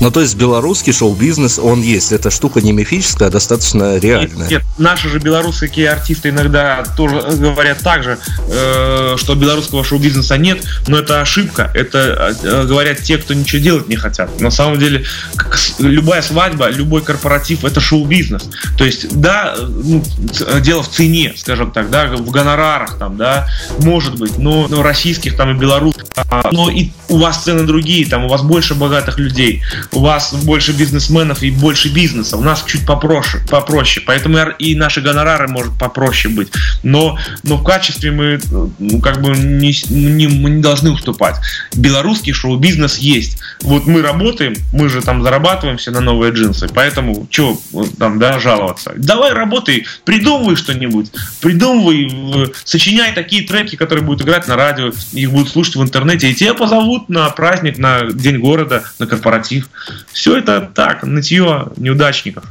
Ну, 0.00 0.10
то 0.10 0.20
есть 0.20 0.36
белорусский 0.36 0.92
шоу-бизнес, 0.92 1.58
он 1.58 1.82
есть. 1.82 2.12
Эта 2.12 2.30
штука 2.30 2.60
не 2.60 2.72
мифическая, 2.72 3.28
а 3.28 3.30
достаточно 3.30 3.98
реальная. 3.98 4.48
Нет, 4.48 4.50
нет 4.50 4.62
наши 4.80 5.08
же 5.08 5.18
белорусские 5.18 5.90
артисты 5.90 6.30
иногда 6.30 6.82
тоже 6.96 7.20
говорят 7.20 7.78
так 7.80 8.02
же, 8.02 8.18
э, 8.48 9.14
что 9.16 9.34
белорусского 9.34 9.84
шоу-бизнеса 9.84 10.36
нет, 10.38 10.64
но 10.88 10.98
это 10.98 11.20
ошибка. 11.20 11.70
Это 11.74 12.36
э, 12.42 12.66
говорят 12.66 13.02
те, 13.02 13.18
кто 13.18 13.34
ничего 13.34 13.62
делать 13.62 13.88
не 13.88 13.96
хотят. 13.96 14.40
На 14.40 14.50
самом 14.50 14.78
деле, 14.78 15.04
как, 15.36 15.58
любая 15.78 16.22
свадьба, 16.22 16.70
любой 16.70 17.02
корпоратив 17.02 17.64
это 17.64 17.80
шоу-бизнес. 17.80 18.48
То 18.76 18.84
есть, 18.84 19.20
да, 19.20 19.54
ну, 19.58 20.02
дело 20.60 20.82
в 20.82 20.90
цене, 20.90 21.34
скажем 21.36 21.70
так, 21.70 21.90
да, 21.90 22.06
в 22.06 22.30
гонорарах 22.30 22.98
там, 22.98 23.16
да, 23.16 23.46
может 23.80 24.18
быть, 24.18 24.38
но, 24.38 24.66
но 24.68 24.82
российских 24.82 25.36
там 25.36 25.50
и 25.50 25.54
белорусских. 25.54 26.04
Но 26.52 26.70
и 26.70 26.90
у 27.08 27.18
вас 27.18 27.42
цены 27.44 27.64
другие, 27.64 28.06
там 28.06 28.24
у 28.24 28.28
вас 28.28 28.42
больше 28.42 28.74
богатых 28.74 29.18
людей, 29.18 29.62
у 29.92 30.00
вас 30.00 30.34
больше 30.34 30.72
бизнесменов 30.72 31.42
и 31.42 31.50
больше 31.50 31.88
бизнеса. 31.88 32.36
У 32.36 32.42
нас 32.42 32.64
чуть 32.66 32.86
попроще, 32.86 33.42
попроще. 33.48 34.04
Поэтому 34.06 34.38
и 34.58 34.74
наши 34.74 35.00
гонорары 35.00 35.48
может 35.48 35.78
попроще 35.78 36.32
быть. 36.32 36.48
Но, 36.82 37.18
но 37.42 37.56
в 37.56 37.64
качестве 37.64 38.10
мы 38.10 38.40
ну, 38.78 39.00
как 39.00 39.20
бы 39.20 39.30
не, 39.30 39.74
не, 39.90 40.28
мы 40.28 40.50
не 40.50 40.62
должны 40.62 40.90
уступать. 40.90 41.36
Белорусский 41.74 42.32
шоу-бизнес 42.32 42.98
есть. 42.98 43.38
Вот 43.62 43.86
мы 43.86 44.02
работаем, 44.02 44.54
мы 44.72 44.88
же 44.88 45.02
там 45.02 45.22
зарабатываемся 45.22 45.90
на 45.90 46.00
новые 46.00 46.32
джинсы. 46.32 46.68
Поэтому 46.72 47.26
что 47.30 47.60
там, 47.98 48.18
да, 48.18 48.38
жаловаться? 48.38 48.92
Давай 48.96 49.32
работай, 49.32 49.86
придумывай 50.04 50.56
что-нибудь. 50.56 51.10
Придумывай, 51.40 52.52
сочиняй 52.64 53.12
такие 53.12 53.42
треки, 53.42 53.76
которые 53.76 54.04
будут 54.04 54.22
играть 54.22 54.48
на 54.48 54.56
радио, 54.56 54.92
их 55.12 55.30
будут 55.30 55.50
слушать 55.50 55.76
в 55.76 55.82
интернете, 55.82 56.30
и 56.30 56.34
тебя 56.34 56.54
позовут 56.54 57.08
на 57.08 57.28
праздник, 57.30 57.78
на 57.78 58.10
День 58.10 58.38
города, 58.38 58.84
на 58.98 59.06
корпоратив. 59.06 59.59
Все 60.12 60.38
это 60.38 60.70
так, 60.74 61.02
нытье 61.02 61.68
неудачников. 61.76 62.44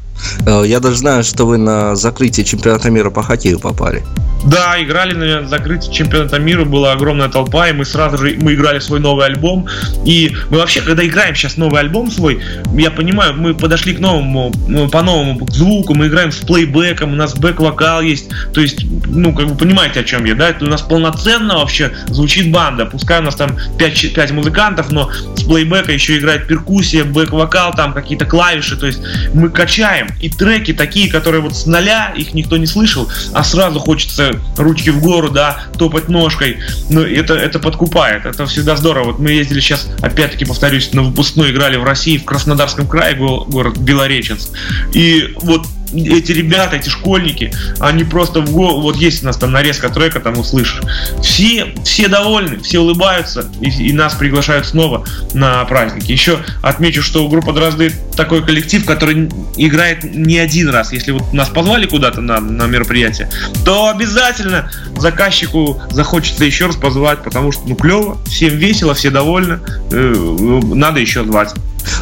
Э, 0.45 0.63
я 0.65 0.79
даже 0.79 0.97
знаю, 0.97 1.23
что 1.23 1.45
вы 1.45 1.57
на 1.57 1.95
закрытие 1.95 2.45
чемпионата 2.45 2.89
мира 2.89 3.09
по 3.09 3.23
хоккею 3.23 3.59
попали. 3.59 4.03
Да, 4.45 4.81
играли 4.81 5.13
на 5.13 5.47
закрытии 5.47 5.91
чемпионата 5.91 6.39
мира, 6.39 6.63
была 6.63 6.93
огромная 6.93 7.27
толпа, 7.27 7.67
и 7.67 7.73
мы 7.73 7.83
сразу 7.83 8.17
же 8.17 8.37
мы 8.39 8.53
играли 8.53 8.79
свой 8.79 8.99
новый 8.99 9.25
альбом. 9.25 9.67
И 10.05 10.33
мы 10.49 10.59
вообще, 10.59 10.81
когда 10.81 11.05
играем 11.05 11.35
сейчас 11.35 11.57
новый 11.57 11.81
альбом 11.81 12.09
свой, 12.09 12.41
я 12.73 12.89
понимаю, 12.89 13.33
мы 13.35 13.53
подошли 13.53 13.93
к 13.93 13.99
новому, 13.99 14.53
ну, 14.67 14.87
по-новому 14.87 15.45
к 15.45 15.51
звуку, 15.51 15.93
мы 15.93 16.07
играем 16.07 16.31
с 16.31 16.37
плейбеком, 16.37 17.13
у 17.13 17.15
нас 17.15 17.35
бэк-вокал 17.35 18.01
есть. 18.01 18.29
То 18.53 18.61
есть, 18.61 18.85
ну, 19.07 19.33
как 19.33 19.47
вы 19.47 19.55
понимаете, 19.55 19.99
о 19.99 20.03
чем 20.03 20.23
я, 20.23 20.35
да? 20.35 20.49
Это 20.49 20.65
у 20.65 20.69
нас 20.69 20.81
полноценно 20.81 21.57
вообще 21.57 21.91
звучит 22.07 22.49
банда. 22.49 22.85
Пускай 22.85 23.19
у 23.19 23.23
нас 23.23 23.35
там 23.35 23.57
5, 23.77 24.13
5 24.13 24.31
музыкантов, 24.31 24.91
но 24.91 25.11
с 25.35 25.43
плейбека 25.43 25.91
еще 25.91 26.17
играет 26.17 26.47
перкуссия, 26.47 26.98
бэк-вокал, 27.03 27.73
там 27.75 27.93
какие-то 27.93 28.25
клавиши. 28.25 28.77
То 28.77 28.87
есть 28.87 28.99
мы 29.33 29.49
качаем 29.49 30.07
и 30.21 30.29
треки 30.29 30.73
такие, 30.73 31.09
которые 31.09 31.41
вот 31.41 31.55
с 31.55 31.65
нуля, 31.65 32.13
их 32.15 32.33
никто 32.33 32.57
не 32.57 32.67
слышал, 32.67 33.09
а 33.33 33.43
сразу 33.43 33.79
хочется 33.79 34.39
ручки 34.57 34.89
в 34.89 35.01
гору, 35.01 35.29
да, 35.29 35.63
топать 35.77 36.09
ножкой. 36.09 36.59
Ну, 36.89 37.01
это, 37.01 37.35
это 37.35 37.59
подкупает, 37.59 38.25
это 38.25 38.45
всегда 38.45 38.75
здорово. 38.75 39.11
Вот 39.11 39.19
мы 39.19 39.31
ездили 39.31 39.59
сейчас, 39.59 39.87
опять-таки 40.01 40.45
повторюсь, 40.45 40.93
на 40.93 41.03
выпускной 41.03 41.51
играли 41.51 41.77
в 41.77 41.83
России, 41.83 42.17
в 42.17 42.25
Краснодарском 42.25 42.87
крае, 42.87 43.15
город 43.15 43.77
Белореченск. 43.77 44.49
И 44.93 45.33
вот 45.41 45.65
эти 45.93 46.31
ребята, 46.31 46.77
эти 46.77 46.89
школьники, 46.89 47.51
они 47.79 48.03
просто 48.03 48.41
в 48.41 48.51
гол... 48.51 48.81
Вот 48.81 48.95
есть 48.95 49.23
у 49.23 49.25
нас 49.25 49.37
там 49.37 49.51
нарезка 49.51 49.89
трека, 49.89 50.19
там 50.19 50.37
услышишь. 50.37 50.81
Все, 51.21 51.73
все 51.83 52.07
довольны, 52.07 52.59
все 52.59 52.79
улыбаются, 52.79 53.49
и, 53.61 53.69
и 53.89 53.93
нас 53.93 54.13
приглашают 54.13 54.65
снова 54.67 55.05
на 55.33 55.63
праздники. 55.65 56.11
Еще 56.11 56.39
отмечу, 56.61 57.01
что 57.01 57.27
группа 57.27 57.53
Дрозды 57.53 57.93
такой 58.15 58.45
коллектив, 58.45 58.85
который 58.85 59.29
играет 59.57 60.03
не 60.03 60.37
один 60.37 60.69
раз. 60.69 60.93
Если 60.93 61.11
вот 61.11 61.33
нас 61.33 61.49
позвали 61.49 61.85
куда-то 61.85 62.21
на, 62.21 62.39
на 62.39 62.67
мероприятие, 62.67 63.29
то 63.65 63.89
обязательно 63.89 64.71
заказчику 64.97 65.81
захочется 65.91 66.45
еще 66.45 66.67
раз 66.67 66.75
позвать, 66.75 67.23
потому 67.23 67.51
что 67.51 67.63
ну 67.65 67.75
клево, 67.75 68.17
всем 68.25 68.57
весело, 68.57 68.93
все 68.93 69.09
довольны, 69.09 69.59
э, 69.91 70.59
надо 70.73 70.99
еще 70.99 71.23
звать. 71.23 71.53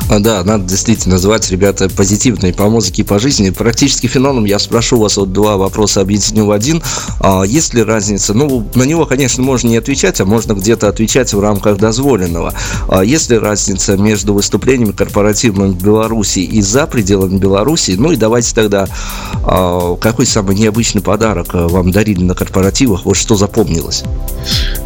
А, 0.10 0.20
да, 0.20 0.44
надо 0.44 0.64
действительно 0.64 1.18
звать 1.18 1.50
ребята 1.52 1.90
позитивные 1.90 2.54
по 2.54 2.70
музыке 2.70 3.02
и 3.02 3.06
по 3.06 3.20
жизни. 3.20 3.50
Практически 3.50 4.08
феноном 4.08 4.46
я 4.46 4.60
спрошу 4.60 5.00
вас 5.00 5.18
вот 5.18 5.34
два 5.34 5.58
вопроса, 5.58 6.02
объединю 6.02 6.46
в 6.46 6.52
один. 6.52 6.82
А 7.20 7.44
есть 7.44 7.74
ли 7.74 7.84
разница? 7.84 8.34
Ну, 8.34 8.68
на 8.76 8.84
него, 8.84 9.06
конечно, 9.06 9.44
можно 9.44 9.68
не 9.68 9.78
отвечать, 9.78 10.22
а 10.22 10.26
можно 10.26 10.54
где-то 10.54 10.88
отвечать 10.88 11.34
в 11.34 11.40
рамках 11.40 11.78
дозволенного. 11.78 12.54
А 12.88 13.04
есть 13.04 13.30
ли 13.30 13.38
разница 13.38 13.98
между 13.98 14.34
выступлениями 14.34 14.92
корпоративными 14.92 15.72
в 15.72 15.84
Беларуси 15.84 16.40
и 16.40 16.62
за 16.62 16.88
пределами 16.88 17.38
Беларуси? 17.38 17.96
Ну 17.98 18.12
и 18.12 18.16
давайте 18.16 18.56
тогда, 18.56 18.88
а, 19.44 19.96
какой 19.98 20.26
самый 20.26 20.56
необычный 20.56 21.02
подарок 21.02 21.50
вам 21.54 21.92
дарили 21.92 22.24
на 22.24 22.36
корпоративах? 22.36 23.06
Вот 23.06 23.18
что 23.18 23.36
запомнилось? 23.36 24.04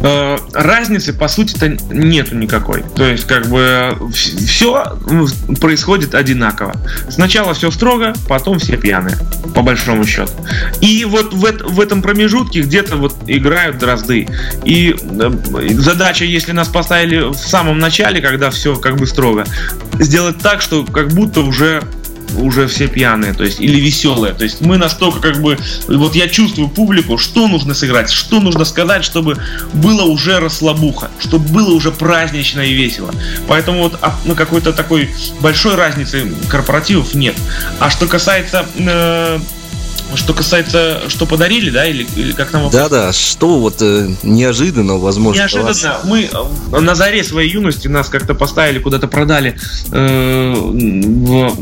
Э, 0.02 0.36
разницы, 0.52 1.12
по 1.12 1.28
сути-то, 1.28 1.68
нету 1.90 2.36
никакой. 2.36 2.84
То 2.94 3.06
есть, 3.06 3.24
как 3.24 3.46
бы, 3.48 3.96
все 4.12 4.81
ну, 5.08 5.26
происходит 5.60 6.14
одинаково. 6.14 6.74
Сначала 7.08 7.54
все 7.54 7.70
строго, 7.70 8.14
потом 8.28 8.58
все 8.58 8.76
пьяные, 8.76 9.16
по 9.54 9.62
большому 9.62 10.04
счету. 10.04 10.32
И 10.80 11.04
вот 11.04 11.32
в, 11.32 11.40
в 11.40 11.80
этом 11.80 12.02
промежутке 12.02 12.62
где-то 12.62 12.96
вот 12.96 13.14
играют 13.26 13.78
дрозды. 13.78 14.28
И 14.64 14.94
э, 14.98 15.30
задача, 15.74 16.24
если 16.24 16.52
нас 16.52 16.68
поставили 16.68 17.32
в 17.32 17.34
самом 17.34 17.78
начале, 17.78 18.20
когда 18.20 18.50
все 18.50 18.76
как 18.76 18.96
бы 18.96 19.06
строго, 19.06 19.44
сделать 19.98 20.38
так, 20.38 20.62
что 20.62 20.84
как 20.84 21.08
будто 21.08 21.40
уже 21.40 21.82
уже 22.36 22.66
все 22.66 22.88
пьяные, 22.88 23.34
то 23.34 23.44
есть, 23.44 23.60
или 23.60 23.78
веселые. 23.80 24.34
То 24.34 24.44
есть 24.44 24.60
мы 24.60 24.78
настолько 24.78 25.20
как 25.20 25.40
бы, 25.40 25.58
вот 25.88 26.14
я 26.14 26.28
чувствую 26.28 26.68
публику, 26.68 27.18
что 27.18 27.48
нужно 27.48 27.74
сыграть, 27.74 28.10
что 28.10 28.40
нужно 28.40 28.64
сказать, 28.64 29.04
чтобы 29.04 29.38
было 29.72 30.02
уже 30.02 30.38
расслабуха, 30.38 31.10
чтобы 31.18 31.48
было 31.48 31.74
уже 31.74 31.90
празднично 31.90 32.60
и 32.60 32.72
весело. 32.72 33.14
Поэтому 33.48 33.84
вот 33.84 33.98
а, 34.02 34.16
ну, 34.24 34.34
какой-то 34.34 34.72
такой 34.72 35.10
большой 35.40 35.74
разницы 35.74 36.32
корпоративов 36.48 37.14
нет. 37.14 37.36
А 37.78 37.90
что 37.90 38.06
касается 38.06 38.66
э, 38.76 39.38
что 40.16 40.34
касается, 40.34 41.02
что 41.08 41.26
подарили, 41.26 41.70
да, 41.70 41.86
или, 41.86 42.06
или 42.16 42.32
как 42.32 42.52
нам 42.52 42.70
Да, 42.70 42.88
да, 42.88 43.12
что 43.12 43.58
вот 43.58 43.80
э, 43.80 44.08
неожиданно, 44.22 44.98
возможно. 44.98 45.40
Неожиданно. 45.40 45.68
Вас... 45.68 45.86
Мы 46.04 46.30
э, 46.32 46.80
на 46.80 46.94
заре 46.94 47.24
своей 47.24 47.50
юности 47.50 47.88
нас 47.88 48.08
как-то 48.08 48.34
поставили, 48.34 48.78
куда-то 48.78 49.08
продали 49.08 49.56
э, 49.90 50.54
в, 50.54 51.56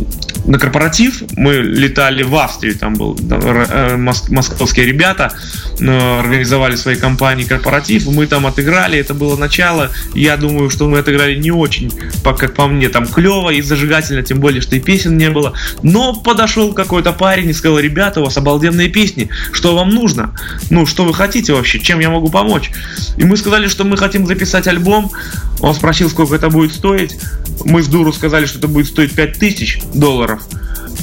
на 0.51 0.59
корпоратив. 0.59 1.23
Мы 1.37 1.55
летали 1.55 2.25
в 2.25 2.35
Австрию, 2.35 2.77
там 2.77 2.95
был 2.95 3.17
э, 3.31 3.97
московские 3.97 4.85
ребята, 4.85 5.33
э, 5.79 6.19
организовали 6.21 6.75
свои 6.75 6.97
компании 6.97 7.45
корпоратив, 7.45 8.07
мы 8.07 8.27
там 8.27 8.47
отыграли, 8.47 8.99
это 8.99 9.15
было 9.15 9.37
начало. 9.37 9.91
Я 10.13 10.37
думаю, 10.37 10.69
что 10.69 10.89
мы 10.89 10.99
отыграли 10.99 11.37
не 11.37 11.53
очень, 11.53 11.93
как 12.25 12.55
по 12.55 12.67
мне, 12.67 12.89
там 12.89 13.07
клево 13.07 13.51
и 13.51 13.63
зажигательно, 13.63 14.23
тем 14.23 14.41
более, 14.41 14.61
что 14.61 14.75
и 14.75 14.81
песен 14.81 15.17
не 15.17 15.31
было. 15.31 15.53
Но 15.85 16.15
подошел 16.15 16.73
какой-то 16.75 17.13
парень 17.13 17.51
и 17.51 17.53
сказал, 17.53 17.79
ребята, 17.79 18.21
у 18.21 18.25
вас 18.25 18.37
обалденные 18.37 18.89
песни, 18.89 19.31
что 19.53 19.77
вам 19.77 19.91
нужно? 19.91 20.35
Ну, 20.69 20.85
что 20.85 21.05
вы 21.05 21.15
хотите 21.15 21.53
вообще? 21.53 21.79
Чем 21.79 22.01
я 22.01 22.11
могу 22.11 22.29
помочь? 22.29 22.73
И 23.17 23.25
мы 23.25 23.37
сказали, 23.37 23.69
что 23.69 23.85
мы 23.85 23.97
хотим 23.97 24.27
записать 24.27 24.67
альбом. 24.67 25.13
Он 25.61 25.75
спросил, 25.75 26.11
сколько 26.11 26.35
это 26.35 26.49
будет 26.51 26.73
стоить. 26.73 27.17
Мы 27.65 27.83
с 27.83 27.87
дуру 27.87 28.13
сказали, 28.13 28.47
что 28.47 28.59
это 28.59 28.69
будет 28.69 28.87
стоить 28.87 29.13
5000 29.13 29.83
долларов. 29.95 30.40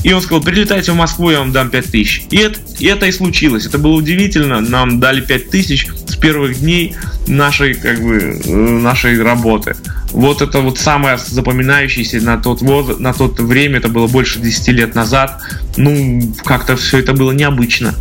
И 0.03 0.13
он 0.13 0.21
сказал, 0.21 0.41
прилетайте 0.41 0.91
в 0.91 0.95
Москву, 0.95 1.31
я 1.31 1.39
вам 1.39 1.51
дам 1.51 1.69
5000. 1.69 2.27
И 2.29 2.37
это, 2.37 2.59
и 2.79 2.85
это 2.85 3.07
и 3.07 3.11
случилось. 3.11 3.65
Это 3.65 3.77
было 3.77 3.93
удивительно. 3.93 4.61
Нам 4.61 4.99
дали 4.99 5.21
5000 5.21 5.87
с 6.07 6.15
первых 6.15 6.59
дней 6.59 6.95
нашей, 7.27 7.73
как 7.73 8.01
бы, 8.01 8.39
э, 8.43 8.51
нашей 8.51 9.21
работы. 9.21 9.75
Вот 10.11 10.41
это 10.41 10.59
вот 10.61 10.77
самое 10.77 11.17
запоминающееся 11.17 12.21
на 12.21 12.37
тот, 12.37 12.61
воз, 12.61 12.99
на 12.99 13.13
тот 13.13 13.39
время, 13.39 13.79
это 13.79 13.89
было 13.89 14.07
больше 14.07 14.39
10 14.39 14.69
лет 14.69 14.95
назад. 14.95 15.41
Ну, 15.75 16.21
как-то 16.45 16.77
все 16.77 16.99
это 16.99 17.13
было 17.13 17.31
необычно. 17.31 17.93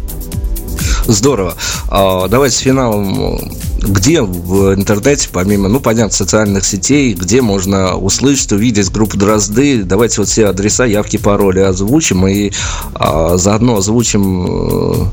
Здорово. 1.06 1.54
А, 1.88 2.28
давайте 2.28 2.56
с 2.56 2.60
финалом. 2.60 3.52
Где 3.82 4.22
в 4.22 4.74
интернете, 4.74 5.28
помимо, 5.32 5.68
ну, 5.68 5.80
понятно, 5.80 6.12
социальных 6.12 6.64
сетей, 6.64 7.14
где 7.14 7.40
можно 7.40 7.96
услышать, 7.96 8.52
увидеть 8.52 8.90
группу 8.90 9.16
Дрозды? 9.16 9.84
Давайте 9.84 10.20
вот 10.20 10.28
все 10.28 10.46
адреса, 10.46 10.84
явки, 10.86 11.18
пароли 11.18 11.60
озвучим 11.60 12.26
и 12.26 12.52
а, 12.94 13.36
заодно 13.36 13.76
озвучим 13.76 15.12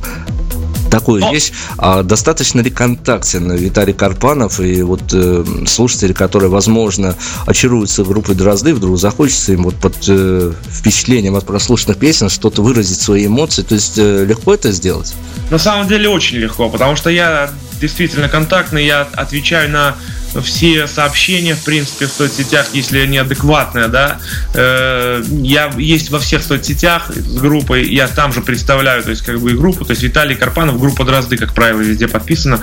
такую 0.94 1.22
Но... 1.22 1.34
вещь. 1.34 1.52
А 1.78 2.04
достаточно 2.04 2.62
ли 2.62 2.70
контактен 2.70 3.52
Виталий 3.56 3.94
Карпанов 3.94 4.60
и 4.60 4.84
вот 4.84 5.02
э, 5.12 5.44
слушатели, 5.66 6.14
которые, 6.14 6.50
возможно, 6.50 7.16
очаруются 7.48 8.04
группой 8.04 8.36
Дрозды, 8.36 8.76
вдруг 8.76 9.00
захочется 9.00 9.54
им 9.54 9.64
вот 9.64 9.76
под 9.76 9.96
э, 10.08 10.54
впечатлением 10.70 11.36
от 11.36 11.48
прослушанных 11.48 11.98
песен 11.98 12.30
что-то 12.30 12.62
выразить 12.62 13.02
свои 13.02 13.26
эмоции. 13.26 13.64
То 13.64 13.74
есть 13.74 13.98
э, 13.98 14.24
легко 14.26 14.54
это 14.54 14.72
сделать? 14.72 15.16
На 15.50 15.58
самом 15.58 15.88
деле 15.88 16.10
очень 16.10 16.38
легко, 16.38 16.70
потому 16.70 16.96
что 16.96 17.10
я 17.10 17.50
действительно 17.82 18.30
контактный, 18.30 18.86
я 18.86 19.08
отвечаю 19.14 19.72
на 19.72 19.96
все 20.42 20.88
сообщения, 20.88 21.56
в 21.56 21.64
принципе, 21.64 22.08
в 22.08 22.12
соцсетях, 22.12 22.68
если 22.74 23.00
они 23.00 23.18
адекватные, 23.18 23.88
да. 23.88 24.20
Э, 24.54 25.24
я 25.42 25.72
есть 25.78 26.10
во 26.10 26.20
всех 26.20 26.44
соцсетях 26.44 27.12
с 27.16 27.38
группой, 27.38 27.88
я 27.88 28.08
там 28.08 28.34
же 28.34 28.42
представляю, 28.42 29.04
то 29.04 29.12
есть, 29.12 29.22
как 29.22 29.40
бы 29.40 29.52
и 29.52 29.56
группу, 29.56 29.86
то 29.86 29.92
есть 29.92 30.04
Виталий 30.04 30.36
Карпанов, 30.36 30.80
группа 30.80 31.06
Дрозды, 31.06 31.38
как 31.38 31.54
правило, 31.54 31.82
везде 31.82 32.08
подписана. 32.08 32.62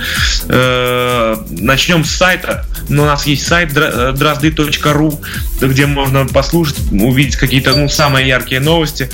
Э, 0.48 1.36
начнем 1.50 2.04
с 2.04 2.10
сайта. 2.10 2.66
У 2.88 2.94
нас 2.94 3.26
есть 3.26 3.46
сайт 3.46 3.72
дрозды.ру, 3.72 5.20
где 5.60 5.86
можно 5.86 6.26
послушать, 6.26 6.78
увидеть 6.90 7.36
какие-то, 7.36 7.76
ну, 7.76 7.88
самые 7.88 8.26
яркие 8.26 8.60
новости. 8.60 9.08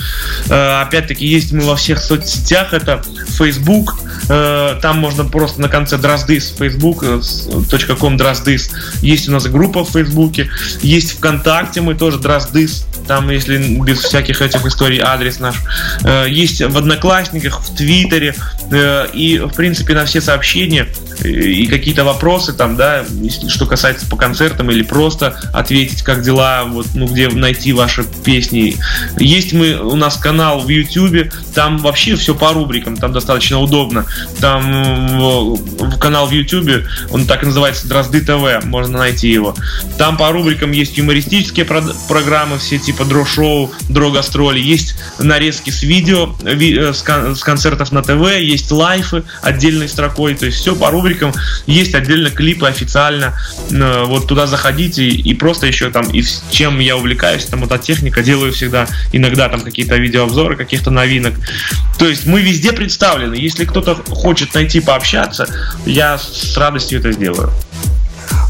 Э, 0.49 0.83
опять-таки, 0.83 1.27
есть 1.27 1.53
мы 1.53 1.65
во 1.65 1.77
всех 1.77 1.99
соцсетях, 1.99 2.73
это 2.73 3.03
Facebook, 3.39 3.99
там 4.29 4.99
можно 4.99 5.25
просто 5.25 5.61
на 5.61 5.69
конце 5.69 5.99
дрозды 5.99 6.41
с 6.41 6.53
facebook.com 6.53 8.17
дрозды 8.17 8.46
Драздыс. 8.47 8.71
Есть 9.03 9.29
у 9.29 9.33
нас 9.33 9.47
группа 9.47 9.85
в 9.85 9.91
Фейсбуке, 9.91 10.49
есть 10.83 11.13
ВКонтакте, 11.19 11.81
мы 11.81 11.95
тоже 11.95 12.19
Драздыс, 12.19 12.87
там, 13.07 13.31
если 13.31 13.59
без 13.81 13.99
всяких 13.99 14.41
этих 14.41 14.65
историй, 14.65 15.01
адрес 15.01 15.41
наш. 15.41 15.57
Э, 16.05 16.27
есть 16.29 16.63
в 16.63 16.77
Одноклассниках, 16.77 17.61
в 17.61 17.77
Твиттере, 17.77 18.35
э, 18.71 19.07
и, 19.13 19.39
в 19.39 19.53
принципе, 19.53 19.95
на 19.95 20.05
все 20.05 20.21
сообщения 20.21 20.89
и 21.25 21.67
какие-то 21.67 22.05
вопросы 22.05 22.53
там, 22.53 22.77
да, 22.77 23.05
что 23.49 23.67
касается 23.67 24.07
по 24.07 24.17
концертам 24.17 24.71
или 24.71 24.83
просто 24.83 25.39
ответить, 25.53 26.03
как 26.03 26.23
дела, 26.23 26.65
вот, 26.65 26.87
ну, 26.95 27.07
где 27.07 27.29
найти 27.29 27.73
ваши 27.73 28.05
песни. 28.25 28.77
Есть 29.19 29.53
мы, 29.53 29.75
у 29.79 29.97
нас 29.97 30.17
канал 30.17 30.61
в 30.61 30.69
YouTube, 30.69 31.33
там 31.55 31.79
вообще 31.79 32.17
все 32.17 32.35
по 32.35 32.53
рубрикам, 32.53 32.97
там 32.97 33.13
достаточно 33.13 33.59
удобно. 33.61 34.07
Там 34.41 35.59
канал 35.99 36.27
в 36.27 36.33
YouTube, 36.33 36.85
он 37.11 37.27
так 37.27 37.43
и 37.43 37.47
называется 37.47 37.89
Дрозды 37.89 38.21
ТВ, 38.21 38.65
можно 38.65 38.99
найти 38.99 39.29
его. 39.29 39.55
Там 39.99 40.17
по 40.17 40.31
рубрикам 40.31 40.73
есть 40.73 40.99
юмористические 40.99 41.65
про- 41.65 41.95
программы, 42.09 42.59
все 42.59 42.79
типа 42.79 43.05
дро-шоу, 43.05 43.73
дро-гастроли, 43.89 44.61
есть 44.61 44.97
нарезки 45.19 45.71
с 45.71 45.83
видео, 45.83 46.35
ви- 46.43 46.77
э, 46.79 46.93
с, 46.93 47.03
кон- 47.03 47.35
с 47.37 47.41
концертов 47.43 47.93
на 47.93 48.03
ТВ, 48.03 48.39
есть 48.41 48.71
лайфы 48.71 49.25
отдельной 49.43 49.89
строкой, 49.89 50.35
то 50.35 50.47
есть 50.47 50.59
все 50.59 50.75
по 50.75 50.91
рубрикам 50.91 51.06
рубрикам. 51.07 51.33
Есть 51.67 51.95
отдельно 51.95 52.31
клипы 52.31 52.67
официально. 52.67 53.39
Э, 53.71 54.05
вот 54.05 54.27
туда 54.27 54.47
заходите 54.47 55.07
и 55.07 55.35
просто 55.35 55.67
еще 55.67 55.91
там, 55.91 56.11
и 56.11 56.23
чем 56.51 56.79
я 56.81 56.97
увлекаюсь, 56.97 57.45
там 57.47 57.61
мототехника, 57.61 58.23
делаю 58.23 58.53
всегда 58.53 58.87
иногда 59.13 59.49
там 59.49 59.61
какие-то 59.61 59.97
видеообзоры 59.97 60.57
каких-то 60.57 60.91
новинок. 60.91 61.35
То 61.99 62.07
есть 62.09 62.27
мы 62.27 62.43
везде 62.43 62.73
представлены. 62.73 63.35
Если 63.35 63.65
кто-то 63.65 63.95
хочет 64.09 64.55
найти 64.55 64.81
пообщаться, 64.81 65.47
я 65.87 66.19
с 66.19 66.57
радостью 66.57 67.01
это 67.01 67.13
сделаю. 67.13 67.53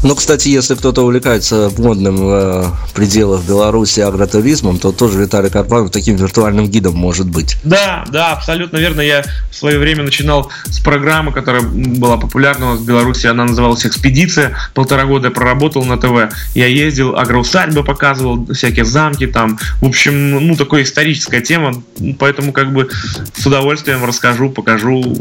Ну, 0.03 0.15
кстати, 0.15 0.49
если 0.49 0.75
кто-то 0.75 1.03
увлекается 1.03 1.71
модным 1.77 2.17
э, 2.21 2.65
пределах 2.93 3.43
Беларуси 3.43 3.99
агротуризмом, 3.99 4.79
то 4.79 4.91
тоже 4.91 5.19
Виталий 5.19 5.49
Карпанов 5.49 5.91
таким 5.91 6.15
виртуальным 6.15 6.67
гидом 6.67 6.95
может 6.95 7.29
быть. 7.29 7.57
Да, 7.63 8.05
да, 8.09 8.33
абсолютно 8.33 8.77
верно. 8.77 9.01
Я 9.01 9.23
в 9.51 9.55
свое 9.55 9.79
время 9.79 10.03
начинал 10.03 10.51
с 10.65 10.79
программы, 10.79 11.31
которая 11.31 11.63
была 11.63 12.17
популярна 12.17 12.67
у 12.67 12.69
нас 12.73 12.79
в 12.81 12.85
Беларуси. 12.85 13.27
Она 13.27 13.45
называлась 13.45 13.85
«Экспедиция». 13.85 14.55
Полтора 14.73 15.05
года 15.05 15.27
я 15.27 15.31
проработал 15.31 15.83
на 15.83 15.97
ТВ. 15.97 16.33
Я 16.53 16.67
ездил, 16.67 17.15
агроусадьбы 17.15 17.83
показывал, 17.83 18.45
всякие 18.53 18.85
замки 18.85 19.25
там. 19.27 19.57
В 19.81 19.85
общем, 19.85 20.47
ну, 20.47 20.55
такая 20.55 20.83
историческая 20.83 21.41
тема. 21.41 21.81
Поэтому 22.19 22.51
как 22.51 22.71
бы 22.71 22.89
с 23.35 23.45
удовольствием 23.45 24.05
расскажу, 24.05 24.49
покажу, 24.49 25.17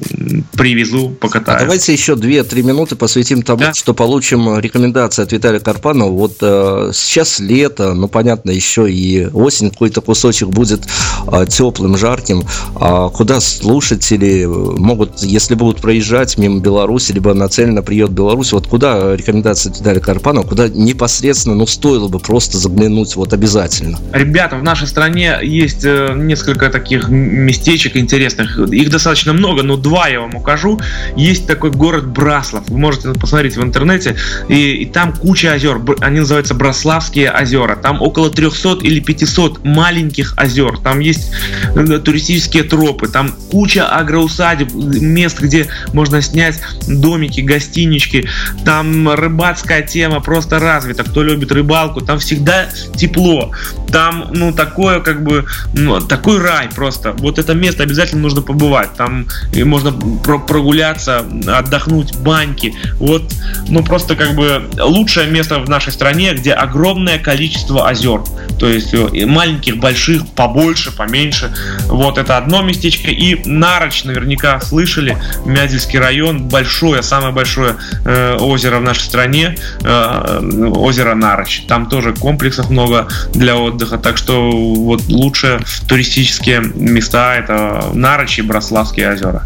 привезу, 0.52 1.10
покатаю. 1.10 1.56
А 1.58 1.60
давайте 1.60 1.92
еще 1.92 2.12
2-3 2.12 2.62
минуты 2.62 2.96
посвятим 2.96 3.42
тому, 3.42 3.60
да? 3.60 3.74
что 3.74 3.94
получим 3.94 4.58
рекомендация 4.66 5.24
от 5.24 5.32
Виталия 5.32 5.60
Карпанова. 5.60 6.10
Вот 6.10 6.36
э, 6.40 6.90
сейчас 6.92 7.40
лето, 7.40 7.94
ну, 7.94 8.08
понятно, 8.08 8.50
еще 8.50 8.90
и 8.90 9.26
осень, 9.26 9.70
какой-то 9.70 10.00
кусочек 10.00 10.48
будет 10.48 10.86
э, 11.30 11.46
теплым, 11.48 11.96
жарким. 11.96 12.42
А 12.74 13.08
куда 13.08 13.40
слушатели 13.40 14.44
могут, 14.44 15.22
если 15.22 15.54
будут 15.54 15.80
проезжать 15.80 16.38
мимо 16.38 16.60
Беларуси, 16.60 17.12
либо 17.12 17.34
нацеленно 17.34 17.82
приедут 17.82 18.14
Беларусь, 18.14 18.52
вот 18.52 18.66
куда 18.66 19.16
рекомендация 19.16 19.72
от 19.72 19.80
Виталия 19.80 20.00
Карпанова, 20.00 20.46
куда 20.46 20.68
непосредственно, 20.68 21.54
ну, 21.54 21.66
стоило 21.66 22.08
бы 22.08 22.18
просто 22.18 22.58
заглянуть, 22.58 23.16
вот 23.16 23.32
обязательно? 23.32 23.98
Ребята, 24.12 24.56
в 24.56 24.62
нашей 24.62 24.86
стране 24.86 25.38
есть 25.42 25.84
э, 25.84 26.14
несколько 26.16 26.70
таких 26.70 27.08
местечек 27.08 27.96
интересных. 27.96 28.58
Их 28.58 28.90
достаточно 28.90 29.32
много, 29.32 29.62
но 29.62 29.76
два 29.76 30.08
я 30.08 30.20
вам 30.20 30.34
укажу. 30.34 30.80
Есть 31.16 31.46
такой 31.46 31.70
город 31.70 32.06
Браслов. 32.06 32.68
Вы 32.68 32.78
можете 32.78 33.12
посмотреть 33.12 33.56
в 33.56 33.62
интернете 33.62 34.16
и 34.56 34.86
там 34.86 35.12
куча 35.12 35.52
озер, 35.52 35.80
они 36.00 36.20
называются 36.20 36.54
Брославские 36.54 37.30
озера, 37.30 37.76
там 37.76 38.00
около 38.00 38.30
300 38.30 38.78
или 38.82 39.00
500 39.00 39.64
маленьких 39.64 40.32
озер, 40.36 40.78
там 40.78 41.00
есть 41.00 41.30
э, 41.74 41.98
туристические 41.98 42.62
тропы, 42.62 43.08
там 43.08 43.32
куча 43.50 43.86
агроусадеб, 43.86 44.72
мест, 44.72 45.40
где 45.40 45.68
можно 45.92 46.22
снять 46.22 46.60
домики, 46.88 47.42
гостинички, 47.42 48.28
там 48.64 49.10
рыбацкая 49.10 49.82
тема 49.82 50.20
просто 50.20 50.58
развита, 50.58 51.04
кто 51.04 51.22
любит 51.22 51.52
рыбалку, 51.52 52.00
там 52.00 52.18
всегда 52.18 52.66
тепло, 52.96 53.52
там, 53.92 54.30
ну, 54.32 54.52
такое, 54.52 55.00
как 55.00 55.22
бы, 55.22 55.44
ну, 55.74 56.00
такой 56.00 56.38
рай 56.38 56.68
просто, 56.74 57.12
вот 57.12 57.38
это 57.38 57.52
место 57.52 57.82
обязательно 57.82 58.22
нужно 58.22 58.40
побывать, 58.40 58.94
там 58.94 59.26
можно 59.54 59.92
прогуляться, 59.92 61.26
отдохнуть, 61.46 62.16
баньки, 62.16 62.74
вот, 62.98 63.22
ну, 63.68 63.84
просто 63.84 64.16
как 64.16 64.34
бы 64.34 64.45
лучшее 64.78 65.28
место 65.28 65.58
в 65.58 65.68
нашей 65.68 65.92
стране, 65.92 66.32
где 66.34 66.52
огромное 66.52 67.18
количество 67.18 67.88
озер. 67.88 68.22
То 68.58 68.68
есть 68.68 68.94
э, 68.94 69.26
маленьких, 69.26 69.78
больших, 69.78 70.26
побольше, 70.28 70.94
поменьше. 70.94 71.54
Вот 71.86 72.18
это 72.18 72.36
одно 72.36 72.62
местечко. 72.62 73.10
И 73.10 73.42
Нарочь, 73.48 74.04
наверняка 74.04 74.60
слышали, 74.60 75.18
Мядельский 75.44 75.98
район, 75.98 76.48
большое, 76.48 77.02
самое 77.02 77.32
большое 77.32 77.76
э, 78.04 78.36
озеро 78.36 78.78
в 78.78 78.82
нашей 78.82 79.02
стране, 79.02 79.56
э, 79.82 80.70
озеро 80.74 81.14
Нарочь. 81.14 81.62
Там 81.68 81.88
тоже 81.88 82.14
комплексов 82.14 82.70
много 82.70 83.08
для 83.34 83.56
отдыха. 83.56 83.98
Так 83.98 84.16
что 84.16 84.50
вот 84.50 85.02
лучшие 85.08 85.60
туристические 85.88 86.60
места 86.74 87.36
это 87.36 87.90
Нарочь 87.94 88.38
и 88.38 88.42
Брославские 88.42 89.12
озера. 89.12 89.44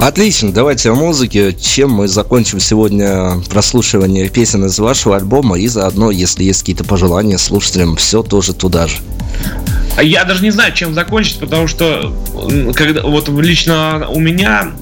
Отлично, 0.00 0.52
давайте 0.52 0.90
о 0.90 0.94
музыке. 0.94 1.54
Чем 1.54 1.92
мы 1.92 2.08
закончим 2.08 2.60
сегодня 2.60 3.40
прослушивание 3.48 3.95
песен 4.28 4.64
из 4.64 4.78
вашего 4.78 5.16
альбома 5.16 5.58
и 5.58 5.66
заодно, 5.66 6.10
если 6.10 6.44
есть 6.44 6.60
какие-то 6.60 6.84
пожелания 6.84 7.38
слушателям, 7.38 7.96
все 7.96 8.22
тоже 8.22 8.54
туда 8.54 8.86
же. 8.86 8.96
Я 10.02 10.24
даже 10.24 10.42
не 10.42 10.50
знаю, 10.50 10.74
чем 10.74 10.94
закончить, 10.94 11.38
потому 11.38 11.66
что 11.68 12.14
когда 12.74 13.02
вот 13.02 13.28
лично 13.28 14.06
у 14.10 14.20
меня 14.20 14.72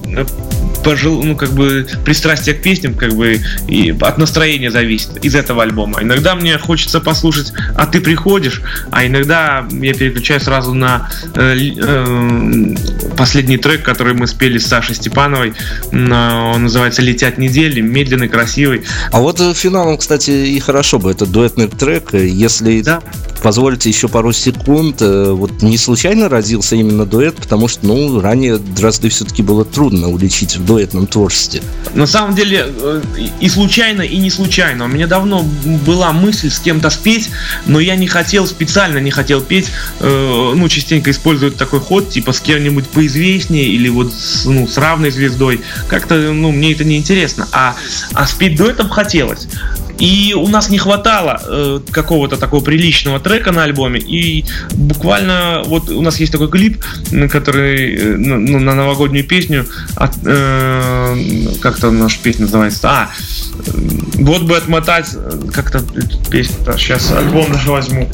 пожил, 0.83 1.23
ну, 1.23 1.35
как 1.35 1.51
бы, 1.51 1.87
пристрастие 2.03 2.55
к 2.55 2.61
песням, 2.61 2.95
как 2.95 3.13
бы, 3.13 3.39
и 3.67 3.95
от 4.01 4.17
настроения 4.17 4.71
зависит 4.71 5.23
из 5.23 5.35
этого 5.35 5.63
альбома. 5.63 6.01
Иногда 6.01 6.35
мне 6.35 6.57
хочется 6.57 6.99
послушать 6.99 7.53
«А 7.75 7.85
ты 7.85 8.01
приходишь», 8.01 8.61
а 8.91 9.05
иногда 9.05 9.65
я 9.71 9.93
переключаю 9.93 10.39
сразу 10.39 10.73
на 10.73 11.09
э, 11.35 11.55
э, 11.77 12.75
последний 13.17 13.57
трек, 13.57 13.83
который 13.83 14.13
мы 14.13 14.27
спели 14.27 14.57
с 14.57 14.67
Сашей 14.67 14.95
Степановой. 14.95 15.53
Он 15.91 16.63
называется 16.63 17.01
«Летят 17.01 17.37
недели», 17.37 17.81
медленный, 17.81 18.27
красивый. 18.27 18.83
А 19.11 19.19
вот 19.19 19.39
э, 19.39 19.53
финалом, 19.53 19.97
кстати, 19.97 20.31
и 20.31 20.59
хорошо 20.59 20.99
бы, 20.99 21.11
это 21.11 21.25
дуэтный 21.25 21.67
трек, 21.67 22.13
если 22.13 22.81
да. 22.81 23.01
Позволите 23.45 23.89
еще 23.89 24.07
пару 24.07 24.33
секунд, 24.33 25.03
э, 25.03 25.29
вот 25.29 25.61
не 25.61 25.77
случайно 25.77 26.29
родился 26.29 26.75
именно 26.75 27.05
дуэт, 27.05 27.35
потому 27.35 27.67
что, 27.67 27.85
ну, 27.85 28.19
ранее 28.19 28.57
Дрозды 28.57 29.09
все-таки 29.09 29.43
было 29.43 29.63
трудно 29.63 30.07
уличить 30.09 30.55
в 30.57 30.65
дуэтном 30.65 31.05
творчестве? 31.05 31.61
На 31.93 32.07
самом 32.07 32.33
деле 32.33 32.65
э, 32.67 33.01
и 33.39 33.47
случайно, 33.47 34.01
и 34.01 34.17
не 34.17 34.31
случайно. 34.31 34.85
У 34.85 34.87
меня 34.87 35.05
давно 35.05 35.45
была 35.85 36.11
мысль 36.11 36.49
с 36.49 36.57
кем-то 36.57 36.89
спеть, 36.89 37.29
но 37.67 37.79
я 37.79 37.95
не 37.95 38.07
хотел, 38.07 38.47
специально 38.47 38.97
не 38.97 39.11
хотел 39.11 39.41
петь. 39.41 39.69
Э, 39.99 40.53
ну, 40.55 40.67
частенько 40.67 41.11
используют 41.11 41.55
такой 41.55 41.81
ход, 41.81 42.09
типа 42.09 42.33
с 42.33 42.39
кем-нибудь 42.39 42.87
поизвестнее 42.87 43.65
или 43.65 43.89
вот 43.89 44.11
с, 44.11 44.45
ну, 44.45 44.67
с 44.67 44.75
равной 44.79 45.11
звездой. 45.11 45.61
Как-то, 45.87 46.15
ну, 46.15 46.51
мне 46.51 46.71
это 46.71 46.83
не 46.83 46.97
интересно. 46.97 47.47
А, 47.51 47.75
а 48.15 48.25
спеть 48.25 48.55
дуэтом 48.55 48.89
хотелось. 48.89 49.47
И 49.99 50.33
у 50.35 50.47
нас 50.47 50.69
не 50.69 50.77
хватало 50.77 51.41
э, 51.47 51.79
какого-то 51.91 52.37
такого 52.37 52.63
приличного 52.63 53.19
трека 53.19 53.51
на 53.51 53.63
альбоме. 53.63 53.99
И 53.99 54.45
буквально 54.73 55.63
вот 55.65 55.89
у 55.89 56.01
нас 56.01 56.19
есть 56.19 56.31
такой 56.31 56.49
клип, 56.49 56.83
который 57.31 57.95
э, 57.95 58.17
ну, 58.17 58.59
на 58.59 58.75
новогоднюю 58.75 59.25
песню. 59.25 59.65
От, 59.95 60.13
э, 60.25 61.17
как-то 61.61 61.91
наша 61.91 62.19
песня 62.21 62.43
называется. 62.43 62.89
А, 62.89 63.09
вот 64.15 64.43
бы 64.43 64.57
отмотать 64.57 65.15
как-то 65.53 65.81
песню. 66.29 66.57
Сейчас 66.77 67.11
альбом 67.11 67.51
даже 67.51 67.71
возьму 67.71 68.09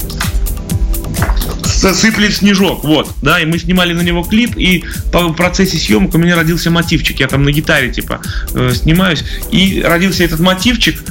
сыплет 1.71 2.33
снежок, 2.35 2.83
вот, 2.83 3.09
да, 3.21 3.39
и 3.39 3.45
мы 3.45 3.57
снимали 3.59 3.93
на 3.93 4.01
него 4.01 4.23
клип, 4.23 4.55
и 4.57 4.83
по 5.11 5.31
процессе 5.33 5.77
съемок 5.77 6.13
у 6.15 6.17
меня 6.17 6.35
родился 6.35 6.69
мотивчик, 6.69 7.19
я 7.19 7.27
там 7.27 7.43
на 7.43 7.51
гитаре, 7.51 7.91
типа, 7.91 8.21
э, 8.53 8.73
снимаюсь, 8.75 9.23
и 9.51 9.81
родился 9.81 10.23
этот 10.23 10.39
мотивчик, 10.39 11.03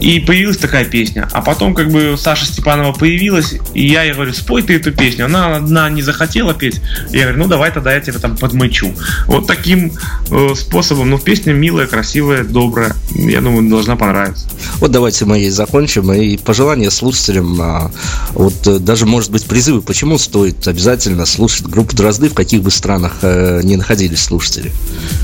и 0.00 0.20
появилась 0.20 0.56
такая 0.56 0.84
песня. 0.84 1.28
А 1.32 1.42
потом 1.42 1.74
как 1.74 1.90
бы 1.90 2.16
Саша 2.18 2.46
Степанова 2.46 2.92
появилась, 2.92 3.54
и 3.74 3.86
я 3.86 4.02
ей 4.02 4.14
говорю, 4.14 4.32
спой 4.32 4.62
ты 4.62 4.74
эту 4.74 4.92
песню. 4.92 5.26
Она 5.26 5.56
одна 5.56 5.88
не 5.90 6.02
захотела 6.02 6.54
петь. 6.54 6.80
Я 7.10 7.22
говорю, 7.22 7.38
ну 7.38 7.48
давай 7.48 7.70
тогда 7.70 7.94
я 7.94 8.00
тебя 8.00 8.18
там 8.18 8.36
подмычу. 8.36 8.92
Вот 9.26 9.46
таким 9.46 9.92
э, 10.30 10.54
способом. 10.56 11.10
Но 11.10 11.18
песня 11.18 11.52
милая, 11.52 11.86
красивая, 11.86 12.44
добрая. 12.44 12.94
Я 13.14 13.40
думаю, 13.40 13.68
должна 13.68 13.96
понравиться. 13.96 14.48
Вот 14.78 14.90
давайте 14.90 15.24
мы 15.24 15.38
ей 15.38 15.50
закончим. 15.50 16.12
И 16.12 16.36
пожелания 16.36 16.90
слушателям, 16.90 17.60
а, 17.60 17.90
вот 18.32 18.66
э, 18.66 18.78
даже 18.78 19.06
может 19.06 19.30
быть 19.30 19.44
призывы, 19.72 19.82
почему 19.82 20.18
стоит 20.18 20.66
обязательно 20.68 21.26
слушать 21.26 21.66
группу 21.66 21.96
Дрозды, 21.96 22.28
в 22.28 22.34
каких 22.34 22.62
бы 22.62 22.70
странах 22.70 23.18
э, 23.22 23.60
не 23.62 23.76
находились 23.76 24.22
слушатели? 24.22 24.70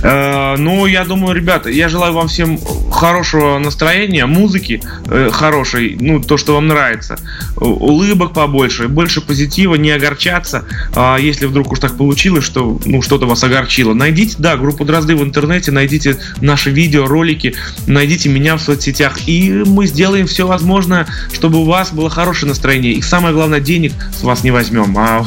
Э, 0.03 0.57
ну, 0.57 0.87
я 0.87 1.05
думаю, 1.05 1.35
ребята, 1.35 1.71
я 1.71 1.89
желаю 1.89 2.13
вам 2.13 2.29
всем 2.29 2.59
хорошего 2.91 3.59
настроения, 3.59 4.27
музыки, 4.27 4.83
э, 5.07 5.31
хорошей, 5.33 5.97
ну, 6.01 6.21
то, 6.21 6.37
что 6.37 6.55
вам 6.55 6.69
нравится, 6.69 7.19
улыбок 7.57 8.33
побольше, 8.33 8.89
больше 8.89 9.21
позитива, 9.21 9.75
не 9.75 9.91
огорчаться, 9.91 10.65
а 10.95 11.19
если 11.19 11.47
вдруг 11.47 11.73
уж 11.73 11.79
так 11.79 11.97
получилось, 11.97 12.45
что, 12.45 12.81
ну, 12.85 13.03
что-то 13.03 13.27
вас 13.27 13.45
огорчило. 13.45 13.95
Найдите, 13.95 14.37
да, 14.39 14.57
группу 14.57 14.85
Дрозды 14.85 15.17
в 15.17 15.23
интернете, 15.23 15.73
найдите 15.73 16.17
наши 16.41 16.71
видео, 16.71 17.07
ролики, 17.07 17.55
найдите 17.87 18.29
меня 18.29 18.57
в 18.57 18.61
соцсетях, 18.61 19.29
и 19.29 19.65
мы 19.67 19.87
сделаем 19.87 20.27
все 20.27 20.47
возможное, 20.47 21.07
чтобы 21.33 21.59
у 21.59 21.65
вас 21.65 21.93
было 21.93 22.11
хорошее 22.11 22.49
настроение. 22.49 22.93
И 22.93 23.03
самое 23.03 23.35
главное, 23.35 23.61
денег 23.61 23.93
с 24.13 24.23
вас 24.23 24.38
не 24.43 24.51
возьмем, 24.51 24.97
а 24.99 25.25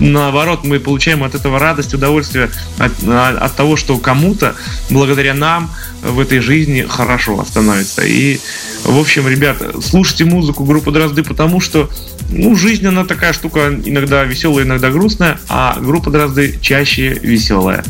наоборот, 0.00 0.64
мы 0.64 0.80
получаем 0.80 1.24
от 1.24 1.34
этого 1.34 1.58
радость, 1.58 1.94
удовольствие 1.94 2.50
от, 2.78 2.92
от 3.06 3.56
того, 3.56 3.76
что 3.76 3.98
кому-то, 3.98 4.54
благодаря 4.90 5.34
нам, 5.34 5.70
в 6.02 6.20
этой 6.20 6.40
жизни 6.40 6.82
хорошо 6.88 7.42
становится. 7.44 8.02
И, 8.02 8.38
в 8.84 8.98
общем, 8.98 9.26
ребята, 9.26 9.80
слушайте 9.80 10.24
музыку 10.24 10.64
группы 10.64 10.90
Дрозды, 10.90 11.22
потому 11.22 11.60
что, 11.60 11.88
ну, 12.30 12.54
жизнь, 12.56 12.86
она 12.86 13.04
такая 13.04 13.32
штука, 13.32 13.74
иногда 13.84 14.24
веселая, 14.24 14.64
иногда 14.64 14.90
грустная, 14.90 15.38
а 15.48 15.78
группа 15.80 16.10
Дрозды 16.10 16.58
чаще 16.60 17.14
веселая. 17.14 17.84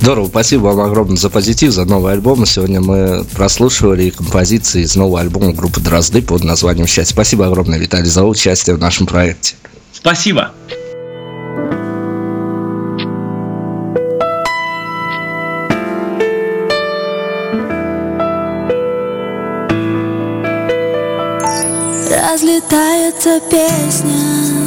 Здорово, 0.00 0.28
спасибо 0.28 0.66
вам 0.66 0.80
огромное 0.80 1.16
за 1.16 1.30
позитив, 1.30 1.72
за 1.72 1.84
новый 1.84 2.12
альбом. 2.12 2.46
Сегодня 2.46 2.80
мы 2.80 3.24
прослушивали 3.34 4.10
композиции 4.10 4.82
из 4.82 4.94
нового 4.94 5.20
альбома 5.20 5.52
группы 5.52 5.80
Дрозды 5.80 6.22
под 6.22 6.44
названием 6.44 6.86
«Счастье». 6.86 7.14
Спасибо 7.14 7.46
огромное, 7.46 7.78
Виталий, 7.78 8.06
за 8.06 8.24
участие 8.24 8.76
в 8.76 8.78
нашем 8.78 9.06
проекте. 9.06 9.56
Спасибо. 9.92 10.52
Разлетается 22.10 23.40
песня 23.50 24.66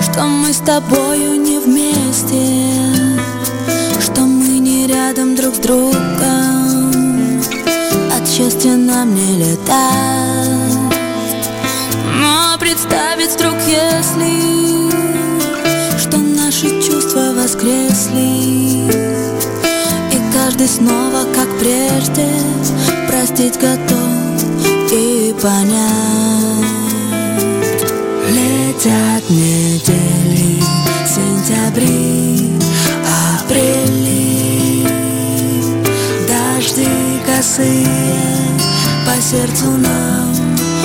Что 0.00 0.22
мы 0.22 0.52
с 0.52 0.58
тобою 0.58 1.40
не 1.40 1.58
вместе 1.58 2.61
рядом 5.12 5.34
друг 5.34 5.54
с 5.54 5.58
другом. 5.58 7.40
От 8.16 8.28
счастья 8.28 8.76
нам 8.76 9.14
не 9.14 9.36
летать. 9.36 10.78
Но 12.18 12.56
представить 12.58 13.32
вдруг, 13.32 13.54
если 13.66 14.90
Что 15.98 16.16
наши 16.16 16.80
чувства 16.80 17.32
воскресли. 17.34 18.86
И 20.12 20.32
каждый 20.32 20.68
снова, 20.68 21.24
как 21.34 21.48
прежде 21.58 22.28
Простить 23.06 23.58
готов 23.60 24.92
и 24.92 25.34
понять. 25.42 26.62
Летят 28.30 29.28
недели, 29.28 30.62
сентябри, 31.06 32.31
косые 37.62 37.86
по 39.06 39.20
сердцу 39.20 39.70
нам 39.78 40.34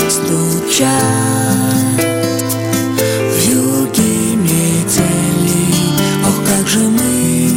стучат. 0.10 0.88
В 3.32 3.50
юге 3.50 4.36
метели, 4.36 5.66
ох, 6.26 6.36
как 6.46 6.68
же 6.68 6.80
мы 6.80 7.52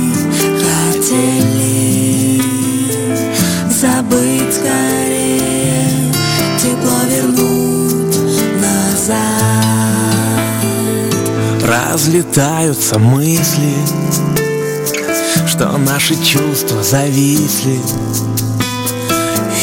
хотели 0.60 2.42
Забыть 3.70 4.54
скорее, 4.54 6.12
тепло 6.58 7.00
вернуть 7.08 8.16
назад. 8.60 9.20
Разлетаются 11.62 12.98
мысли 12.98 13.74
Что 15.46 15.76
наши 15.78 16.14
чувства 16.22 16.82
зависли 16.82 17.80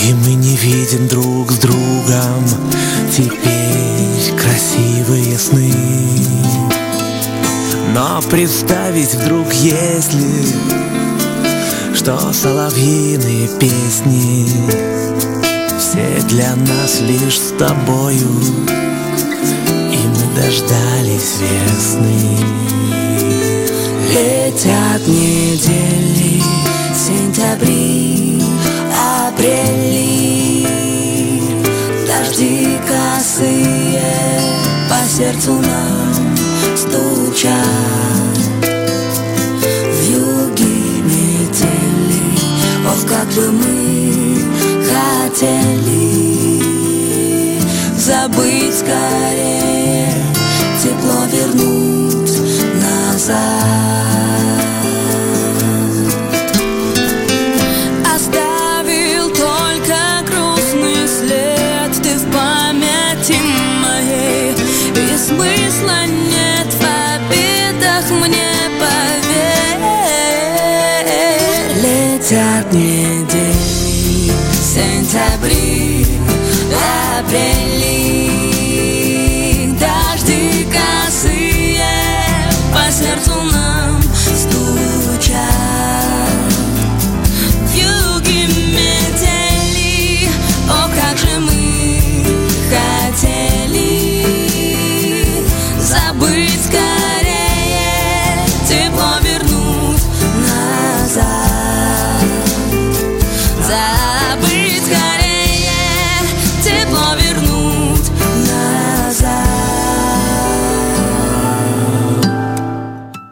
И 0.08 0.14
мы 0.14 0.36
не 0.36 0.56
видим 0.56 1.06
друг 1.10 1.52
с 1.52 1.58
другом 1.58 2.46
Теперь 3.12 4.40
красивые 4.40 5.38
сны. 5.38 5.74
Но 7.94 8.22
представить 8.30 9.16
вдруг 9.16 9.52
если 9.52 10.46
Что 11.94 12.32
соловьиные 12.32 13.50
песни 13.60 14.48
Все 15.78 16.26
для 16.30 16.56
нас 16.56 17.02
лишь 17.02 17.40
с 17.40 17.52
тобою 17.58 18.30
И 19.92 19.98
мы 19.98 20.42
дождались 20.42 21.40
весны. 21.42 22.38
Летят 24.14 25.06
недели, 25.06 26.42
сентябри, 26.96 28.42
апрели 29.28 29.97
сердцу 35.18 35.54
нам 35.54 36.38
стучат. 36.76 37.54
В 39.92 40.04
юге 40.04 40.76
метели, 41.10 42.22
ох, 42.86 43.02
как 43.08 43.28
бы 43.34 43.52
мы 43.52 44.44
хотели 44.86 46.62
Забыть 47.98 48.78
скорее, 48.78 50.14
тепло 50.82 51.26
вернуть 51.32 52.40
назад 52.76 54.47
мы 75.68 76.06
обрели 77.20 78.28
дожди 79.80 80.66
косые 80.72 81.86
по 82.74 82.92
сердцу 82.92 83.42
нам. 83.52 83.67